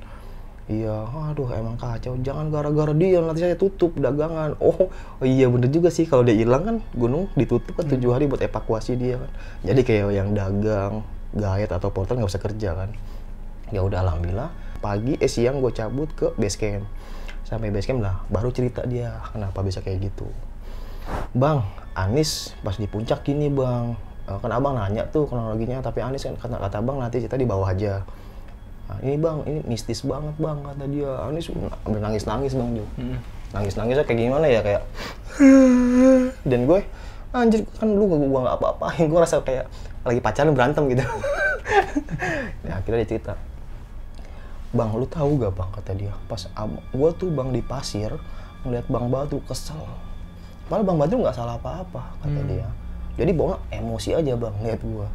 Iya, 0.66 1.06
aduh 1.06 1.46
emang 1.54 1.78
kacau. 1.78 2.18
Jangan 2.26 2.50
gara-gara 2.50 2.90
dia 2.98 3.22
nanti 3.22 3.46
saya 3.46 3.54
tutup 3.54 3.94
dagangan. 4.02 4.58
Oh, 4.58 4.90
oh 4.90 5.26
iya 5.26 5.46
bener 5.46 5.70
juga 5.70 5.94
sih 5.94 6.10
kalau 6.10 6.26
dia 6.26 6.34
hilang 6.34 6.66
kan 6.66 6.78
gunung 6.98 7.30
ditutup 7.38 7.78
kan 7.78 7.86
tujuh 7.86 8.10
hari 8.10 8.26
buat 8.26 8.42
evakuasi 8.42 8.98
dia 8.98 9.22
kan. 9.22 9.32
Jadi 9.62 9.82
kayak 9.86 10.10
yang 10.10 10.34
dagang, 10.34 11.06
guide 11.38 11.70
atau 11.70 11.94
porter 11.94 12.18
nggak 12.18 12.32
usah 12.34 12.42
kerja 12.42 12.74
kan. 12.74 12.90
Ya 13.70 13.86
udah 13.86 14.02
alhamdulillah. 14.10 14.50
Pagi 14.82 15.22
eh 15.22 15.30
siang 15.30 15.62
gue 15.62 15.70
cabut 15.70 16.10
ke 16.18 16.34
base 16.34 16.58
camp. 16.58 16.90
Sampai 17.46 17.70
base 17.70 17.86
camp 17.86 18.02
lah, 18.02 18.26
baru 18.34 18.50
cerita 18.50 18.82
dia 18.90 19.22
kenapa 19.30 19.62
bisa 19.62 19.86
kayak 19.86 20.10
gitu. 20.10 20.26
Bang, 21.38 21.62
Anis 21.94 22.58
pas 22.66 22.74
di 22.74 22.90
puncak 22.90 23.22
gini 23.22 23.54
bang. 23.54 23.94
Eh, 24.26 24.38
kan 24.42 24.50
abang 24.50 24.74
nanya 24.74 25.06
tuh 25.14 25.30
kronologinya, 25.30 25.78
tapi 25.86 26.02
Anis 26.02 26.26
kan 26.26 26.34
kata, 26.34 26.58
kata 26.58 26.82
abang 26.82 26.98
nanti 26.98 27.22
kita 27.22 27.38
di 27.38 27.46
bawah 27.46 27.70
aja. 27.70 28.02
Nah, 28.86 28.98
ini 29.02 29.18
bang, 29.18 29.38
ini 29.50 29.60
mistis 29.66 30.06
banget 30.06 30.36
bang 30.38 30.58
kata 30.62 30.86
dia. 30.86 31.10
Anis 31.26 31.50
ambil 31.86 32.02
nangis 32.06 32.24
nangis 32.30 32.54
bang 32.54 32.70
Jo. 32.78 32.86
Nangis 33.56 33.74
nangisnya 33.74 34.06
kayak 34.06 34.20
gimana 34.22 34.46
ya 34.46 34.62
kayak. 34.62 34.82
Dan 36.50 36.70
gue 36.70 36.80
anjir 37.36 37.68
kan 37.76 37.92
lu 37.92 38.08
gak 38.08 38.32
gua 38.32 38.42
nggak 38.48 38.58
apa-apain 38.64 39.12
gue 39.12 39.20
rasa 39.20 39.44
kayak 39.44 39.68
lagi 40.08 40.24
pacaran 40.24 40.56
berantem 40.56 40.88
gitu. 40.88 41.04
nah 42.64 42.76
akhirnya 42.80 43.04
dia 43.04 43.10
cerita. 43.18 43.34
Bang, 44.76 44.96
lu 44.96 45.08
tahu 45.10 45.40
gak 45.42 45.52
bang 45.56 45.70
kata 45.74 45.92
dia. 45.98 46.14
Pas 46.30 46.46
gua 46.94 47.10
tuh 47.12 47.34
bang 47.34 47.50
di 47.50 47.66
pasir 47.66 48.14
ngeliat 48.64 48.86
bang 48.86 49.06
Batu 49.10 49.42
kesel. 49.50 49.82
Padahal 50.70 50.86
bang 50.86 50.98
Batu 51.02 51.16
nggak 51.18 51.36
salah 51.36 51.58
apa-apa 51.58 52.22
kata 52.22 52.42
dia. 52.46 52.70
Jadi 53.18 53.32
bawa 53.34 53.58
emosi 53.74 54.14
aja 54.14 54.38
bang 54.38 54.56
lihat 54.62 54.82
gua 54.86 55.10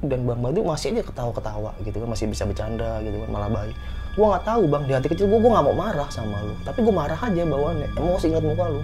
dan 0.00 0.24
Bang 0.24 0.40
Badu 0.40 0.64
masih 0.64 0.96
aja 0.96 1.04
ketawa-ketawa 1.04 1.76
gitu 1.84 2.00
kan 2.00 2.08
masih 2.08 2.26
bisa 2.32 2.48
bercanda 2.48 3.04
gitu 3.04 3.20
kan 3.20 3.28
malah 3.28 3.50
baik. 3.52 3.76
Gua 4.16 4.34
nggak 4.34 4.44
tahu 4.48 4.62
bang 4.66 4.82
di 4.88 4.92
hati 4.96 5.08
kecil 5.12 5.26
gua 5.30 5.38
gua 5.38 5.50
nggak 5.60 5.66
mau 5.70 5.76
marah 5.76 6.08
sama 6.10 6.40
lu 6.42 6.56
tapi 6.66 6.82
gua 6.82 6.94
marah 7.04 7.20
aja 7.20 7.42
bawaannya 7.46 7.88
emosi 7.94 8.26
ingat 8.32 8.44
muka 8.44 8.64
lu. 8.72 8.82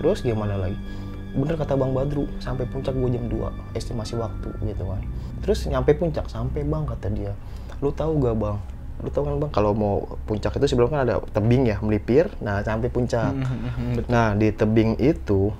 Terus 0.00 0.18
gimana 0.24 0.56
lagi? 0.56 0.78
Bener 1.36 1.54
kata 1.60 1.76
Bang 1.76 1.92
Badru 1.92 2.24
sampai 2.40 2.64
puncak 2.64 2.96
gua 2.96 3.12
jam 3.12 3.28
2 3.28 3.76
estimasi 3.76 4.16
waktu 4.16 4.48
gitu 4.64 4.84
kan. 4.88 5.04
Terus 5.44 5.68
nyampe 5.68 5.92
puncak 5.92 6.26
sampai 6.32 6.64
bang 6.64 6.84
kata 6.88 7.06
dia. 7.12 7.32
Lu 7.84 7.92
tahu 7.92 8.16
gak 8.24 8.34
bang? 8.40 8.56
Lu 9.04 9.08
tahu 9.12 9.22
kan 9.28 9.34
bang? 9.44 9.50
Kalau 9.52 9.76
mau 9.76 10.16
puncak 10.24 10.56
itu 10.56 10.64
sebelum 10.64 10.88
kan 10.88 11.04
ada 11.04 11.20
tebing 11.36 11.68
ya 11.68 11.76
melipir. 11.84 12.32
Nah 12.40 12.64
sampai 12.64 12.88
puncak. 12.88 13.36
Nah 14.08 14.32
di 14.32 14.48
tebing 14.48 14.96
itu 14.96 15.52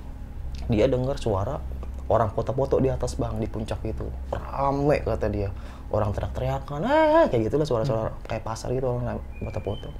dia 0.67 0.89
dengar 0.89 1.15
suara 1.21 1.61
orang 2.07 2.31
foto-foto 2.31 2.79
di 2.79 2.87
atas 2.87 3.19
bang 3.19 3.35
di 3.39 3.47
puncak 3.47 3.83
itu. 3.83 4.07
Rame 4.31 5.03
kata 5.03 5.27
dia. 5.27 5.51
Orang 5.87 6.11
teriak-teriakan 6.11 6.83
ah 6.83 7.25
kayak 7.31 7.47
gitulah 7.47 7.67
suara-suara 7.67 8.11
kayak 8.27 8.43
pasar 8.43 8.71
gitu 8.75 8.87
orang 8.87 9.19
foto-foto. 9.43 9.91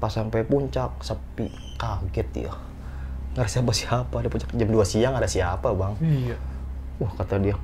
Pas 0.00 0.12
sampai 0.12 0.44
puncak 0.44 1.00
sepi. 1.04 1.52
Kaget 1.76 2.28
dia. 2.32 2.52
Nggak 3.32 3.48
ada 3.48 3.52
siapa-siapa 3.52 4.16
di 4.20 4.28
puncak 4.28 4.50
jam 4.52 4.68
2 4.68 4.84
siang 4.84 5.14
ada 5.16 5.28
siapa 5.28 5.72
bang? 5.72 5.94
Iya. 6.00 6.36
wah 7.00 7.12
kata 7.16 7.40
dia. 7.40 7.56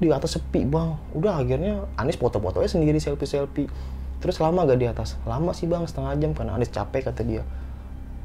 Di 0.00 0.08
atas 0.12 0.40
sepi 0.40 0.64
bang. 0.64 0.96
Udah 1.16 1.40
akhirnya 1.40 1.88
Anis 1.96 2.16
foto-fotonya 2.20 2.68
sendiri 2.68 3.00
selfie-selfie. 3.00 3.68
Terus 4.20 4.36
lama 4.36 4.68
gak 4.68 4.76
di 4.76 4.84
atas? 4.84 5.16
Lama 5.24 5.56
sih 5.56 5.64
bang 5.64 5.88
setengah 5.88 6.12
jam 6.20 6.30
karena 6.36 6.56
Anis 6.56 6.68
capek 6.68 7.08
kata 7.08 7.24
dia. 7.24 7.44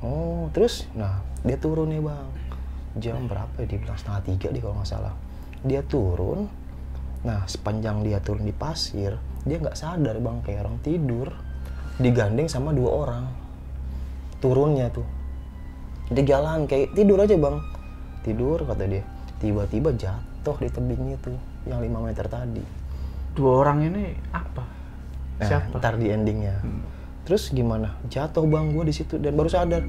Oh 0.04 0.52
terus? 0.52 0.88
Nah 0.96 1.24
dia 1.48 1.56
turun 1.56 1.88
nih 1.94 2.02
bang 2.04 2.28
jam 3.00 3.28
berapa 3.28 3.52
ya? 3.64 3.68
Dia 3.68 3.80
bilang 3.82 3.98
setengah 4.00 4.22
tiga 4.24 4.48
deh 4.52 4.62
kalau 4.64 4.76
nggak 4.80 4.90
salah. 4.90 5.14
Dia 5.64 5.82
turun. 5.84 6.48
Nah 7.26 7.44
sepanjang 7.50 8.06
dia 8.06 8.22
turun 8.22 8.46
di 8.46 8.54
pasir 8.54 9.18
dia 9.46 9.62
nggak 9.62 9.78
sadar 9.78 10.18
bang 10.18 10.42
kayak 10.42 10.66
orang 10.66 10.78
tidur 10.82 11.30
digandeng 12.02 12.50
sama 12.50 12.74
dua 12.74 12.92
orang. 12.92 13.26
Turunnya 14.42 14.90
tuh. 14.90 15.06
Dia 16.12 16.26
jalan 16.26 16.66
kayak 16.66 16.98
tidur 16.98 17.22
aja 17.22 17.38
bang. 17.38 17.58
Tidur 18.26 18.66
kata 18.66 18.84
dia. 18.90 19.06
Tiba-tiba 19.38 19.94
jatuh 19.94 20.58
di 20.58 20.70
tebing 20.70 21.14
itu 21.14 21.32
yang 21.70 21.82
5 21.82 22.08
meter 22.10 22.26
tadi. 22.26 22.64
Dua 23.36 23.62
orang 23.62 23.86
ini 23.86 24.16
apa? 24.34 24.64
Nah, 25.36 25.46
Siapa? 25.46 25.78
ntar 25.78 26.00
di 26.00 26.08
endingnya. 26.10 26.62
Terus 27.28 27.52
gimana? 27.52 28.00
Jatuh 28.10 28.46
bang 28.48 28.74
gue 28.74 28.86
di 28.86 28.94
situ 28.96 29.22
dan 29.22 29.38
baru 29.38 29.50
sadar 29.50 29.84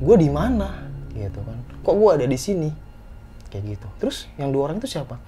gue 0.00 0.16
di 0.16 0.28
mana? 0.32 0.84
Gitu 1.12 1.40
kan 1.44 1.73
kok 1.84 1.94
gue 1.94 2.10
ada 2.10 2.26
di 2.26 2.38
sini? 2.40 2.70
Kayak 3.52 3.76
gitu. 3.76 3.88
Terus 4.00 4.16
yang 4.40 4.50
dua 4.50 4.72
orang 4.72 4.80
itu 4.80 4.88
siapa? 4.88 5.20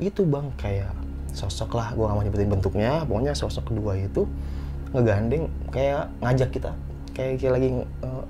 Itu 0.00 0.24
bang 0.24 0.50
kayak 0.56 0.90
sosok 1.36 1.76
lah 1.76 1.92
gue 1.92 2.04
gak 2.04 2.16
mau 2.16 2.24
nyebutin 2.24 2.48
bentuknya. 2.48 3.04
Pokoknya 3.04 3.36
sosok 3.36 3.70
kedua 3.70 4.00
itu 4.00 4.24
ngegandeng 4.96 5.52
kayak 5.68 6.08
ngajak 6.24 6.50
kita. 6.50 6.72
Kayak, 7.12 7.44
kayak 7.44 7.52
lagi 7.60 7.68
eh, 7.84 8.22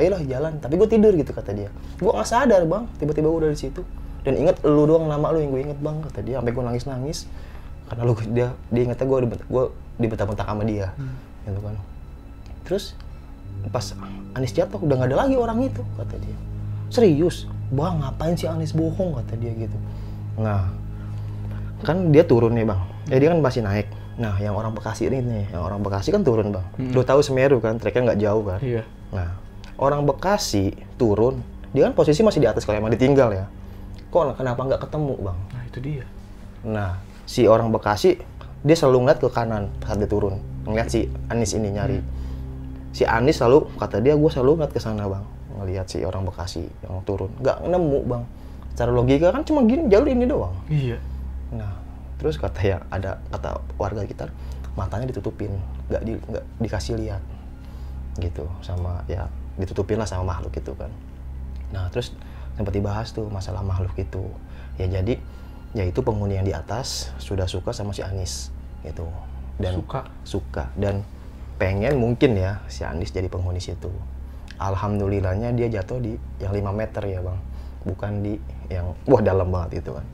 ayolah 0.00 0.22
jalan. 0.24 0.52
Tapi 0.62 0.74
gue 0.78 0.88
tidur 0.88 1.12
gitu 1.18 1.34
kata 1.34 1.50
dia. 1.50 1.70
Gue 1.98 2.14
nggak 2.14 2.28
sadar 2.30 2.62
bang. 2.64 2.86
Tiba-tiba 2.96 3.26
gue 3.26 3.40
udah 3.44 3.52
di 3.52 3.58
situ. 3.58 3.82
Dan 4.22 4.38
inget 4.38 4.62
lu 4.62 4.86
doang 4.86 5.10
nama 5.10 5.34
lu 5.34 5.42
yang 5.42 5.50
gue 5.50 5.62
inget 5.66 5.80
bang 5.82 5.98
kata 6.06 6.20
dia. 6.22 6.38
Sampai 6.38 6.54
gue 6.54 6.64
nangis 6.64 6.84
nangis 6.86 7.18
karena 7.90 8.06
lu 8.06 8.14
dia 8.30 8.54
dia 8.70 8.82
ingetnya 8.86 9.06
gue 9.10 9.18
gue 9.50 9.64
dibentak-bentak 9.98 10.46
sama 10.46 10.62
dia. 10.62 10.94
Gitu 11.42 11.58
kan. 11.58 11.74
Terus 12.64 12.94
pas 13.68 13.84
Anis 14.32 14.56
jatuh 14.56 14.80
udah 14.80 14.94
nggak 14.96 15.10
ada 15.12 15.18
lagi 15.26 15.36
orang 15.36 15.60
itu 15.60 15.84
kata 16.00 16.16
dia 16.16 16.49
serius 16.90 17.46
bang 17.70 18.02
ngapain 18.02 18.34
sih 18.34 18.50
Anis 18.50 18.74
bohong 18.74 19.16
kata 19.22 19.38
dia 19.38 19.54
gitu 19.54 19.78
nah 20.36 20.68
kan 21.86 22.10
dia 22.12 22.26
turun 22.26 22.52
nih 22.52 22.66
bang 22.66 22.80
ya 23.08 23.16
dia 23.22 23.28
kan 23.32 23.40
masih 23.40 23.62
naik 23.64 23.86
nah 24.20 24.36
yang 24.36 24.52
orang 24.52 24.76
Bekasi 24.76 25.08
ini 25.08 25.24
nih 25.24 25.44
yang 25.54 25.64
orang 25.64 25.80
Bekasi 25.80 26.12
kan 26.12 26.20
turun 26.20 26.52
bang 26.52 26.66
lu 26.92 27.00
tahu 27.06 27.24
Semeru 27.24 27.62
kan 27.62 27.80
treknya 27.80 28.12
nggak 28.12 28.20
jauh 28.20 28.44
kan 28.44 28.60
Iya. 28.60 28.84
Nah, 29.10 29.34
orang 29.78 30.06
Bekasi 30.06 30.70
turun, 30.94 31.42
dia 31.74 31.90
kan 31.90 31.94
posisi 31.98 32.22
masih 32.22 32.40
di 32.42 32.48
atas 32.48 32.62
kalau 32.62 32.78
emang 32.78 32.94
ditinggal 32.94 33.34
ya. 33.34 33.46
Kok 34.10 34.38
kenapa 34.38 34.60
nggak 34.66 34.80
ketemu, 34.86 35.14
Bang? 35.18 35.38
Nah, 35.50 35.62
itu 35.66 35.78
dia. 35.82 36.06
Nah, 36.62 36.90
si 37.26 37.46
orang 37.50 37.74
Bekasi, 37.74 38.18
dia 38.62 38.76
selalu 38.78 39.06
ngeliat 39.06 39.18
ke 39.18 39.28
kanan 39.30 39.70
saat 39.82 39.98
dia 39.98 40.06
turun. 40.06 40.38
Ngeliat 40.66 40.88
si 40.90 41.10
Anis 41.26 41.54
ini 41.58 41.74
nyari. 41.74 41.98
Si 42.94 43.02
Anis 43.06 43.38
selalu, 43.38 43.66
kata 43.78 43.98
dia, 44.02 44.14
gue 44.14 44.30
selalu 44.30 44.62
ngeliat 44.62 44.72
ke 44.74 44.80
sana, 44.82 45.10
Bang. 45.10 45.26
Ngeliat 45.60 45.86
si 45.92 46.00
orang 46.00 46.24
Bekasi 46.24 46.64
yang 46.80 47.04
turun. 47.04 47.28
Nggak 47.44 47.68
nemu, 47.68 48.00
Bang. 48.08 48.24
Secara 48.72 48.90
logika 48.96 49.28
kan 49.28 49.44
cuma 49.44 49.60
gini, 49.68 49.92
jalur 49.92 50.08
ini 50.08 50.24
doang. 50.24 50.56
Iya. 50.72 50.96
Nah, 51.52 51.76
terus 52.16 52.40
kata 52.40 52.60
ya 52.64 52.78
ada 52.88 53.20
kata 53.28 53.60
warga 53.76 54.08
kita 54.08 54.24
matanya 54.72 55.12
ditutupin, 55.12 55.52
nggak 55.92 56.02
di, 56.06 56.12
nggak 56.16 56.44
dikasih 56.64 56.96
lihat, 56.96 57.20
gitu 58.16 58.46
sama 58.64 59.04
ya 59.10 59.28
ditutupin 59.60 60.00
lah 60.00 60.08
sama 60.08 60.32
makhluk 60.32 60.56
itu 60.56 60.72
kan. 60.78 60.88
Nah, 61.74 61.92
terus 61.92 62.16
sempat 62.56 62.72
dibahas 62.72 63.12
tuh 63.12 63.28
masalah 63.28 63.60
makhluk 63.60 63.92
itu. 64.00 64.24
Ya 64.80 64.88
jadi 64.88 65.20
ya 65.76 65.84
itu 65.84 66.00
penghuni 66.00 66.40
yang 66.40 66.46
di 66.46 66.54
atas 66.56 67.12
sudah 67.20 67.46
suka 67.46 67.70
sama 67.70 67.94
si 67.94 68.02
Anis 68.02 68.50
gitu 68.82 69.06
dan 69.60 69.76
Suka. 69.76 70.08
suka 70.24 70.64
dan 70.74 71.04
pengen 71.60 72.00
mungkin 72.00 72.32
ya 72.34 72.64
si 72.66 72.82
Anis 72.82 73.12
jadi 73.12 73.28
penghuni 73.28 73.60
situ. 73.60 73.92
Alhamdulillahnya 74.60 75.56
dia 75.56 75.72
jatuh 75.72 75.96
di 76.04 76.20
yang 76.36 76.52
5 76.52 76.76
meter 76.76 77.02
ya 77.08 77.24
bang, 77.24 77.38
bukan 77.88 78.12
di 78.20 78.36
yang 78.68 78.92
wah 79.08 79.24
dalam 79.24 79.48
banget 79.48 79.80
itu 79.80 79.96
kan. 79.96 80.04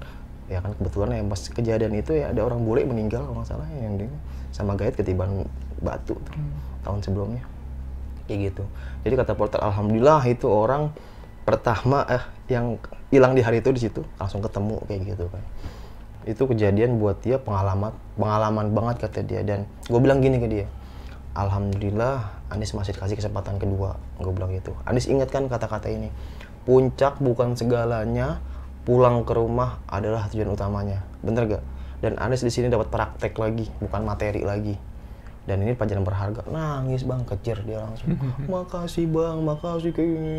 Ya 0.47 0.63
kan 0.63 0.71
kebetulan 0.79 1.19
yang 1.19 1.27
pas 1.27 1.43
kejadian 1.43 1.93
itu 1.99 2.15
ya 2.15 2.31
ada 2.31 2.47
orang 2.47 2.63
bule 2.63 2.87
meninggal 2.87 3.27
kalau 3.27 3.43
nggak 3.43 3.51
salah 3.51 3.67
yang 3.75 3.99
di 3.99 4.07
sama 4.55 4.79
gaet 4.79 4.95
ketiban 4.95 5.43
batu 5.83 6.15
tuh, 6.15 6.35
tahun 6.87 7.03
sebelumnya 7.03 7.43
kayak 8.31 8.55
gitu. 8.55 8.63
Jadi 9.03 9.15
kata 9.19 9.33
porter 9.35 9.59
alhamdulillah 9.59 10.23
itu 10.31 10.47
orang 10.47 10.95
pertama 11.43 12.07
eh 12.07 12.23
yang 12.47 12.79
hilang 13.11 13.35
di 13.35 13.43
hari 13.43 13.59
itu 13.59 13.71
di 13.75 13.81
situ 13.83 14.03
langsung 14.23 14.39
ketemu 14.39 14.79
kayak 14.87 15.01
gitu 15.15 15.27
kan. 15.27 15.43
Itu 16.27 16.47
kejadian 16.47 17.03
buat 17.03 17.23
dia 17.23 17.43
pengalaman 17.43 17.95
pengalaman 18.15 18.71
banget 18.71 18.97
kata 19.07 19.27
dia 19.27 19.43
dan 19.43 19.67
gue 19.91 19.99
bilang 19.99 20.23
gini 20.23 20.39
ke 20.39 20.47
dia. 20.47 20.67
Alhamdulillah 21.37 22.49
Anies 22.49 22.73
masih 22.73 22.97
dikasih 22.97 23.21
kesempatan 23.21 23.61
kedua. 23.61 24.01
Gue 24.17 24.33
bilang 24.33 24.57
gitu. 24.57 24.73
Anies 24.89 25.05
ingat 25.05 25.29
kan 25.29 25.45
kata-kata 25.53 25.93
ini. 25.93 26.09
Puncak 26.65 27.21
bukan 27.21 27.55
segalanya, 27.55 28.41
pulang 28.89 29.23
ke 29.29 29.37
rumah 29.37 29.85
adalah 29.87 30.27
tujuan 30.33 30.57
utamanya. 30.57 31.05
Bener 31.21 31.45
gak? 31.45 31.65
Dan 32.01 32.17
Anies 32.17 32.41
di 32.41 32.49
sini 32.49 32.73
dapat 32.73 32.89
praktek 32.89 33.37
lagi, 33.37 33.69
bukan 33.85 34.01
materi 34.03 34.41
lagi 34.43 34.75
dan 35.47 35.63
ini 35.63 35.79
pelajaran 35.79 36.03
berharga 36.03 36.43
nangis 36.51 37.07
bang 37.07 37.23
kejar 37.23 37.63
dia 37.63 37.79
langsung 37.79 38.19
makasih 38.53 39.07
bang 39.07 39.39
makasih 39.47 39.95
kayak 39.95 40.11
gini 40.11 40.39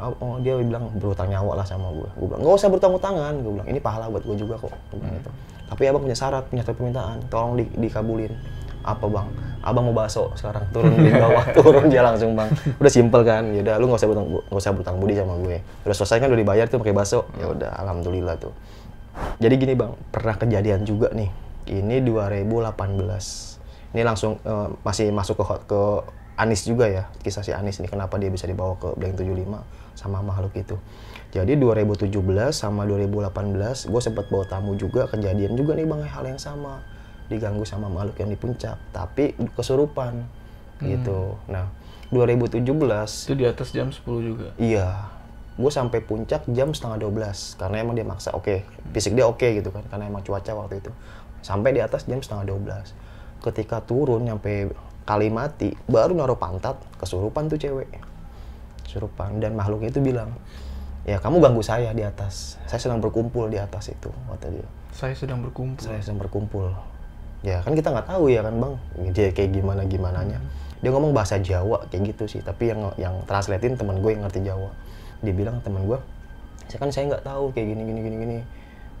oh, 0.00 0.40
dia 0.40 0.56
bilang 0.56 0.88
berutang 0.96 1.28
nyawa 1.28 1.60
lah 1.60 1.66
sama 1.68 1.92
gue 1.92 2.08
gue 2.08 2.26
bilang 2.32 2.40
nggak 2.40 2.56
usah 2.56 2.68
berutang 2.72 2.96
tangan 2.96 3.36
gue 3.44 3.52
bilang 3.52 3.68
ini 3.68 3.78
pahala 3.78 4.08
buat 4.08 4.24
gue 4.24 4.36
juga 4.40 4.56
kok 4.56 4.72
gue 4.72 4.96
bilang 4.96 5.14
gitu. 5.20 5.30
tapi 5.68 5.82
abang 5.92 6.02
punya 6.08 6.16
syarat 6.16 6.48
punya 6.48 6.64
permintaan 6.64 7.20
tolong 7.28 7.60
di, 7.60 7.64
dikabulin 7.76 8.32
apa 8.84 9.04
bang? 9.08 9.26
Abang 9.64 9.88
mau 9.88 9.96
bakso 9.96 10.28
sekarang. 10.36 10.68
Turun 10.70 10.92
di 10.92 11.10
bawah 11.10 11.44
turun 11.56 11.88
dia 11.88 12.04
langsung 12.04 12.36
bang. 12.36 12.52
Udah 12.76 12.92
simpel 12.92 13.24
kan? 13.24 13.48
Ya 13.56 13.64
udah 13.64 13.74
lu 13.80 13.88
nggak 13.88 14.00
usah 14.04 14.08
berutang 14.12 14.26
nggak 14.28 14.60
usah 14.60 14.72
berutang 14.76 14.96
budi 15.00 15.14
sama 15.16 15.34
gue. 15.40 15.56
Udah 15.88 15.96
selesai 15.96 16.20
kan 16.20 16.28
udah 16.28 16.40
dibayar 16.40 16.66
tuh 16.68 16.78
pakai 16.84 16.94
bakso. 16.94 17.24
Ya 17.40 17.48
udah 17.48 17.72
alhamdulillah 17.80 18.36
tuh. 18.36 18.52
Jadi 19.40 19.54
gini 19.56 19.74
bang 19.74 19.96
pernah 20.12 20.36
kejadian 20.36 20.84
juga 20.84 21.08
nih. 21.16 21.32
Ini 21.64 22.04
2018 22.04 22.60
ini 23.96 24.02
langsung 24.04 24.36
eh, 24.44 24.68
masih 24.84 25.08
masuk 25.14 25.40
ke 25.40 25.44
ke 25.64 25.82
Anis 26.34 26.66
juga 26.66 26.90
ya 26.90 27.06
kisah 27.22 27.46
si 27.46 27.54
Anis 27.54 27.78
ini 27.78 27.86
kenapa 27.86 28.18
dia 28.18 28.26
bisa 28.26 28.50
dibawa 28.50 28.74
ke 28.74 28.90
Blank 28.98 29.22
75 29.22 29.94
sama 29.94 30.18
makhluk 30.18 30.52
itu. 30.58 30.76
Jadi 31.30 31.58
2017 31.58 32.10
sama 32.50 32.86
2018 32.86 33.90
gue 33.90 34.00
sempat 34.02 34.26
bawa 34.30 34.44
tamu 34.46 34.74
juga 34.74 35.06
kejadian 35.10 35.54
juga 35.54 35.78
nih 35.78 35.86
bang 35.86 36.02
hal 36.06 36.24
yang 36.26 36.38
sama 36.38 36.82
diganggu 37.28 37.64
sama 37.64 37.88
makhluk 37.88 38.20
yang 38.20 38.30
di 38.30 38.38
puncak 38.38 38.76
tapi 38.92 39.32
kesurupan 39.56 40.24
gitu. 40.84 41.38
Nah 41.48 41.70
2017 42.12 42.62
Itu 43.26 43.34
di 43.34 43.46
atas 43.48 43.72
jam 43.72 43.88
10 43.90 44.04
juga. 44.22 44.48
Iya, 44.60 45.08
gue 45.56 45.70
sampai 45.72 46.04
puncak 46.04 46.46
jam 46.52 46.70
setengah 46.70 47.08
12 47.08 47.58
karena 47.58 47.76
emang 47.80 47.94
dia 47.96 48.06
maksa 48.06 48.30
oke 48.36 48.62
fisik 48.92 49.16
dia 49.16 49.26
oke 49.26 49.42
gitu 49.42 49.72
kan 49.72 49.82
karena 49.88 50.06
emang 50.06 50.22
cuaca 50.22 50.52
waktu 50.54 50.84
itu. 50.84 50.90
Sampai 51.40 51.76
di 51.76 51.80
atas 51.80 52.04
jam 52.04 52.20
setengah 52.20 52.44
12 52.48 52.92
ketika 53.44 53.80
turun 53.84 54.24
nyampe 54.24 54.72
Kalimati 55.04 55.76
baru 55.84 56.16
naruh 56.16 56.40
pantat 56.40 56.80
kesurupan 56.96 57.52
tuh 57.52 57.60
cewek. 57.60 57.92
Kesurupan. 58.88 59.36
Dan 59.36 59.52
makhluknya 59.52 59.92
itu 59.92 60.00
bilang 60.00 60.32
ya 61.04 61.20
kamu 61.20 61.44
ganggu 61.44 61.60
saya 61.60 61.92
di 61.92 62.00
atas. 62.00 62.56
Saya 62.64 62.80
sedang 62.80 63.04
berkumpul 63.04 63.52
di 63.52 63.60
atas 63.60 63.92
itu 63.92 64.08
kata 64.08 64.48
dia. 64.48 64.64
Saya 64.96 65.12
sedang 65.12 65.44
berkumpul. 65.44 65.82
saya 65.82 66.00
sedang 66.00 66.22
berkumpul 66.22 66.72
ya 67.44 67.60
kan 67.60 67.76
kita 67.76 67.92
nggak 67.92 68.08
tahu 68.08 68.32
ya 68.32 68.40
kan 68.40 68.56
bang 68.56 68.74
dia 69.12 69.28
kayak 69.30 69.52
gimana 69.52 69.84
gimananya. 69.84 70.40
Dia 70.80 70.90
ngomong 70.92 71.12
bahasa 71.12 71.36
Jawa 71.40 71.84
kayak 71.92 72.16
gitu 72.16 72.24
sih 72.28 72.40
tapi 72.40 72.72
yang 72.72 72.92
yang 72.96 73.20
translatein 73.28 73.76
teman 73.76 74.00
gue 74.00 74.10
yang 74.16 74.24
ngerti 74.24 74.40
Jawa. 74.40 74.72
Dia 75.20 75.32
bilang 75.36 75.60
teman 75.60 75.84
gue 75.84 76.00
saya 76.64 76.80
kan 76.80 76.88
saya 76.88 77.12
nggak 77.12 77.24
tahu 77.28 77.52
kayak 77.52 77.76
gini 77.76 77.82
gini 77.84 78.00
gini 78.00 78.16
gini. 78.16 78.38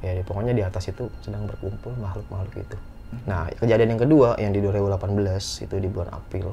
Ya 0.04 0.20
dia- 0.20 0.26
pokoknya 0.28 0.52
di 0.52 0.60
atas 0.60 0.84
itu 0.92 1.08
sedang 1.24 1.48
berkumpul 1.48 1.96
makhluk 1.96 2.28
makhluk 2.28 2.60
itu 2.60 2.76
nah 3.30 3.46
kejadian 3.46 3.94
yang 3.94 4.02
kedua 4.02 4.34
yang 4.42 4.50
di 4.50 4.58
2018 4.58 5.62
itu 5.62 5.74
di 5.78 5.86
bulan 5.86 6.10
April 6.10 6.50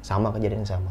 sama 0.00 0.32
kejadian 0.32 0.64
sama. 0.64 0.90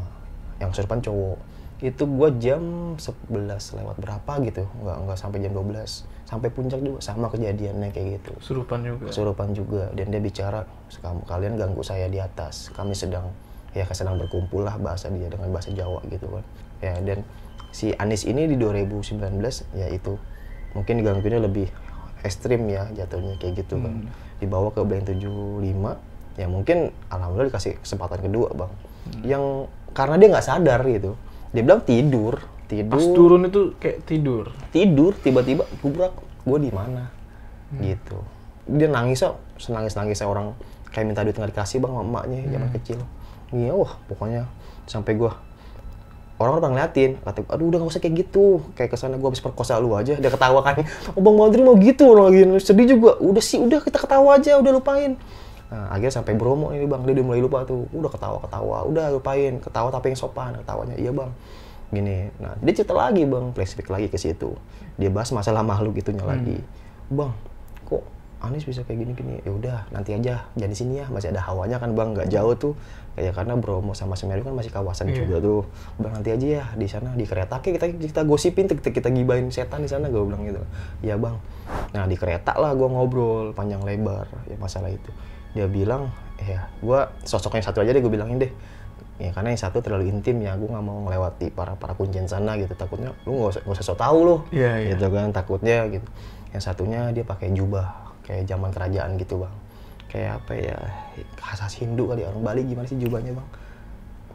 Yang 0.62 0.78
kesurupan 0.78 1.02
cowok. 1.02 1.38
Itu 1.82 2.06
gue 2.06 2.28
jam 2.38 2.62
11 2.98 3.74
lewat 3.78 3.96
berapa 3.98 4.32
gitu 4.46 4.62
nggak 4.82 4.96
nggak 5.06 5.18
sampai 5.18 5.42
jam 5.42 5.52
12 5.54 6.06
sampai 6.28 6.52
puncak 6.52 6.84
juga 6.84 7.00
sama 7.00 7.32
kejadiannya 7.32 7.88
kayak 7.88 8.20
gitu. 8.20 8.32
Kesurupan 8.36 8.84
juga. 8.84 9.04
kesurupan 9.08 9.48
juga. 9.56 9.88
Dan 9.96 10.12
dia 10.12 10.20
bicara 10.20 10.68
kamu 11.00 11.24
kalian 11.24 11.56
ganggu 11.56 11.80
saya 11.80 12.04
di 12.12 12.20
atas. 12.20 12.68
Kami 12.76 12.92
sedang 12.92 13.32
ya 13.72 13.88
sedang 13.96 14.20
berkumpul 14.20 14.68
lah 14.68 14.76
bahasa 14.76 15.08
dia 15.08 15.32
dengan 15.32 15.48
bahasa 15.48 15.72
Jawa 15.72 16.04
gitu 16.12 16.28
kan. 16.28 16.44
Ya 16.84 17.00
dan 17.00 17.24
si 17.72 17.96
Anis 17.96 18.28
ini 18.28 18.44
di 18.44 18.60
2019 18.60 19.16
ya 19.72 19.88
itu 19.88 20.20
mungkin 20.76 21.00
diganggunya 21.00 21.40
lebih 21.40 21.72
ekstrim 22.20 22.68
ya 22.68 22.92
jatuhnya 22.92 23.40
kayak 23.40 23.64
gitu 23.64 23.80
kan. 23.80 24.12
Dibawa 24.36 24.68
ke 24.68 24.84
Blank 24.84 25.08
75 25.08 25.64
ya 26.36 26.46
mungkin 26.46 26.92
alhamdulillah 27.08 27.48
dikasih 27.48 27.80
kesempatan 27.80 28.20
kedua 28.28 28.52
bang. 28.52 28.72
Yang 29.24 29.72
karena 29.96 30.20
dia 30.20 30.28
nggak 30.28 30.44
sadar 30.44 30.84
gitu. 30.84 31.16
Dia 31.56 31.62
bilang 31.64 31.80
tidur 31.80 32.36
tidur. 32.68 33.00
Pas 33.00 33.06
turun 33.16 33.42
itu 33.48 33.60
kayak 33.80 33.98
tidur. 34.04 34.52
tidur 34.70 35.12
tiba-tiba 35.16 35.64
gubrak 35.80 36.12
gue 36.44 36.58
di 36.60 36.70
mana? 36.70 37.08
Gitu. 37.80 38.20
Dia 38.68 38.88
nangis 38.92 39.24
kok 39.24 39.40
senangis 39.56 39.96
nangis 39.96 40.20
orang. 40.20 40.52
Kayak 40.92 41.04
minta 41.08 41.20
duit 41.24 41.36
nggak 41.36 41.52
dikasih 41.52 41.80
bang 41.80 41.92
emaknya 42.00 42.38
zaman 42.48 42.70
kecil. 42.76 42.98
Iya 43.52 43.72
wah 43.72 43.92
pokoknya 44.08 44.44
sampai 44.84 45.16
gue 45.16 45.32
orang 46.36 46.52
orang 46.60 46.72
ngeliatin. 46.76 47.16
Kata 47.24 47.44
aduh 47.48 47.66
udah 47.72 47.78
gak 47.80 47.90
usah 47.96 48.00
kayak 48.04 48.14
gitu. 48.28 48.60
Kayak 48.76 48.92
ke 48.92 48.96
sana 49.00 49.16
gue 49.16 49.28
habis 49.28 49.40
perkosa 49.40 49.80
lu 49.80 49.96
aja. 49.96 50.16
Dia 50.16 50.30
ketawa 50.32 50.60
kan. 50.60 50.84
Oh 51.16 51.20
bang 51.24 51.36
Madri 51.36 51.60
mau 51.64 51.76
gitu 51.76 52.12
lagi. 52.12 52.44
Sedih 52.60 52.84
juga. 52.96 53.16
Udah 53.20 53.42
sih 53.44 53.60
udah 53.60 53.80
kita 53.80 54.00
ketawa 54.00 54.36
aja 54.36 54.60
udah 54.60 54.72
lupain. 54.76 55.16
Nah, 55.68 55.92
akhirnya 55.92 56.24
sampai 56.24 56.32
Bromo 56.32 56.72
ini 56.72 56.88
bang. 56.88 57.04
Dia 57.04 57.12
udah 57.20 57.24
mulai 57.24 57.40
lupa 57.44 57.68
tuh. 57.68 57.84
Udah 57.92 58.08
ketawa 58.08 58.40
ketawa 58.44 58.78
udah 58.88 59.12
lupain. 59.12 59.60
Ketawa 59.60 59.88
tapi 59.92 60.12
yang 60.12 60.20
sopan 60.20 60.56
ketawanya. 60.60 60.96
Iya 60.96 61.12
bang 61.12 61.32
gini 61.88 62.28
nah 62.36 62.52
dia 62.60 62.72
cerita 62.76 62.92
lagi 62.92 63.24
bang 63.24 63.52
flashback 63.56 63.88
lagi 63.88 64.08
ke 64.12 64.18
situ. 64.20 64.52
Dia 65.00 65.08
bahas 65.08 65.32
masalah 65.32 65.64
makhluk 65.64 65.96
itunya 65.96 66.24
lagi. 66.24 66.60
Bang 67.08 67.32
kok 67.88 68.04
Anis 68.38 68.62
bisa 68.62 68.86
kayak 68.86 69.02
gini 69.02 69.12
gini 69.18 69.34
ya 69.42 69.50
udah 69.50 69.78
nanti 69.90 70.14
aja 70.14 70.46
jangan 70.54 70.70
di 70.70 70.78
sini 70.78 70.92
ya. 71.02 71.06
Masih 71.10 71.34
ada 71.34 71.42
hawanya 71.42 71.80
kan 71.82 71.96
bang 71.96 72.14
nggak 72.14 72.28
jauh 72.30 72.54
tuh. 72.54 72.74
Kayak 73.18 73.34
karena 73.34 73.58
Bromo 73.58 73.98
sama 73.98 74.14
Semeru 74.14 74.46
kan 74.46 74.54
masih 74.54 74.70
kawasan 74.70 75.10
Iya. 75.10 75.26
juga 75.26 75.36
tuh. 75.42 75.62
Bang 75.98 76.14
nanti 76.14 76.30
aja 76.30 76.46
ya 76.60 76.64
di 76.78 76.86
sana 76.86 77.16
di 77.18 77.26
kereta. 77.26 77.58
Oke, 77.58 77.74
kita 77.74 77.90
kita 77.90 78.22
gosipin 78.22 78.70
kita, 78.70 78.94
kita 78.94 79.08
gibain 79.10 79.50
setan 79.50 79.82
di 79.82 79.90
sana 79.90 80.06
gue 80.06 80.22
bilang 80.22 80.46
gitu. 80.46 80.62
Ya 81.02 81.18
bang. 81.18 81.34
Nah 81.96 82.06
di 82.06 82.14
kereta 82.14 82.54
lah 82.54 82.78
gue 82.78 82.86
ngobrol 82.86 83.56
panjang 83.58 83.82
lebar 83.82 84.30
ya 84.46 84.54
masalah 84.60 84.92
itu. 84.92 85.10
Dia 85.56 85.66
bilang 85.66 86.12
ya 86.38 86.70
gue 86.78 87.00
sosoknya 87.26 87.66
satu 87.66 87.82
aja 87.82 87.90
deh 87.90 87.98
gue 87.98 88.12
bilangin 88.12 88.38
deh 88.38 88.52
ya 89.18 89.34
karena 89.34 89.50
yang 89.50 89.60
satu 89.60 89.82
terlalu 89.82 90.14
intim 90.14 90.38
ya 90.38 90.54
gue 90.54 90.70
nggak 90.70 90.84
mau 90.86 91.02
melewati 91.02 91.50
para 91.50 91.74
para 91.74 91.92
kuncen 91.98 92.30
sana 92.30 92.54
gitu. 92.54 92.70
Takutnya 92.78 93.10
lu 93.26 93.42
nggak 93.42 93.50
usah 93.58 93.62
nggak 93.66 93.76
usah 93.82 93.86
so 93.86 93.94
tau 93.98 94.18
lu. 94.22 94.36
Iya, 94.54 94.72
iya. 94.78 94.88
gitu 94.94 95.10
kan 95.10 95.34
takutnya 95.34 95.90
gitu. 95.90 96.08
Yang 96.54 96.62
satunya 96.62 97.10
dia 97.10 97.26
pakai 97.26 97.50
jubah 97.50 98.14
kayak 98.22 98.46
zaman 98.46 98.70
kerajaan 98.70 99.18
gitu 99.18 99.42
bang. 99.42 99.54
Kayak 100.08 100.30
apa 100.40 100.52
ya 100.56 100.78
khas 101.36 101.74
Hindu 101.76 102.08
kali 102.08 102.24
orang 102.24 102.40
Bali 102.40 102.62
gimana 102.64 102.86
sih 102.86 102.96
jubahnya 102.96 103.34
bang? 103.34 103.48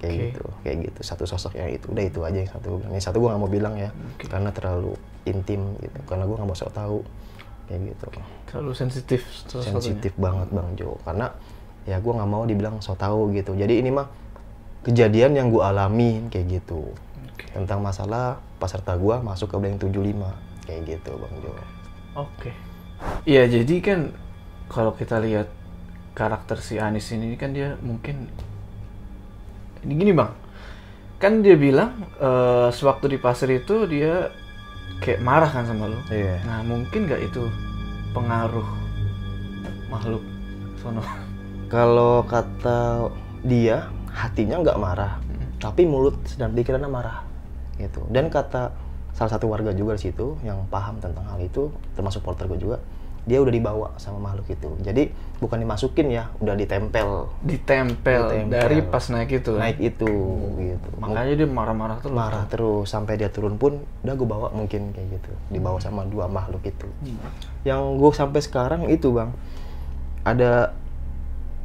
Kayak 0.04 0.14
Oke. 0.14 0.24
gitu 0.28 0.46
kayak 0.68 0.78
gitu. 0.92 1.00
Satu 1.00 1.24
sosok 1.24 1.56
yang 1.56 1.72
itu 1.72 1.88
udah 1.88 2.04
itu 2.04 2.20
aja 2.28 2.38
yang 2.44 2.52
satu. 2.52 2.70
Yang 2.92 3.04
satu 3.08 3.18
gue 3.24 3.30
nggak 3.32 3.42
mau 3.42 3.52
bilang 3.52 3.74
ya 3.80 3.90
karena 4.28 4.52
terlalu 4.52 4.94
intim 5.24 5.80
gitu. 5.80 6.00
Karena 6.04 6.28
gue 6.28 6.36
nggak 6.36 6.50
mau 6.52 6.60
sok 6.60 6.76
tahu 6.76 7.00
kayak 7.72 7.80
gitu. 7.96 8.06
Terlalu 8.52 8.72
sensitif 8.76 9.24
sensitif 9.48 10.12
banget 10.20 10.52
bang 10.52 10.68
Jo. 10.76 11.00
Karena 11.08 11.32
ya 11.88 12.04
gue 12.04 12.12
nggak 12.12 12.30
mau 12.30 12.44
dibilang 12.44 12.84
so 12.84 13.00
tahu 13.00 13.32
gitu. 13.32 13.56
Jadi 13.56 13.80
ini 13.80 13.88
mah 13.88 14.23
kejadian 14.84 15.34
yang 15.36 15.48
gue 15.50 15.64
alamin 15.64 16.28
kayak 16.28 16.62
gitu 16.62 16.92
Oke. 17.34 17.48
tentang 17.56 17.80
masalah 17.80 18.40
peserta 18.60 18.96
gue 18.96 19.16
masuk 19.24 19.52
ke 19.52 19.56
blank 19.58 19.78
75 19.80 20.68
kayak 20.68 20.82
gitu 20.88 21.12
bang 21.18 21.34
Jo 21.42 21.52
Oke. 22.14 22.54
Iya, 23.26 23.50
jadi 23.50 23.76
kan 23.82 24.00
kalau 24.70 24.94
kita 24.94 25.18
lihat 25.18 25.50
karakter 26.14 26.62
si 26.62 26.78
Anis 26.78 27.10
ini 27.10 27.34
kan 27.36 27.52
dia 27.52 27.74
mungkin 27.82 28.30
ini 29.82 29.94
gini 29.98 30.14
bang, 30.14 30.30
kan 31.18 31.42
dia 31.42 31.58
bilang 31.58 32.06
eh, 32.22 32.70
sewaktu 32.70 33.10
di 33.10 33.18
pasar 33.18 33.50
itu 33.50 33.90
dia 33.90 34.30
kayak 35.02 35.20
marah 35.20 35.50
kan 35.50 35.66
sama 35.66 35.90
lo. 35.90 35.98
iya 36.08 36.38
Nah 36.46 36.62
mungkin 36.64 37.10
nggak 37.10 37.34
itu 37.34 37.50
pengaruh 38.14 38.70
makhluk 39.90 40.22
sono. 40.80 41.02
kalau 41.68 42.22
kata 42.24 43.10
dia 43.42 43.90
hatinya 44.14 44.62
nggak 44.62 44.78
marah 44.78 45.18
tapi 45.58 45.88
mulut 45.88 46.20
dan 46.36 46.52
pikirannya 46.52 46.92
marah 46.92 47.24
gitu. 47.80 48.04
Dan 48.12 48.28
kata 48.28 48.76
salah 49.16 49.32
satu 49.32 49.48
warga 49.48 49.72
juga 49.72 49.96
di 49.96 50.10
situ 50.10 50.36
yang 50.44 50.66
paham 50.68 51.00
tentang 51.00 51.24
hal 51.24 51.40
itu 51.40 51.70
termasuk 51.96 52.26
porter 52.26 52.50
gue 52.50 52.60
juga 52.60 52.78
dia 53.24 53.40
udah 53.40 53.54
dibawa 53.56 53.88
sama 53.96 54.20
makhluk 54.20 54.52
itu. 54.52 54.68
Jadi 54.84 55.08
bukan 55.40 55.64
dimasukin 55.64 56.12
ya 56.12 56.28
udah 56.44 56.60
ditempel. 56.60 57.32
Ditempel, 57.40 58.22
Ditempel. 58.28 58.52
dari 58.52 58.84
pas 58.84 59.08
naik 59.08 59.40
itu. 59.40 59.56
kan? 59.56 59.64
naik 59.64 59.80
itu 59.80 60.12
gitu. 60.60 60.90
Makanya 61.00 61.34
dia 61.40 61.48
marah-marah 61.48 61.98
terus. 62.04 62.12
marah 62.12 62.44
terus 62.52 62.92
sampai 62.92 63.16
dia 63.16 63.32
turun 63.32 63.56
pun 63.56 63.80
udah 64.04 64.14
gue 64.20 64.28
bawa 64.28 64.48
mungkin 64.52 64.92
kayak 64.92 65.08
gitu. 65.24 65.32
Dibawa 65.56 65.80
sama 65.80 66.04
dua 66.04 66.28
makhluk 66.28 66.68
itu. 66.68 66.88
Yang 67.64 67.82
gue 67.96 68.12
sampai 68.12 68.40
sekarang 68.44 68.92
itu 68.92 69.16
bang 69.16 69.32
ada 70.28 70.76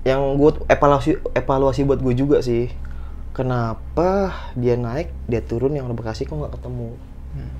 yang 0.06 0.38
gue 0.38 0.50
evaluasi 0.70 1.18
evaluasi 1.34 1.86
buat 1.86 1.98
gue 2.02 2.14
juga 2.14 2.38
sih. 2.44 2.70
Kenapa 3.34 4.34
dia 4.58 4.74
naik 4.74 5.14
dia 5.30 5.38
turun 5.38 5.74
yang 5.74 5.86
Bekasi 5.94 6.26
kok 6.26 6.34
nggak 6.34 6.58
ketemu? 6.58 6.94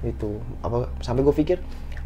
Itu 0.03 0.43
apa 0.62 0.91
sampai 1.01 1.22
gue 1.22 1.34
pikir 1.34 1.59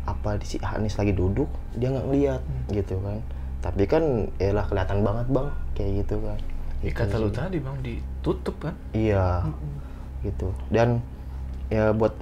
apa 0.02 0.36
si 0.42 0.58
Anis 0.60 0.98
lagi 0.98 1.14
duduk 1.14 1.48
dia 1.78 1.88
nggak 1.88 2.06
ngeliat 2.08 2.42
gitu 2.72 3.00
kan. 3.00 3.20
Tapi 3.62 3.86
kan 3.86 4.28
ya 4.36 4.52
lah 4.52 4.66
kelihatan 4.68 5.00
banget 5.06 5.26
bang. 5.32 5.48
Kayak 5.72 5.90
gitu 6.04 6.16
kan. 6.20 6.38
Ya, 6.82 6.90
Gitu 6.90 6.98
kata 6.98 7.14
lu 7.22 7.30
tadi 7.30 7.58
bang 7.62 7.76
ditutup 7.78 8.58
kan? 8.58 8.74
Iya, 8.90 9.46
gitu. 10.26 10.50
Dan 10.66 10.98
ya 11.70 11.94
buat 11.94 12.18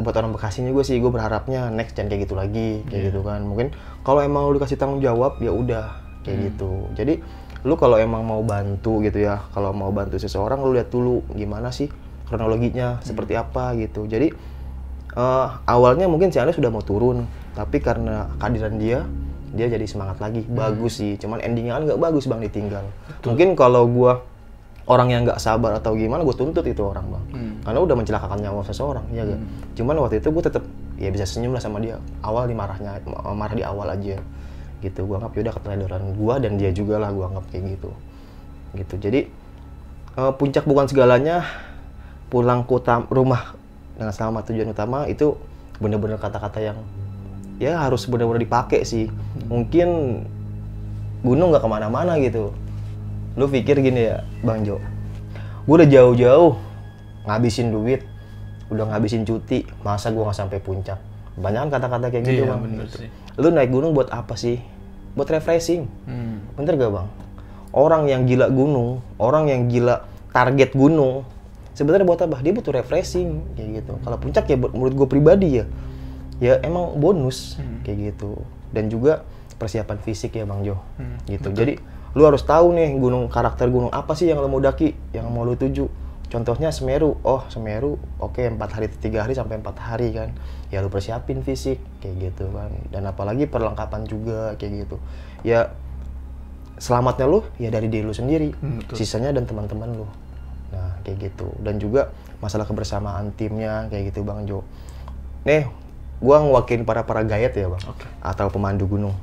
buat 0.00 0.14
orang 0.16 0.32
Bekasinya 0.32 0.72
gue 0.72 0.80
sih 0.80 0.96
gue 0.96 1.12
berharapnya 1.12 1.68
next 1.68 1.92
jangan 1.92 2.08
kayak 2.08 2.22
gitu 2.24 2.34
lagi, 2.34 2.80
kayak 2.88 3.12
gitu 3.12 3.20
kan. 3.20 3.44
Mungkin 3.44 3.76
kalau 4.00 4.24
emang 4.24 4.48
lu 4.48 4.56
dikasih 4.56 4.80
tanggung 4.80 5.04
jawab 5.04 5.36
ya 5.44 5.52
udah 5.52 5.92
kayak 6.24 6.56
gitu. 6.56 6.88
Jadi 6.96 7.20
lu 7.66 7.74
kalau 7.74 7.98
emang 7.98 8.22
mau 8.22 8.42
bantu 8.46 9.02
gitu 9.02 9.18
ya, 9.18 9.42
kalau 9.50 9.74
mau 9.74 9.90
bantu 9.90 10.18
seseorang 10.20 10.62
lu 10.62 10.74
lihat 10.76 10.92
dulu 10.92 11.26
gimana 11.34 11.74
sih 11.74 11.90
kronologinya 12.28 13.02
seperti 13.02 13.34
apa 13.34 13.74
gitu. 13.74 14.06
Jadi 14.06 14.30
eh, 15.16 15.46
awalnya 15.66 16.06
mungkin 16.06 16.30
si 16.30 16.38
Anies 16.38 16.54
sudah 16.54 16.70
mau 16.70 16.84
turun, 16.84 17.26
tapi 17.58 17.82
karena 17.82 18.30
kehadiran 18.38 18.78
dia 18.78 19.02
dia 19.48 19.66
jadi 19.66 19.86
semangat 19.88 20.20
lagi. 20.20 20.44
Bagus 20.44 21.00
sih, 21.00 21.16
cuman 21.16 21.40
endingnya 21.40 21.80
kan 21.80 21.82
nggak 21.88 22.00
bagus 22.00 22.28
bang 22.28 22.44
ditinggal. 22.44 22.84
Mungkin 23.24 23.56
kalau 23.56 23.88
gua 23.88 24.22
orang 24.88 25.08
yang 25.12 25.22
nggak 25.28 25.36
sabar 25.36 25.76
atau 25.76 25.92
gimana 25.92 26.24
gue 26.24 26.32
tuntut 26.32 26.64
itu 26.64 26.80
orang 26.80 27.04
bang. 27.12 27.24
Karena 27.60 27.78
udah 27.84 27.96
mencelakakan 27.96 28.40
nyawa 28.40 28.64
seseorang 28.64 29.04
ya 29.12 29.28
kan 29.28 29.40
cuman 29.76 29.94
waktu 30.00 30.24
itu 30.24 30.32
gue 30.32 30.40
tetap 30.40 30.64
ya 30.96 31.12
bisa 31.12 31.28
senyum 31.28 31.52
lah 31.52 31.60
sama 31.60 31.76
dia. 31.76 32.00
Awal 32.24 32.48
dimarahnya 32.48 32.96
marah 33.36 33.52
di 33.52 33.60
awal 33.60 33.92
aja 33.92 34.16
gitu. 34.84 35.06
Gue 35.06 35.16
anggap 35.18 35.32
yaudah 35.34 35.54
keteledoran 35.54 36.04
gue 36.14 36.34
dan 36.44 36.52
dia 36.60 36.70
juga 36.70 37.00
lah 37.00 37.10
gue 37.10 37.24
anggap 37.24 37.44
kayak 37.50 37.78
gitu. 37.78 37.90
Gitu. 38.76 38.94
Jadi 39.00 39.20
eh, 40.18 40.32
puncak 40.36 40.64
bukan 40.66 40.86
segalanya 40.86 41.46
pulang 42.28 42.64
ke 42.64 43.12
rumah 43.14 43.56
dengan 43.96 44.12
selamat. 44.12 44.52
Tujuan 44.52 44.70
utama 44.72 45.08
itu 45.08 45.34
bener-bener 45.78 46.18
kata-kata 46.18 46.58
yang 46.60 46.78
ya 47.58 47.78
harus 47.82 48.06
bener-bener 48.06 48.42
dipakai 48.42 48.84
sih. 48.84 49.10
Mungkin 49.46 50.22
gunung 51.22 51.50
nggak 51.50 51.62
ke 51.64 51.70
mana-mana 51.70 52.18
gitu. 52.22 52.54
Lu 53.38 53.46
pikir 53.46 53.78
gini 53.82 54.10
ya 54.10 54.22
bang 54.42 54.62
Jo. 54.66 54.78
Gue 55.66 55.84
udah 55.84 55.90
jauh-jauh 55.90 56.68
ngabisin 57.28 57.68
duit 57.68 58.00
udah 58.68 58.84
ngabisin 58.88 59.24
cuti 59.24 59.64
masa 59.80 60.12
gue 60.12 60.20
nggak 60.20 60.36
sampai 60.36 60.58
puncak 60.60 61.00
banyak 61.38 61.60
kan 61.64 61.70
kata-kata 61.72 62.06
kayak 62.08 62.24
gitu 62.24 62.42
Iya, 62.42 62.50
bang. 62.50 62.60
bener 62.60 62.84
Gitu. 62.84 62.96
sih. 62.98 63.10
lu 63.36 63.48
naik 63.48 63.68
gunung 63.68 63.92
buat 63.92 64.08
apa 64.08 64.34
sih? 64.34 64.58
Buat 65.14 65.30
refreshing. 65.30 65.86
Hmm. 66.04 66.42
bener 66.52 66.74
gak 66.74 66.90
bang? 66.90 67.08
Orang 67.70 68.04
yang 68.04 68.24
gila 68.24 68.48
gunung 68.48 68.98
orang 69.16 69.46
yang 69.46 69.66
gila 69.66 70.02
target 70.28 70.72
gunung 70.72 71.22
sebenarnya 71.72 72.02
buat 72.04 72.20
apa? 72.20 72.38
Dia 72.38 72.50
butuh 72.50 72.72
refreshing 72.72 73.54
kayak 73.54 73.82
gitu. 73.82 73.92
Kalau 73.98 74.16
puncak 74.16 74.44
ya 74.44 74.56
buat 74.56 74.72
menurut 74.72 74.94
gue 74.94 75.08
pribadi 75.08 75.48
ya. 75.54 75.64
Ya 76.38 76.58
emang 76.60 76.94
bonus 76.94 77.58
kayak 77.82 78.12
gitu. 78.12 78.42
Dan 78.68 78.86
juga 78.86 79.22
persiapan 79.54 79.98
fisik 79.98 80.32
ya 80.32 80.44
bang 80.44 80.62
Jo. 80.64 80.76
Hmm, 80.94 81.18
gitu. 81.24 81.50
jadi 81.50 81.78
lu 82.10 82.24
harus 82.24 82.40
tahu 82.40 82.72
nih 82.72 82.94
gunung 82.94 83.28
karakter 83.28 83.66
gunung 83.66 83.90
apa 83.90 84.14
sih 84.14 84.24
yang 84.24 84.38
lu 84.38 84.46
mau 84.46 84.58
daki 84.58 84.94
yang 85.12 85.28
mau 85.28 85.42
lu 85.42 85.54
tuju 85.54 85.86
contohnya 86.28 86.68
Semeru. 86.68 87.16
Oh 87.20 87.44
Semeru 87.48 87.96
oke 88.16 88.40
empat 88.40 88.76
hari 88.76 88.86
tiga 88.88 89.24
hari 89.24 89.32
sampai 89.32 89.58
empat 89.58 89.76
hari 89.76 90.12
kan. 90.12 90.32
Ya 90.68 90.80
lu 90.80 90.88
persiapin 90.88 91.40
fisik 91.40 91.80
kayak 92.00 92.32
gitu 92.32 92.48
kan. 92.52 92.68
Dan 92.92 93.08
apalagi 93.08 93.48
perlengkapan 93.48 94.04
juga 94.04 94.52
kayak 94.56 94.86
gitu. 94.86 94.96
Ya 95.42 95.72
selamatnya 96.78 97.26
lu 97.26 97.42
ya 97.58 97.68
dari 97.68 97.90
diri 97.90 98.06
lu 98.06 98.14
sendiri 98.14 98.54
Hmm, 98.54 98.84
betul. 98.86 98.94
sisanya 99.02 99.34
dan 99.34 99.48
teman-teman 99.48 99.90
lu. 99.98 100.06
Nah 100.70 101.00
kayak 101.02 101.32
gitu. 101.32 101.50
Dan 101.58 101.80
juga 101.80 102.12
masalah 102.38 102.68
kebersamaan 102.68 103.34
timnya 103.34 103.88
kayak 103.90 104.14
gitu 104.14 104.22
bang 104.22 104.46
Jo. 104.46 104.62
Nih 105.42 105.66
gua 106.22 106.42
ngewakilin 106.42 106.82
para 106.82 107.02
para 107.02 107.22
gayet 107.22 107.54
ya 107.54 107.66
bang. 107.70 107.82
Oke. 107.88 108.06
atau 108.22 108.46
pemandu 108.50 108.86
gunung 108.86 109.14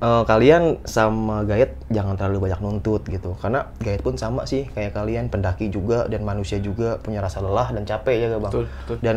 Eh, 0.00 0.24
kalian 0.24 0.80
sama 0.88 1.44
gayet 1.44 1.76
jangan 1.92 2.16
terlalu 2.16 2.48
banyak 2.48 2.60
nuntut 2.64 3.04
gitu. 3.04 3.36
Karena 3.36 3.68
gayet 3.84 4.00
pun 4.00 4.16
sama 4.16 4.48
sih 4.48 4.64
kayak 4.72 4.96
kalian 4.96 5.28
pendaki 5.28 5.68
juga 5.68 6.08
dan 6.08 6.24
manusia 6.24 6.56
juga 6.56 6.96
punya 7.04 7.20
rasa 7.20 7.44
lelah 7.44 7.68
dan 7.68 7.84
capek 7.84 8.16
ya 8.16 8.40
bang? 8.40 8.48
Betul, 8.48 8.64
betul. 8.64 8.96
dan 9.04 9.16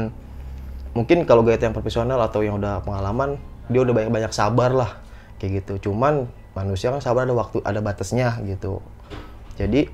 mungkin 0.92 1.24
kalau 1.24 1.48
gayet 1.48 1.64
yang 1.64 1.72
profesional 1.72 2.20
atau 2.20 2.44
yang 2.44 2.60
udah 2.60 2.84
pengalaman 2.84 3.40
dia 3.72 3.80
udah 3.80 3.96
banyak 3.96 4.12
banyak 4.12 4.34
sabar 4.36 4.76
lah 4.76 4.92
kayak 5.40 5.64
gitu. 5.64 5.88
Cuman 5.88 6.28
manusia 6.52 6.92
kan 6.92 7.00
sabar 7.00 7.32
ada 7.32 7.32
waktu 7.32 7.64
ada 7.64 7.80
batasnya 7.80 8.44
gitu. 8.44 8.84
Jadi 9.56 9.88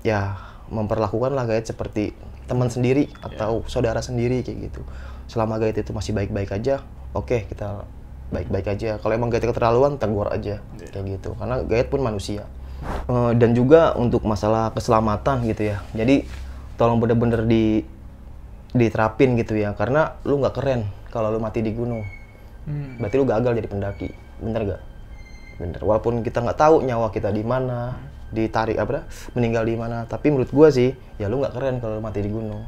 ya 0.00 0.40
memperlakukanlah 0.72 1.52
gayet 1.52 1.68
seperti 1.68 2.16
teman 2.48 2.72
sendiri 2.72 3.12
atau 3.20 3.60
saudara 3.68 4.00
sendiri 4.00 4.40
kayak 4.40 4.72
gitu. 4.72 4.88
Selama 5.28 5.60
gayet 5.60 5.84
itu 5.84 5.92
masih 5.92 6.16
baik-baik 6.16 6.48
aja 6.56 6.80
oke 7.12 7.44
kita 7.44 7.84
baik-baik 8.30 8.66
aja. 8.70 8.96
Kalau 9.02 9.12
emang 9.12 9.28
gayet 9.28 9.44
keterlaluan 9.46 9.98
tegur 9.98 10.30
aja. 10.30 10.62
Kayak 10.78 11.04
gitu. 11.18 11.34
Karena 11.36 11.62
gayet 11.66 11.90
pun 11.90 12.00
manusia. 12.00 12.46
Eh, 13.10 13.32
dan 13.36 13.52
juga 13.52 13.92
untuk 13.98 14.24
masalah 14.24 14.72
keselamatan 14.72 15.44
gitu 15.44 15.74
ya. 15.74 15.84
Jadi 15.92 16.24
tolong 16.80 17.02
bener-bener 17.02 17.44
di 17.44 17.84
diterapin 18.72 19.36
gitu 19.36 19.58
ya. 19.58 19.74
Karena 19.76 20.16
lu 20.24 20.40
nggak 20.40 20.54
keren 20.56 20.86
kalau 21.10 21.34
lu 21.34 21.42
mati 21.42 21.60
di 21.60 21.74
gunung. 21.74 22.02
Hmm. 22.60 23.00
berarti 23.00 23.16
lu 23.16 23.26
gagal 23.26 23.52
jadi 23.56 23.68
pendaki. 23.68 24.08
Bener 24.40 24.60
gak 24.76 24.82
bener. 25.60 25.80
Walaupun 25.80 26.24
kita 26.24 26.44
nggak 26.44 26.60
tahu 26.60 26.84
nyawa 26.84 27.08
kita 27.08 27.32
di 27.32 27.40
mana 27.40 27.96
ditarik 28.30 28.78
apa 28.78 29.08
meninggal 29.34 29.64
di 29.66 29.74
mana. 29.76 30.06
Tapi 30.06 30.30
menurut 30.30 30.52
gua 30.54 30.68
sih 30.70 30.94
ya 31.18 31.26
lu 31.26 31.40
nggak 31.40 31.56
keren 31.56 31.80
kalau 31.82 31.98
lu 31.98 32.02
mati 32.04 32.20
di 32.20 32.30
gunung. 32.30 32.62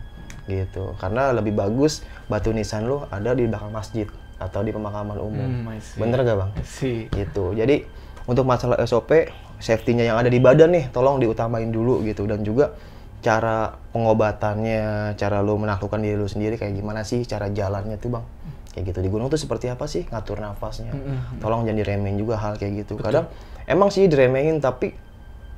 Gitu. 0.49 0.97
Karena 0.99 1.31
lebih 1.31 1.55
bagus 1.55 2.03
batu 2.27 2.51
nisan 2.51 2.89
lu 2.89 3.05
ada 3.09 3.37
di 3.37 3.47
belakang 3.47 3.71
masjid 3.71 4.09
atau 4.49 4.61
di 4.67 4.75
pemakaman 4.75 5.19
umum. 5.19 5.49
Hmm. 5.67 5.79
Bener 5.99 6.19
gak 6.27 6.37
bang? 6.39 6.51
sih 6.67 7.07
Gitu. 7.11 7.55
Jadi 7.55 7.87
untuk 8.27 8.47
masalah 8.47 8.79
SOP, 8.87 9.31
safety-nya 9.63 10.11
yang 10.11 10.19
ada 10.19 10.31
di 10.31 10.39
badan 10.43 10.75
nih, 10.75 10.91
tolong 10.91 11.23
diutamain 11.23 11.71
dulu 11.71 12.03
gitu. 12.07 12.27
Dan 12.27 12.43
juga 12.43 12.75
cara 13.23 13.71
pengobatannya, 13.95 15.15
cara 15.15 15.39
lu 15.41 15.55
menaklukkan 15.59 16.03
diri 16.03 16.19
lu 16.19 16.27
sendiri 16.27 16.59
kayak 16.59 16.75
gimana 16.75 17.07
sih, 17.07 17.23
cara 17.23 17.47
jalannya 17.51 17.99
tuh 17.99 18.19
bang. 18.19 18.25
Kayak 18.73 18.85
gitu 18.95 18.99
di 19.05 19.11
gunung 19.13 19.29
tuh 19.29 19.37
seperti 19.37 19.69
apa 19.69 19.85
sih 19.85 20.09
ngatur 20.09 20.41
nafasnya. 20.41 20.97
Tolong 21.39 21.69
jangan 21.69 21.79
diremehin 21.79 22.17
juga 22.17 22.41
hal 22.41 22.57
kayak 22.57 22.87
gitu. 22.87 22.97
Kadang 22.99 23.29
emang 23.69 23.93
sih 23.93 24.09
diremehin 24.09 24.59
tapi 24.59 24.97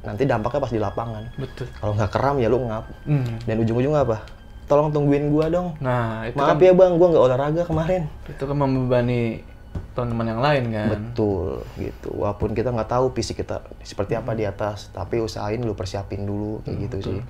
nanti 0.04 0.28
dampaknya 0.28 0.60
pas 0.60 0.72
di 0.74 0.80
lapangan. 0.82 1.24
betul 1.40 1.66
Kalau 1.80 1.96
nggak 1.96 2.10
keram 2.12 2.36
ya 2.42 2.48
lu 2.52 2.60
ngap. 2.68 2.84
Hmm. 3.08 3.38
Dan 3.48 3.56
ujung-ujungnya 3.64 4.04
apa? 4.04 4.18
Tolong 4.64 4.88
tungguin 4.88 5.28
gua 5.28 5.46
dong. 5.46 5.76
nah 5.78 6.24
itu 6.24 6.34
Maaf 6.34 6.56
kan 6.56 6.62
ya 6.62 6.72
bang, 6.72 6.92
gua 6.94 7.08
nggak 7.08 7.24
olahraga 7.24 7.62
kemarin. 7.62 8.02
itu 8.24 8.40
kan 8.40 8.56
membebani 8.56 9.44
teman-teman 9.92 10.26
yang 10.26 10.40
lain 10.40 10.64
kan 10.70 10.88
Betul 10.90 11.62
gitu. 11.76 12.10
Walaupun 12.12 12.50
kita 12.50 12.68
nggak 12.68 12.88
tahu 12.88 13.12
fisik 13.12 13.38
kita 13.38 13.60
seperti 13.80 14.14
apa 14.14 14.32
di 14.32 14.42
atas, 14.42 14.88
tapi 14.88 15.18
usahain 15.18 15.58
lu 15.58 15.72
persiapin 15.72 16.22
dulu 16.22 16.62
kayak 16.62 16.76
gitu 16.82 16.96
sih. 17.02 17.20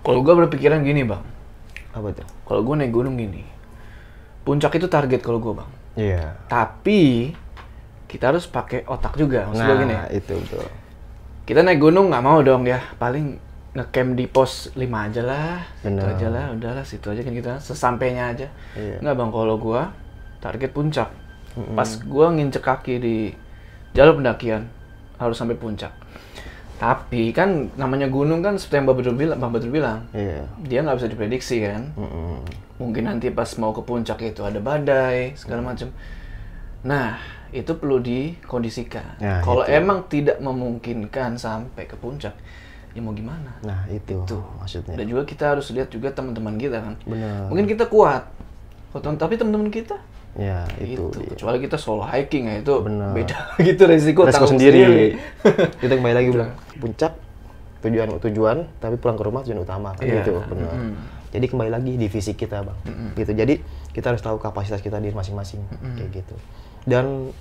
kalau 0.00 0.20
gua 0.20 0.34
berpikiran 0.36 0.80
gini 0.80 1.02
bang 1.02 1.22
Apa 1.90 2.10
tuh? 2.10 2.26
kalau 2.42 2.60
gua 2.62 2.76
naik 2.76 2.90
gunung 2.90 3.14
gini 3.14 3.44
puncak 4.42 4.74
itu 4.74 4.86
target 4.86 5.20
kalau 5.20 5.38
gua 5.38 5.54
bang 5.56 5.70
Iya. 5.94 6.24
tapi 6.46 7.32
kita 8.06 8.28
harus 8.28 8.44
pakai 8.44 8.84
otak 8.84 9.14
juga 9.14 9.46
maksud 9.46 9.62
gua 9.62 9.76
gini 9.78 9.94
Nah, 9.94 10.08
itu 10.08 10.34
betul. 10.34 10.66
kita 11.44 11.60
naik 11.60 11.78
gunung 11.78 12.08
nggak 12.08 12.20
mau 12.22 12.40
dong 12.40 12.64
ya 12.64 12.80
paling 12.96 13.36
ngecamp 13.72 14.10
di 14.14 14.28
pos 14.28 14.68
5 14.72 14.84
aja 14.84 15.22
lah 15.22 15.64
situ 15.78 15.88
Bener. 15.88 16.04
aja 16.06 16.26
lah 16.28 16.44
udahlah 16.52 16.84
situ 16.84 17.06
aja 17.08 17.20
kan 17.20 17.32
kita 17.32 17.52
sesampainya 17.56 18.28
aja 18.28 18.46
Iya. 18.76 19.00
nggak 19.00 19.14
bang 19.14 19.30
kalau 19.30 19.56
gua 19.56 19.82
target 20.38 20.70
puncak 20.70 21.08
pas 21.72 21.88
gua 22.04 22.28
nginjek 22.30 22.60
kaki 22.60 22.94
di 22.96 23.16
jalur 23.92 24.16
pendakian 24.16 24.68
harus 25.16 25.36
sampai 25.36 25.56
puncak 25.56 25.92
tapi 26.76 27.30
kan 27.30 27.70
namanya 27.76 28.08
gunung 28.08 28.42
kan 28.42 28.58
seperti 28.58 28.74
yang 28.76 28.84
Mbak 28.84 28.96
Badru 28.98 29.12
bilang, 29.14 29.38
Mbak 29.38 29.50
Badru 29.52 29.70
bilang 29.70 29.98
Iya. 30.10 30.42
dia 30.60 30.78
nggak 30.82 30.96
bisa 30.98 31.08
diprediksi 31.08 31.56
kan 31.62 31.94
Mm-mm. 31.94 32.42
mungkin 32.76 33.06
nanti 33.06 33.30
pas 33.30 33.46
mau 33.56 33.70
ke 33.70 33.80
puncak 33.80 34.18
itu 34.20 34.42
ada 34.42 34.58
badai 34.58 35.32
segala 35.32 35.62
macam. 35.62 35.88
Nah 36.82 37.14
itu 37.52 37.76
perlu 37.76 38.00
dikondisikan. 38.00 39.20
Nah, 39.20 39.38
Kalau 39.38 39.62
emang 39.62 40.08
tidak 40.08 40.40
memungkinkan 40.40 41.36
sampai 41.36 41.84
ke 41.84 41.94
puncak, 41.94 42.32
ya 42.92 43.00
mau 43.00 43.10
gimana? 43.10 43.56
Nah, 43.60 43.84
itu, 43.86 44.20
Itu. 44.20 44.38
maksudnya. 44.54 44.94
Dan 44.94 45.06
juga 45.06 45.22
kita 45.24 45.44
harus 45.50 45.68
lihat 45.68 45.88
juga 45.88 46.08
teman-teman 46.08 46.54
kita 46.54 46.78
kan. 46.78 46.94
Benar. 47.02 47.48
Mungkin 47.48 47.64
kita 47.66 47.84
kuat, 47.86 48.28
Kalau- 48.90 49.16
tapi 49.16 49.34
teman-teman 49.34 49.68
kita 49.68 49.96
Ya, 50.32 50.64
itu. 50.76 51.08
itu. 51.08 51.18
dia. 51.18 51.28
Kecuali 51.32 51.58
kita 51.58 51.76
solo 51.76 52.02
hiking 52.02 52.46
ya 52.46 52.56
itu 52.58 52.74
Benar. 52.78 53.12
beda 53.12 53.38
gitu 53.62 53.82
resiko, 53.84 54.22
Resiko 54.22 54.44
tanggung 54.44 54.56
sendiri. 54.56 55.16
kita 55.82 55.92
kembali 55.92 56.14
lagi 56.14 56.28
bilang 56.30 56.52
puncak 56.76 57.12
tujuan 57.82 58.08
tujuan 58.14 58.56
tapi 58.78 58.94
pulang 58.94 59.16
ke 59.16 59.24
rumah 59.24 59.42
tujuan 59.42 59.60
utama 59.60 59.90
kan 59.90 60.06
Iya. 60.06 60.22
gitu 60.22 60.38
benar 60.46 60.70
jadi 61.28 61.46
kembali 61.48 61.66
lagi 61.68 61.92
di 61.96 62.06
fisik 62.06 62.38
kita 62.38 62.62
bang 62.62 62.78
gitu 63.12 63.34
jadi 63.34 63.58
kita 63.90 64.06
harus 64.08 64.22
tahu 64.22 64.38
kapasitas 64.38 64.78
kita 64.78 64.96
di 64.96 65.10
masing-masing 65.10 65.58
kayak 65.98 66.14
gitu 66.14 66.34
dan 66.86 67.34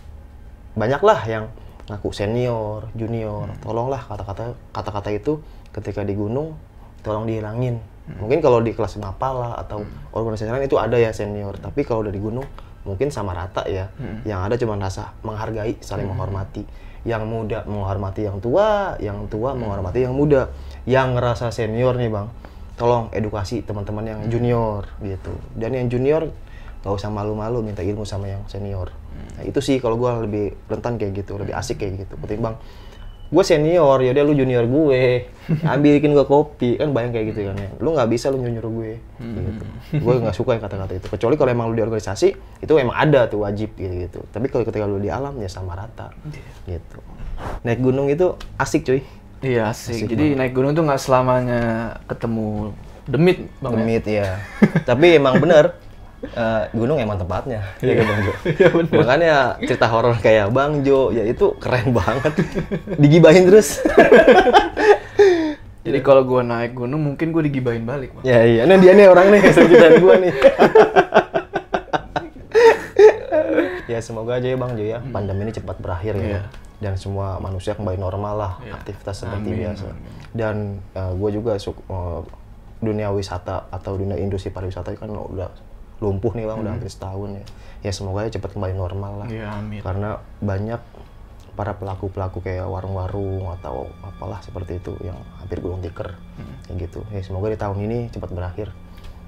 banyaklah 0.74 1.22
yang 1.24 1.46
ngaku 1.90 2.10
senior 2.14 2.90
junior. 2.94 3.50
Tolonglah 3.64 4.04
kata-kata 4.06 4.54
kata-kata 4.76 5.10
itu 5.14 5.42
ketika 5.72 6.06
di 6.06 6.14
gunung 6.14 6.58
tolong 7.02 7.26
dihilangin. 7.26 7.82
Mungkin 8.12 8.44
kalau 8.44 8.60
di 8.60 8.76
kelas 8.76 9.00
mapala 9.00 9.56
atau 9.56 9.88
organisasi 10.12 10.52
lain 10.52 10.68
itu 10.68 10.76
ada 10.76 11.00
ya 11.00 11.16
senior. 11.16 11.56
Tapi 11.58 11.88
kalau 11.88 12.04
udah 12.04 12.14
di 12.14 12.20
gunung 12.20 12.46
mungkin 12.84 13.08
sama 13.14 13.32
rata 13.32 13.66
ya. 13.70 13.90
Yang 14.28 14.40
ada 14.52 14.56
cuma 14.60 14.76
rasa 14.78 15.16
menghargai 15.26 15.80
saling 15.80 16.06
menghormati. 16.10 16.68
Yang 17.02 17.24
muda 17.26 17.60
menghormati 17.66 18.28
yang 18.28 18.38
tua 18.44 19.00
yang 19.02 19.26
tua 19.32 19.58
menghormati 19.58 20.06
yang 20.06 20.14
muda. 20.14 20.52
Yang 20.86 21.08
ngerasa 21.18 21.46
senior 21.50 21.96
nih 21.98 22.12
bang 22.12 22.28
tolong 22.76 23.14
edukasi 23.14 23.62
teman-teman 23.62 24.06
yang 24.10 24.20
junior 24.28 24.90
gitu. 25.06 25.34
Dan 25.54 25.78
yang 25.78 25.88
junior 25.88 26.30
gak 26.82 26.94
usah 26.98 27.14
malu-malu 27.14 27.62
minta 27.62 27.86
ilmu 27.86 28.10
sama 28.10 28.26
yang 28.26 28.42
senior 28.50 28.90
nah, 29.22 29.44
itu 29.46 29.60
sih 29.62 29.78
kalau 29.78 29.96
gue 29.98 30.12
lebih 30.28 30.46
rentan 30.68 30.98
kayak 30.98 31.24
gitu 31.24 31.38
lebih 31.38 31.54
asik 31.56 31.82
kayak 31.82 32.06
gitu. 32.08 32.16
Ketimbang 32.22 32.58
gue 33.32 33.44
senior 33.48 33.96
yaudah 34.04 34.24
lu 34.28 34.36
junior 34.36 34.68
gue 34.68 35.32
ambilin 35.72 36.12
gue 36.12 36.26
kopi 36.28 36.76
kan 36.76 36.92
bayang 36.92 37.16
kayak 37.16 37.32
gitu 37.32 37.48
kan 37.48 37.56
ya. 37.56 37.70
Lu 37.80 37.96
nggak 37.96 38.10
bisa 38.12 38.28
lu 38.28 38.44
nyuruh 38.44 38.72
gue 38.72 38.92
gitu. 39.24 39.66
Gue 40.04 40.14
nggak 40.20 40.36
suka 40.36 40.60
yang 40.60 40.64
kata-kata 40.64 40.94
itu. 41.00 41.08
Kecuali 41.08 41.36
kalau 41.40 41.50
emang 41.56 41.72
lu 41.72 41.80
di 41.80 41.84
organisasi 41.84 42.28
itu 42.60 42.72
emang 42.76 42.96
ada 43.00 43.32
tuh 43.32 43.48
wajib 43.48 43.72
gitu 43.80 43.94
gitu. 44.08 44.20
Tapi 44.36 44.52
kalau 44.52 44.68
ketika 44.68 44.84
lu 44.84 45.00
di 45.00 45.08
alam 45.08 45.40
ya 45.40 45.48
sama 45.48 45.80
rata 45.80 46.12
gitu. 46.68 47.00
Naik 47.64 47.80
gunung 47.80 48.12
itu 48.12 48.36
asik 48.60 48.84
cuy. 48.84 49.02
Iya 49.42 49.72
asik. 49.72 50.12
Jadi 50.12 50.36
naik 50.36 50.52
gunung 50.54 50.76
tuh 50.76 50.84
nggak 50.84 51.02
selamanya 51.02 51.62
ketemu 52.06 52.76
demit 53.08 53.48
bang. 53.64 53.72
ya? 53.72 53.80
Demit 53.80 54.04
ya. 54.06 54.30
Tapi 54.90 55.06
emang 55.18 55.40
bener 55.40 55.74
eh, 56.22 56.64
gunung 56.72 57.02
emang 57.02 57.18
tempatnya. 57.18 57.62
Iya 57.82 57.94
kan 58.02 58.06
Bang 58.06 58.22
Jo. 58.22 58.34
Makanya 58.94 59.58
cerita 59.66 59.88
horor 59.90 60.16
kayak 60.22 60.54
Bang 60.54 60.86
Jo 60.86 61.10
ya 61.10 61.26
itu 61.26 61.58
keren 61.58 61.94
banget. 61.94 62.34
Digibahin 63.02 63.50
terus. 63.50 63.78
Jadi 65.82 65.98
kalau 66.06 66.22
gua 66.22 66.46
naik 66.46 66.78
gunung 66.78 67.02
mungkin 67.02 67.34
gua 67.34 67.42
digibahin 67.42 67.90
balik 67.90 68.14
bang. 68.22 68.24
ya 68.30 68.40
iya. 68.46 68.62
Nah 68.70 68.78
dia 68.78 68.94
nih 68.94 69.10
orang 69.10 69.34
nih 69.34 69.42
sekitar 69.50 69.98
gua 69.98 70.14
nih. 70.22 70.34
ya 73.92 74.00
semoga 74.00 74.38
aja 74.38 74.46
ya 74.46 74.58
Bang 74.62 74.78
Jo 74.78 74.86
ya 74.86 75.02
pandemi 75.02 75.50
ini 75.50 75.54
cepat 75.58 75.82
berakhir 75.82 76.22
ya. 76.22 76.22
Iya. 76.22 76.42
Dan 76.82 76.98
semua 76.98 77.38
manusia 77.38 77.78
kembali 77.78 78.02
normal 78.02 78.42
lah, 78.42 78.54
aktivitas 78.74 79.22
seperti 79.22 79.54
Amin, 79.54 79.70
biasa. 79.70 79.86
Dan 80.34 80.82
gue 80.98 81.30
juga 81.30 81.54
suka 81.62 81.78
eh, 81.78 82.22
dunia 82.82 83.14
wisata 83.14 83.70
atau 83.70 83.94
dunia 83.94 84.18
industri 84.18 84.50
pariwisata 84.50 84.98
kan 84.98 85.14
udah 85.14 85.54
lumpuh 86.02 86.34
nih 86.34 86.44
bang, 86.44 86.58
udah 86.60 86.72
hampir 86.74 86.90
setahun 86.90 87.30
ya. 87.38 87.44
Ya 87.82 87.92
semoga 87.94 88.26
ya 88.26 88.34
cepat 88.34 88.52
kembali 88.52 88.74
normal 88.74 89.26
lah. 89.26 89.28
Iya 89.30 89.54
amin. 89.56 89.80
Karena 89.80 90.18
banyak 90.42 90.82
para 91.52 91.76
pelaku-pelaku 91.76 92.42
kayak 92.42 92.66
warung-warung 92.66 93.54
atau 93.54 93.86
apalah 94.02 94.42
seperti 94.42 94.80
itu 94.80 94.96
yang 95.04 95.20
hampir 95.38 95.60
gulung 95.60 95.80
tikar 95.80 96.18
kayak 96.66 96.90
gitu. 96.90 97.06
Ya 97.12 97.22
semoga 97.22 97.48
di 97.48 97.60
tahun 97.60 97.78
ini 97.86 98.10
cepat 98.10 98.32
berakhir. 98.32 98.74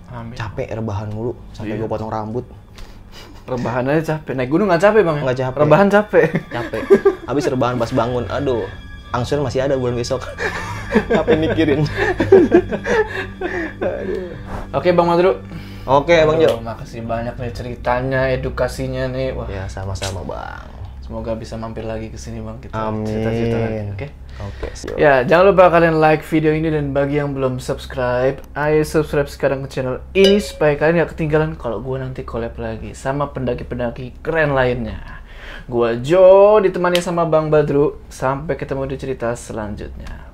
Amin. 0.09 0.33
Capek 0.33 0.67
rebahan 0.73 1.09
mulu 1.09 1.37
sampai 1.51 1.77
Iya. 1.77 1.81
gue 1.83 1.89
potong 1.89 2.09
rambut. 2.09 2.45
Rebahan 3.43 3.83
aja 3.85 4.15
capek. 4.15 4.33
Naik 4.33 4.49
gunung 4.49 4.71
nggak 4.71 4.81
capek 4.81 5.01
bang? 5.03 5.15
ya? 5.19 5.21
Nggak 5.27 5.37
capek. 5.43 5.59
Rebahan 5.61 5.87
capek. 5.91 6.27
Capek. 6.47 6.81
Habis 7.27 7.43
rebahan 7.51 7.75
pas 7.75 7.91
bangun, 7.91 8.23
aduh. 8.31 8.63
Angsuran 9.11 9.43
masih 9.43 9.61
ada 9.61 9.75
bulan 9.75 9.93
besok. 9.93 10.23
Capek 11.11 11.35
mikirin. 11.37 11.83
Oke 14.71 14.89
bang 14.89 15.05
Madru. 15.05 15.37
Oke, 15.83 16.15
Bang 16.23 16.39
Jo. 16.39 16.63
Makasih 16.63 17.03
banyak 17.03 17.35
nih 17.35 17.51
ceritanya, 17.51 18.31
edukasinya 18.31 19.11
nih. 19.11 19.35
Wah, 19.35 19.47
Ya, 19.51 19.67
sama-sama, 19.67 20.23
Bang. 20.23 20.71
semoga 21.03 21.35
bisa 21.35 21.59
mampir 21.59 21.83
lagi 21.83 22.07
ke 22.07 22.15
sini 22.15 22.39
bang 22.39 22.55
kita 22.63 22.71
Amin. 22.79 23.03
cerita-cerita 23.03 23.57
lagi. 23.59 23.79
Oke. 23.91 24.07
Oke, 24.39 24.67
siap. 24.71 24.95
Ya, 24.95 25.19
jangan 25.27 25.51
lupa 25.51 25.67
kalian 25.67 25.99
like 25.99 26.23
video 26.23 26.55
ini 26.55 26.71
dan 26.71 26.95
bagi 26.95 27.19
yang 27.19 27.35
belum 27.35 27.59
subscribe, 27.59 28.39
ayo 28.55 28.81
subscribe 28.87 29.27
sekarang 29.27 29.67
ke 29.67 29.69
channel 29.69 29.99
ini 30.15 30.39
supaya 30.39 30.79
kalian 30.79 31.03
gak 31.03 31.11
ketinggalan 31.13 31.59
kalau 31.59 31.83
gua 31.83 31.99
nanti 32.07 32.23
collab 32.23 32.55
lagi 32.55 32.95
sama 32.95 33.27
pendaki-pendaki 33.35 34.15
keren 34.23 34.55
lainnya. 34.55 35.19
Gua 35.67 35.91
Jo 35.99 36.63
ditemani 36.63 37.03
sama 37.03 37.27
Bang 37.27 37.51
Badru. 37.51 37.99
Sampai 38.07 38.55
ketemu 38.55 38.87
di 38.87 38.95
cerita 38.95 39.35
selanjutnya. 39.35 40.31